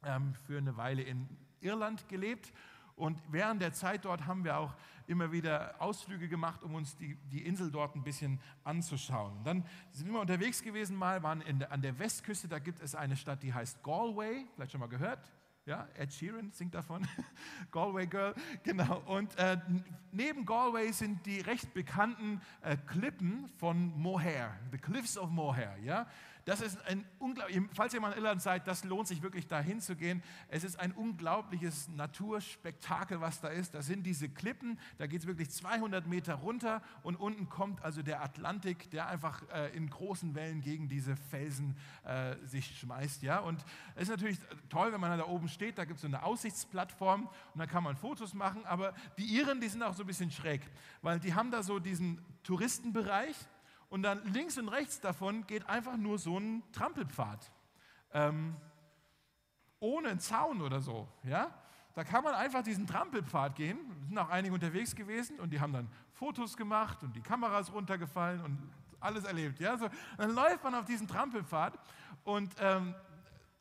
ähm, 0.04 0.32
für 0.46 0.56
eine 0.56 0.78
Weile 0.78 1.02
in 1.02 1.28
Irland 1.60 2.08
gelebt 2.08 2.50
und 3.00 3.18
während 3.30 3.62
der 3.62 3.72
Zeit 3.72 4.04
dort 4.04 4.26
haben 4.26 4.44
wir 4.44 4.58
auch 4.58 4.74
immer 5.06 5.32
wieder 5.32 5.74
Ausflüge 5.78 6.28
gemacht, 6.28 6.62
um 6.62 6.74
uns 6.74 6.96
die, 6.96 7.16
die 7.32 7.44
Insel 7.44 7.70
dort 7.70 7.96
ein 7.96 8.04
bisschen 8.04 8.38
anzuschauen. 8.62 9.42
Dann 9.42 9.64
sind 9.90 10.12
wir 10.12 10.20
unterwegs 10.20 10.62
gewesen 10.62 10.96
mal, 10.96 11.22
waren 11.22 11.42
der, 11.58 11.72
an 11.72 11.82
der 11.82 11.98
Westküste, 11.98 12.46
da 12.46 12.58
gibt 12.58 12.80
es 12.80 12.94
eine 12.94 13.16
Stadt, 13.16 13.42
die 13.42 13.52
heißt 13.52 13.82
Galway, 13.82 14.46
vielleicht 14.54 14.72
schon 14.72 14.80
mal 14.80 14.88
gehört. 14.88 15.32
Ja, 15.66 15.88
Ed 15.94 16.12
Sheeran 16.12 16.50
singt 16.52 16.74
davon. 16.74 17.06
Galway 17.72 18.06
Girl, 18.06 18.34
genau. 18.62 19.02
Und 19.06 19.36
äh, 19.38 19.58
neben 20.10 20.44
Galway 20.44 20.90
sind 20.92 21.24
die 21.26 21.40
recht 21.40 21.72
bekannten 21.74 22.40
äh, 22.62 22.76
Klippen 22.76 23.48
von 23.58 23.98
Moher, 23.98 24.56
the 24.72 24.78
Cliffs 24.78 25.16
of 25.18 25.30
Moher. 25.30 25.76
Ja, 25.82 26.06
das 26.44 26.60
ist 26.60 26.80
ein 26.86 27.04
unglaublich, 27.18 27.60
falls 27.74 27.94
ihr 27.94 28.00
mal 28.00 28.12
in 28.12 28.18
Irland 28.18 28.42
seid, 28.42 28.66
das 28.66 28.84
lohnt 28.84 29.08
sich 29.08 29.22
wirklich 29.22 29.46
da 29.46 29.60
hinzugehen. 29.60 30.22
Es 30.48 30.64
ist 30.64 30.78
ein 30.78 30.92
unglaubliches 30.92 31.88
Naturspektakel, 31.88 33.20
was 33.20 33.40
da 33.40 33.48
ist. 33.48 33.74
Da 33.74 33.82
sind 33.82 34.04
diese 34.04 34.28
Klippen, 34.28 34.78
da 34.98 35.06
geht 35.06 35.20
es 35.20 35.26
wirklich 35.26 35.50
200 35.50 36.06
Meter 36.06 36.34
runter 36.34 36.82
und 37.02 37.16
unten 37.16 37.48
kommt 37.48 37.82
also 37.82 38.02
der 38.02 38.22
Atlantik, 38.22 38.90
der 38.90 39.08
einfach 39.08 39.42
äh, 39.52 39.74
in 39.76 39.90
großen 39.90 40.34
Wellen 40.34 40.60
gegen 40.60 40.88
diese 40.88 41.16
Felsen 41.16 41.76
äh, 42.04 42.36
sich 42.46 42.78
schmeißt. 42.78 43.22
Ja? 43.22 43.40
Und 43.40 43.64
es 43.94 44.04
ist 44.04 44.10
natürlich 44.10 44.38
toll, 44.68 44.92
wenn 44.92 45.00
man 45.00 45.18
da 45.18 45.26
oben 45.26 45.48
steht, 45.48 45.78
da 45.78 45.84
gibt 45.84 45.96
es 45.96 46.02
so 46.02 46.08
eine 46.08 46.22
Aussichtsplattform 46.22 47.28
und 47.54 47.58
dann 47.58 47.68
kann 47.68 47.84
man 47.84 47.96
Fotos 47.96 48.34
machen, 48.34 48.64
aber 48.64 48.94
die 49.18 49.24
Iren, 49.24 49.60
die 49.60 49.68
sind 49.68 49.82
auch 49.82 49.94
so 49.94 50.02
ein 50.02 50.06
bisschen 50.06 50.30
schräg, 50.30 50.62
weil 51.02 51.20
die 51.20 51.34
haben 51.34 51.50
da 51.50 51.62
so 51.62 51.78
diesen 51.78 52.20
Touristenbereich, 52.42 53.36
und 53.90 54.02
dann 54.02 54.24
links 54.32 54.56
und 54.56 54.68
rechts 54.68 55.00
davon 55.00 55.46
geht 55.46 55.68
einfach 55.68 55.96
nur 55.96 56.18
so 56.18 56.38
ein 56.38 56.62
Trampelpfad. 56.72 57.50
Ähm, 58.12 58.56
ohne 59.80 60.08
einen 60.08 60.20
Zaun 60.20 60.62
oder 60.62 60.80
so. 60.80 61.08
Ja? 61.24 61.50
Da 61.94 62.04
kann 62.04 62.22
man 62.22 62.34
einfach 62.34 62.62
diesen 62.62 62.86
Trampelpfad 62.86 63.56
gehen. 63.56 63.78
Es 64.02 64.08
sind 64.08 64.18
auch 64.18 64.28
einige 64.28 64.54
unterwegs 64.54 64.94
gewesen 64.94 65.40
und 65.40 65.50
die 65.50 65.60
haben 65.60 65.72
dann 65.72 65.88
Fotos 66.12 66.56
gemacht 66.56 67.02
und 67.02 67.14
die 67.16 67.20
Kameras 67.20 67.72
runtergefallen 67.72 68.40
und 68.42 68.58
alles 69.00 69.24
erlebt. 69.24 69.58
Ja? 69.58 69.76
So, 69.76 69.88
dann 70.16 70.34
läuft 70.34 70.62
man 70.62 70.74
auf 70.74 70.84
diesen 70.84 71.08
Trampelpfad 71.08 71.76
und 72.22 72.54
ähm, 72.60 72.94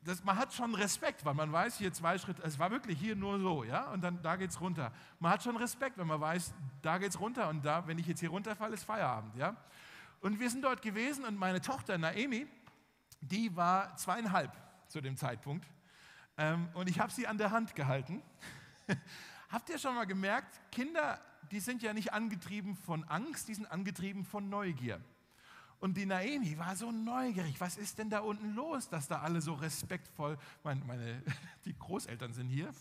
das, 0.04 0.24
man 0.24 0.38
hat 0.38 0.54
schon 0.54 0.76
Respekt, 0.76 1.26
weil 1.26 1.34
man 1.34 1.52
weiß, 1.52 1.78
hier 1.78 1.92
zwei 1.92 2.18
Schritte, 2.18 2.42
es 2.44 2.58
war 2.60 2.72
wirklich 2.72 3.00
hier 3.00 3.16
nur 3.16 3.40
so, 3.40 3.64
ja, 3.64 3.92
und 3.92 4.02
dann 4.02 4.22
da 4.22 4.36
geht 4.38 4.50
es 4.50 4.62
runter. 4.62 4.92
Man 5.20 5.32
hat 5.32 5.44
schon 5.44 5.58
Respekt, 5.58 5.98
wenn 5.98 6.08
man 6.08 6.22
weiß, 6.22 6.54
da 6.82 6.98
geht 6.98 7.10
es 7.10 7.20
runter 7.20 7.50
und 7.50 7.66
da, 7.66 7.86
wenn 7.86 7.98
ich 7.98 8.08
jetzt 8.08 8.20
hier 8.20 8.30
runterfalle, 8.30 8.76
ist 8.76 8.84
Feierabend, 8.84 9.36
ja. 9.36 9.56
Und 10.22 10.40
wir 10.40 10.50
sind 10.50 10.64
dort 10.64 10.82
gewesen 10.82 11.24
und 11.26 11.38
meine 11.38 11.62
Tochter 11.62 11.98
Naemi, 11.98 12.48
die 13.22 13.56
war 13.56 13.96
zweieinhalb 13.96 14.52
zu 14.88 15.02
dem 15.02 15.16
Zeitpunkt. 15.16 15.66
Ähm, 16.38 16.70
und 16.74 16.90
ich 16.90 17.00
habe 17.00 17.12
sie 17.12 17.28
an 17.28 17.38
der 17.38 17.52
Hand 17.52 17.76
gehalten. 17.76 18.22
Habt 19.50 19.70
ihr 19.70 19.78
schon 19.78 19.96
mal 19.96 20.06
gemerkt, 20.06 20.60
Kinder, 20.72 21.20
die 21.52 21.60
sind 21.60 21.82
ja 21.82 21.94
nicht 21.94 22.14
angetrieben 22.14 22.76
von 22.76 23.04
Angst, 23.06 23.48
die 23.48 23.54
sind 23.56 23.72
angetrieben 23.72 24.26
von 24.26 24.50
Neugier. 24.50 25.02
Und 25.80 25.96
die 25.96 26.06
Naemi 26.06 26.58
war 26.58 26.76
so 26.76 26.92
neugierig. 26.92 27.60
Was 27.60 27.78
ist 27.78 27.98
denn 27.98 28.10
da 28.10 28.20
unten 28.20 28.54
los, 28.54 28.90
dass 28.90 29.08
da 29.08 29.22
alle 29.22 29.42
so 29.42 29.54
respektvoll, 29.54 30.38
meine, 30.64 30.84
meine, 30.84 31.24
die 31.66 31.78
Großeltern 31.78 32.34
sind 32.34 32.50
hier, 32.50 32.72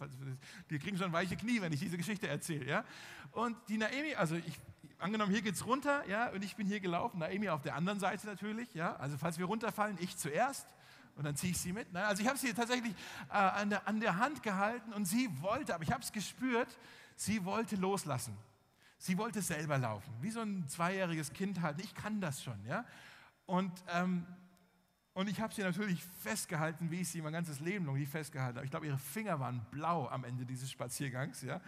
die 0.68 0.78
kriegen 0.78 0.98
schon 0.98 1.12
weiche 1.12 1.36
Knie, 1.36 1.60
wenn 1.60 1.72
ich 1.72 1.78
diese 1.78 1.96
Geschichte 1.96 2.26
erzähle. 2.26 2.66
Ja? 2.66 2.84
Und 3.30 3.56
die 3.68 3.78
Naemi, 3.78 4.14
also 4.16 4.34
ich, 4.34 4.58
angenommen, 4.98 5.32
hier 5.32 5.42
geht 5.42 5.54
es 5.54 5.66
runter, 5.66 6.06
ja, 6.08 6.30
und 6.30 6.42
ich 6.42 6.56
bin 6.56 6.66
hier 6.66 6.80
gelaufen, 6.80 7.18
Naemi 7.20 7.48
auf 7.48 7.62
der 7.62 7.74
anderen 7.74 8.00
Seite 8.00 8.26
natürlich, 8.26 8.72
ja, 8.74 8.96
also 8.96 9.16
falls 9.16 9.38
wir 9.38 9.46
runterfallen, 9.46 9.96
ich 10.00 10.16
zuerst 10.16 10.66
und 11.16 11.24
dann 11.24 11.36
ziehe 11.36 11.52
ich 11.52 11.58
sie 11.58 11.72
mit. 11.72 11.92
Ne? 11.92 12.04
Also 12.04 12.22
ich 12.22 12.28
habe 12.28 12.38
sie 12.38 12.52
tatsächlich 12.54 12.94
äh, 13.28 13.34
an, 13.34 13.70
der, 13.70 13.86
an 13.88 14.00
der 14.00 14.18
Hand 14.18 14.42
gehalten 14.42 14.92
und 14.92 15.04
sie 15.04 15.28
wollte, 15.40 15.74
aber 15.74 15.82
ich 15.82 15.90
habe 15.90 16.02
es 16.02 16.12
gespürt, 16.12 16.68
sie 17.16 17.44
wollte 17.44 17.76
loslassen. 17.76 18.36
Sie 19.00 19.16
wollte 19.16 19.42
selber 19.42 19.78
laufen, 19.78 20.12
wie 20.20 20.30
so 20.30 20.40
ein 20.40 20.66
zweijähriges 20.68 21.32
Kind 21.32 21.60
halt. 21.60 21.80
Ich 21.80 21.94
kann 21.94 22.20
das 22.20 22.42
schon, 22.42 22.64
ja. 22.64 22.84
Und, 23.46 23.72
ähm, 23.92 24.26
und 25.12 25.28
ich 25.28 25.40
habe 25.40 25.54
sie 25.54 25.62
natürlich 25.62 26.04
festgehalten, 26.20 26.90
wie 26.90 27.02
ich 27.02 27.08
sie 27.08 27.22
mein 27.22 27.32
ganzes 27.32 27.60
Leben 27.60 27.84
noch 27.84 27.94
nicht 27.94 28.10
festgehalten 28.10 28.56
habe. 28.56 28.64
Ich 28.64 28.70
glaube, 28.70 28.86
ihre 28.86 28.98
Finger 28.98 29.38
waren 29.38 29.64
blau 29.70 30.08
am 30.08 30.24
Ende 30.24 30.44
dieses 30.44 30.70
Spaziergangs, 30.70 31.42
ja. 31.42 31.60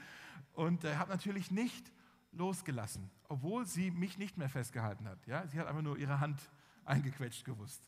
Und 0.54 0.84
äh, 0.84 0.96
habe 0.96 1.10
natürlich 1.10 1.52
nicht 1.52 1.92
losgelassen, 2.32 3.10
obwohl 3.28 3.66
sie 3.66 3.90
mich 3.90 4.18
nicht 4.18 4.36
mehr 4.36 4.48
festgehalten 4.48 5.08
hat. 5.08 5.26
Ja? 5.26 5.46
Sie 5.46 5.58
hat 5.58 5.66
einfach 5.66 5.82
nur 5.82 5.98
ihre 5.98 6.20
Hand 6.20 6.40
eingequetscht 6.84 7.44
gewusst. 7.44 7.82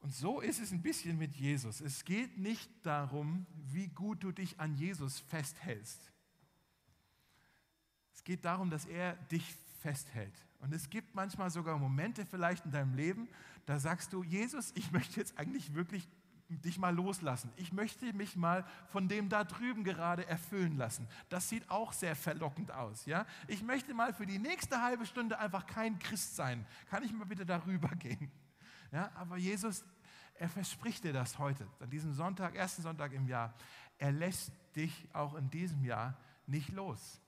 Und 0.00 0.14
so 0.14 0.40
ist 0.40 0.60
es 0.60 0.70
ein 0.70 0.82
bisschen 0.82 1.18
mit 1.18 1.34
Jesus. 1.36 1.80
Es 1.80 2.04
geht 2.04 2.38
nicht 2.38 2.70
darum, 2.82 3.46
wie 3.66 3.88
gut 3.88 4.22
du 4.22 4.32
dich 4.32 4.58
an 4.60 4.74
Jesus 4.76 5.18
festhältst. 5.18 6.12
Es 8.14 8.22
geht 8.22 8.44
darum, 8.44 8.70
dass 8.70 8.86
er 8.86 9.14
dich 9.26 9.56
festhält. 9.80 10.34
Und 10.60 10.72
es 10.72 10.90
gibt 10.90 11.14
manchmal 11.14 11.50
sogar 11.50 11.78
Momente 11.78 12.26
vielleicht 12.26 12.64
in 12.64 12.70
deinem 12.70 12.94
Leben, 12.94 13.28
da 13.66 13.78
sagst 13.78 14.12
du, 14.12 14.22
Jesus, 14.22 14.72
ich 14.74 14.92
möchte 14.92 15.20
jetzt 15.20 15.38
eigentlich 15.38 15.74
wirklich 15.74 16.08
dich 16.48 16.78
mal 16.78 16.94
loslassen. 16.94 17.52
Ich 17.56 17.72
möchte 17.72 18.12
mich 18.14 18.36
mal 18.36 18.64
von 18.88 19.08
dem 19.08 19.28
da 19.28 19.44
drüben 19.44 19.84
gerade 19.84 20.26
erfüllen 20.26 20.76
lassen. 20.76 21.06
Das 21.28 21.48
sieht 21.48 21.68
auch 21.70 21.92
sehr 21.92 22.16
verlockend 22.16 22.72
aus. 22.72 23.04
Ja? 23.06 23.26
Ich 23.46 23.62
möchte 23.62 23.92
mal 23.92 24.12
für 24.14 24.26
die 24.26 24.38
nächste 24.38 24.82
halbe 24.82 25.04
Stunde 25.04 25.38
einfach 25.38 25.66
kein 25.66 25.98
Christ 25.98 26.36
sein. 26.36 26.66
Kann 26.88 27.02
ich 27.02 27.12
mal 27.12 27.26
bitte 27.26 27.44
darüber 27.44 27.88
gehen? 27.88 28.30
Ja? 28.92 29.10
Aber 29.14 29.36
Jesus, 29.36 29.84
er 30.34 30.48
verspricht 30.48 31.04
dir 31.04 31.12
das 31.12 31.38
heute, 31.38 31.66
an 31.80 31.90
diesem 31.90 32.14
Sonntag, 32.14 32.54
ersten 32.54 32.82
Sonntag 32.82 33.12
im 33.12 33.26
Jahr. 33.26 33.54
Er 33.98 34.12
lässt 34.12 34.52
dich 34.74 35.08
auch 35.12 35.34
in 35.34 35.50
diesem 35.50 35.84
Jahr 35.84 36.16
nicht 36.46 36.70
los. 36.70 37.20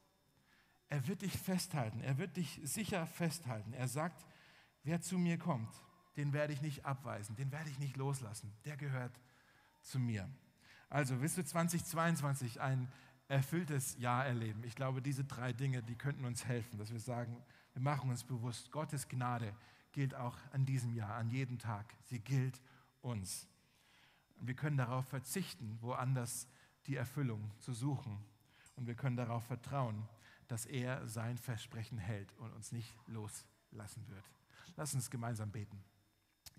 Er 0.89 1.07
wird 1.07 1.23
dich 1.23 1.37
festhalten. 1.37 2.01
Er 2.01 2.19
wird 2.19 2.37
dich 2.37 2.61
sicher 2.65 3.07
festhalten. 3.07 3.73
Er 3.75 3.87
sagt, 3.87 4.27
wer 4.83 5.01
zu 5.01 5.19
mir 5.19 5.39
kommt, 5.39 5.73
den 6.17 6.33
werde 6.33 6.53
ich 6.53 6.63
nicht 6.63 6.85
abweisen, 6.85 7.37
den 7.37 7.53
werde 7.53 7.71
ich 7.71 7.79
nicht 7.79 7.97
loslassen. 7.97 8.53
Der 8.65 8.77
gehört 8.77 9.13
zu 9.83 9.99
mir. 9.99 10.29
Also 10.89 11.21
willst 11.21 11.39
du 11.39 11.45
2022 11.45 12.61
ein 12.61 12.91
erfülltes 13.29 13.97
Jahr 13.99 14.27
erleben? 14.27 14.65
Ich 14.65 14.75
glaube, 14.75 15.01
diese 15.01 15.25
drei 15.25 15.53
Dinge, 15.53 15.83
die 15.83 15.97
könnten 15.97 16.25
uns 16.25 16.45
helfen, 16.45 16.79
dass 16.79 16.93
wir 16.93 16.99
sagen, 16.99 17.37
wir 17.75 17.83
machen 17.83 18.11
uns 18.11 18.25
bewusst, 18.25 18.73
Gottes 18.73 19.09
Gnade 19.09 19.55
gilt 19.93 20.15
auch 20.15 20.37
an 20.53 20.67
diesem 20.67 20.93
Jahr, 20.95 21.15
an 21.15 21.31
jedem 21.31 21.59
Tag. 21.59 21.95
Sie 22.05 22.19
gilt 22.19 22.61
uns. 23.01 23.47
Wir 24.41 24.55
können 24.55 24.77
darauf 24.77 25.07
verzichten, 25.07 25.79
woanders 25.81 26.49
die 26.87 26.97
Erfüllung 26.97 27.51
zu 27.59 27.73
suchen. 27.73 28.19
Und 28.77 28.87
wir 28.87 28.95
können 28.95 29.17
darauf 29.17 29.45
vertrauen, 29.45 30.09
dass 30.49 30.67
er 30.67 31.07
sein 31.07 31.39
Versprechen 31.39 31.99
hält 31.99 32.33
und 32.39 32.53
uns 32.53 32.73
nicht 32.73 32.93
loslassen 33.07 34.09
wird. 34.09 34.25
Lass 34.77 34.95
uns 34.95 35.11
gemeinsam 35.11 35.51
beten. 35.51 35.83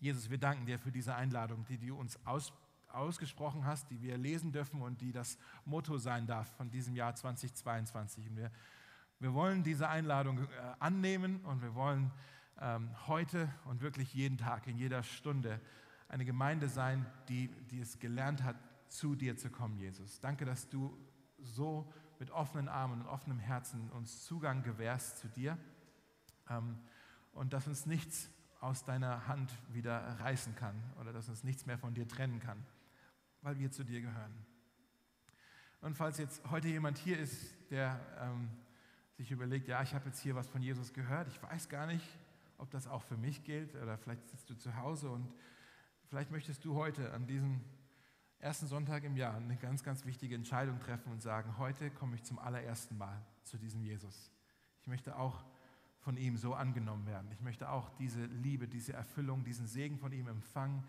Jesus, 0.02 0.32
wir 0.32 0.40
danken 0.40 0.66
dir 0.66 0.80
für 0.80 0.92
diese 0.92 1.14
Einladung, 1.14 1.64
die 1.66 1.78
du 1.78 1.96
uns 1.96 2.18
aus, 2.26 2.52
ausgesprochen 2.88 3.66
hast, 3.66 3.92
die 3.92 4.02
wir 4.02 4.18
lesen 4.18 4.52
dürfen 4.52 4.82
und 4.82 5.00
die 5.00 5.12
das 5.12 5.38
Motto 5.64 6.00
sein 6.00 6.26
darf 6.26 6.48
von 6.58 6.72
diesem 6.72 6.96
Jahr 6.96 7.14
2022. 7.14 8.28
Und 8.28 8.36
wir, 8.36 8.52
wir 9.20 9.36
wollen 9.36 9.62
diese 9.62 9.88
Einladung 9.88 10.40
äh, 10.40 10.48
annehmen 10.80 11.42
und 11.42 11.62
wir 11.62 11.76
wollen 11.76 12.12
ähm, 12.60 12.90
heute 13.06 13.48
und 13.66 13.82
wirklich 13.82 14.12
jeden 14.16 14.40
Tag, 14.40 14.66
in 14.66 14.76
jeder 14.76 15.04
Stunde 15.04 15.62
eine 16.10 16.26
Gemeinde 16.26 16.68
sein, 16.68 17.06
die, 17.30 17.50
die 17.70 17.80
es 17.80 18.00
gelernt 18.00 18.42
hat, 18.42 18.56
zu 18.88 19.14
dir 19.14 19.38
zu 19.38 19.52
kommen, 19.52 19.78
Jesus. 19.78 20.20
Danke, 20.20 20.46
dass 20.46 20.68
du 20.68 20.98
so 21.38 21.94
mit 22.18 22.32
offenen 22.32 22.68
Armen 22.68 23.02
und 23.02 23.08
offenem 23.08 23.38
Herzen 23.38 23.92
uns 23.92 24.26
Zugang 24.26 24.64
gewährst 24.64 25.20
zu 25.20 25.28
dir 25.28 25.60
ähm, 26.50 26.80
und 27.34 27.54
dass 27.54 27.68
uns 27.68 27.86
nichts 27.86 28.32
aus 28.62 28.86
deiner 28.86 29.28
Hand 29.28 29.52
wieder 29.74 30.00
reißen 30.20 30.56
kann 30.56 30.76
oder 31.00 31.12
dass 31.12 31.28
uns 31.28 31.44
nichts 31.44 31.66
mehr 31.66 31.78
von 31.78 31.94
dir 31.94 32.08
trennen 32.08 32.40
kann, 32.40 32.64
weil 33.42 33.58
wir 33.60 33.72
zu 33.72 33.84
dir 33.84 34.02
gehören. 34.02 34.34
Und 35.82 35.96
falls 35.96 36.20
jetzt 36.20 36.48
heute 36.52 36.68
jemand 36.68 37.00
hier 37.00 37.18
ist, 37.18 37.56
der 37.72 38.00
ähm, 38.20 38.50
sich 39.18 39.32
überlegt, 39.32 39.68
ja, 39.68 39.82
ich 39.82 39.96
habe 39.96 40.06
jetzt 40.06 40.20
hier 40.20 40.36
was 40.36 40.48
von 40.48 40.62
Jesus 40.62 40.94
gehört, 40.94 41.28
ich 41.28 41.42
weiß 41.42 41.70
gar 41.70 41.88
nicht, 41.88 42.06
ob 42.60 42.70
das 42.70 42.88
auch 42.88 43.02
für 43.02 43.18
mich 43.18 43.44
gilt 43.44 43.76
oder 43.76 43.98
vielleicht 43.98 44.30
sitzt 44.30 44.48
du 44.52 44.56
zu 44.56 44.76
Hause 44.76 45.10
und 45.10 45.28
vielleicht 46.06 46.30
möchtest 46.30 46.64
du 46.64 46.76
heute 46.76 47.12
an 47.14 47.26
diesem 47.26 47.62
ersten 48.38 48.68
Sonntag 48.68 49.04
im 49.04 49.16
Jahr 49.16 49.36
eine 49.36 49.58
ganz, 49.58 49.84
ganz 49.84 50.06
wichtige 50.06 50.36
Entscheidung 50.36 50.80
treffen 50.80 51.12
und 51.12 51.22
sagen, 51.22 51.58
heute 51.58 51.90
komme 51.90 52.16
ich 52.16 52.24
zum 52.24 52.38
allerersten 52.38 52.96
Mal 52.98 53.20
zu 53.44 53.58
diesem 53.58 53.82
Jesus. 53.82 54.32
Ich 54.82 54.88
möchte 54.88 55.16
auch 55.16 55.44
von 56.02 56.18
ihm 56.18 56.36
so 56.36 56.54
angenommen 56.54 57.06
werden. 57.06 57.30
Ich 57.32 57.42
möchte 57.42 57.70
auch 57.70 57.90
diese 57.98 58.26
Liebe, 58.26 58.68
diese 58.68 58.94
Erfüllung, 58.94 59.44
diesen 59.44 59.68
Segen 59.68 59.98
von 59.98 60.12
ihm 60.12 60.28
empfangen. 60.28 60.84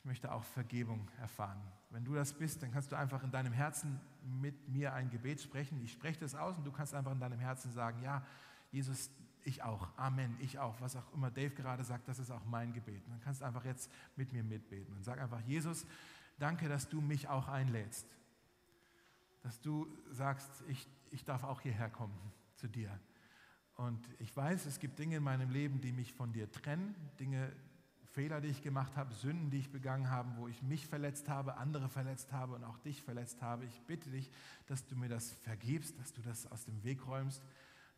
Ich 0.00 0.04
möchte 0.04 0.32
auch 0.32 0.42
Vergebung 0.42 1.08
erfahren. 1.20 1.60
Wenn 1.90 2.04
du 2.04 2.14
das 2.14 2.32
bist, 2.32 2.62
dann 2.62 2.72
kannst 2.72 2.90
du 2.90 2.96
einfach 2.96 3.22
in 3.22 3.30
deinem 3.30 3.52
Herzen 3.52 4.00
mit 4.40 4.68
mir 4.68 4.92
ein 4.92 5.10
Gebet 5.10 5.40
sprechen. 5.40 5.80
Ich 5.82 5.92
spreche 5.92 6.20
das 6.20 6.34
aus 6.34 6.56
und 6.56 6.64
du 6.64 6.72
kannst 6.72 6.94
einfach 6.94 7.12
in 7.12 7.20
deinem 7.20 7.38
Herzen 7.38 7.70
sagen, 7.70 8.02
ja, 8.02 8.24
Jesus, 8.72 9.10
ich 9.44 9.62
auch. 9.62 9.88
Amen, 9.96 10.36
ich 10.40 10.58
auch. 10.58 10.80
Was 10.80 10.96
auch 10.96 11.12
immer 11.12 11.30
Dave 11.30 11.54
gerade 11.54 11.84
sagt, 11.84 12.08
das 12.08 12.18
ist 12.18 12.30
auch 12.30 12.44
mein 12.44 12.72
Gebet. 12.72 13.02
Dann 13.08 13.20
kannst 13.20 13.40
du 13.40 13.44
einfach 13.44 13.64
jetzt 13.64 13.90
mit 14.16 14.32
mir 14.32 14.42
mitbeten 14.42 14.94
und 14.94 15.04
sag 15.04 15.20
einfach, 15.20 15.40
Jesus, 15.42 15.86
danke, 16.38 16.68
dass 16.68 16.88
du 16.88 17.00
mich 17.00 17.28
auch 17.28 17.48
einlädst. 17.48 18.06
Dass 19.42 19.60
du 19.60 19.86
sagst, 20.10 20.50
ich, 20.68 20.88
ich 21.10 21.24
darf 21.24 21.44
auch 21.44 21.60
hierher 21.60 21.88
kommen 21.88 22.18
zu 22.56 22.68
dir. 22.68 22.98
Und 23.80 24.06
ich 24.18 24.36
weiß, 24.36 24.66
es 24.66 24.78
gibt 24.78 24.98
Dinge 24.98 25.16
in 25.16 25.22
meinem 25.22 25.48
Leben, 25.48 25.80
die 25.80 25.90
mich 25.90 26.12
von 26.12 26.34
dir 26.34 26.50
trennen, 26.52 26.94
Dinge, 27.18 27.50
Fehler, 28.12 28.42
die 28.42 28.48
ich 28.48 28.60
gemacht 28.60 28.94
habe, 28.94 29.14
Sünden, 29.14 29.48
die 29.48 29.56
ich 29.56 29.72
begangen 29.72 30.10
habe, 30.10 30.36
wo 30.36 30.48
ich 30.48 30.62
mich 30.62 30.86
verletzt 30.86 31.30
habe, 31.30 31.56
andere 31.56 31.88
verletzt 31.88 32.30
habe 32.30 32.56
und 32.56 32.62
auch 32.64 32.76
dich 32.76 33.02
verletzt 33.02 33.40
habe. 33.40 33.64
Ich 33.64 33.80
bitte 33.86 34.10
dich, 34.10 34.30
dass 34.66 34.84
du 34.84 34.96
mir 34.96 35.08
das 35.08 35.32
vergibst, 35.32 35.98
dass 35.98 36.12
du 36.12 36.20
das 36.20 36.46
aus 36.52 36.66
dem 36.66 36.84
Weg 36.84 37.06
räumst, 37.06 37.42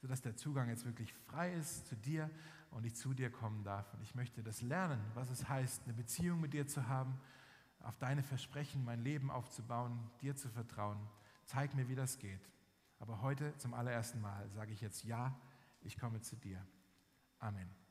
sodass 0.00 0.20
der 0.20 0.36
Zugang 0.36 0.68
jetzt 0.68 0.84
wirklich 0.84 1.12
frei 1.12 1.52
ist 1.52 1.88
zu 1.88 1.96
dir 1.96 2.30
und 2.70 2.86
ich 2.86 2.94
zu 2.94 3.12
dir 3.12 3.30
kommen 3.30 3.64
darf. 3.64 3.92
Und 3.92 4.02
ich 4.04 4.14
möchte 4.14 4.40
das 4.40 4.62
lernen, 4.62 5.00
was 5.14 5.30
es 5.30 5.48
heißt, 5.48 5.82
eine 5.82 5.94
Beziehung 5.94 6.40
mit 6.40 6.52
dir 6.52 6.68
zu 6.68 6.86
haben, 6.86 7.18
auf 7.80 7.98
deine 7.98 8.22
Versprechen 8.22 8.84
mein 8.84 9.02
Leben 9.02 9.32
aufzubauen, 9.32 9.98
dir 10.20 10.36
zu 10.36 10.48
vertrauen. 10.48 11.00
Zeig 11.44 11.74
mir, 11.74 11.88
wie 11.88 11.96
das 11.96 12.20
geht. 12.20 12.48
Aber 13.00 13.20
heute 13.20 13.56
zum 13.56 13.74
allerersten 13.74 14.20
Mal 14.20 14.48
sage 14.50 14.72
ich 14.72 14.80
jetzt 14.80 15.02
Ja, 15.02 15.36
ich 15.84 15.98
komme 15.98 16.20
zu 16.20 16.36
dir. 16.36 16.66
Amen. 17.38 17.81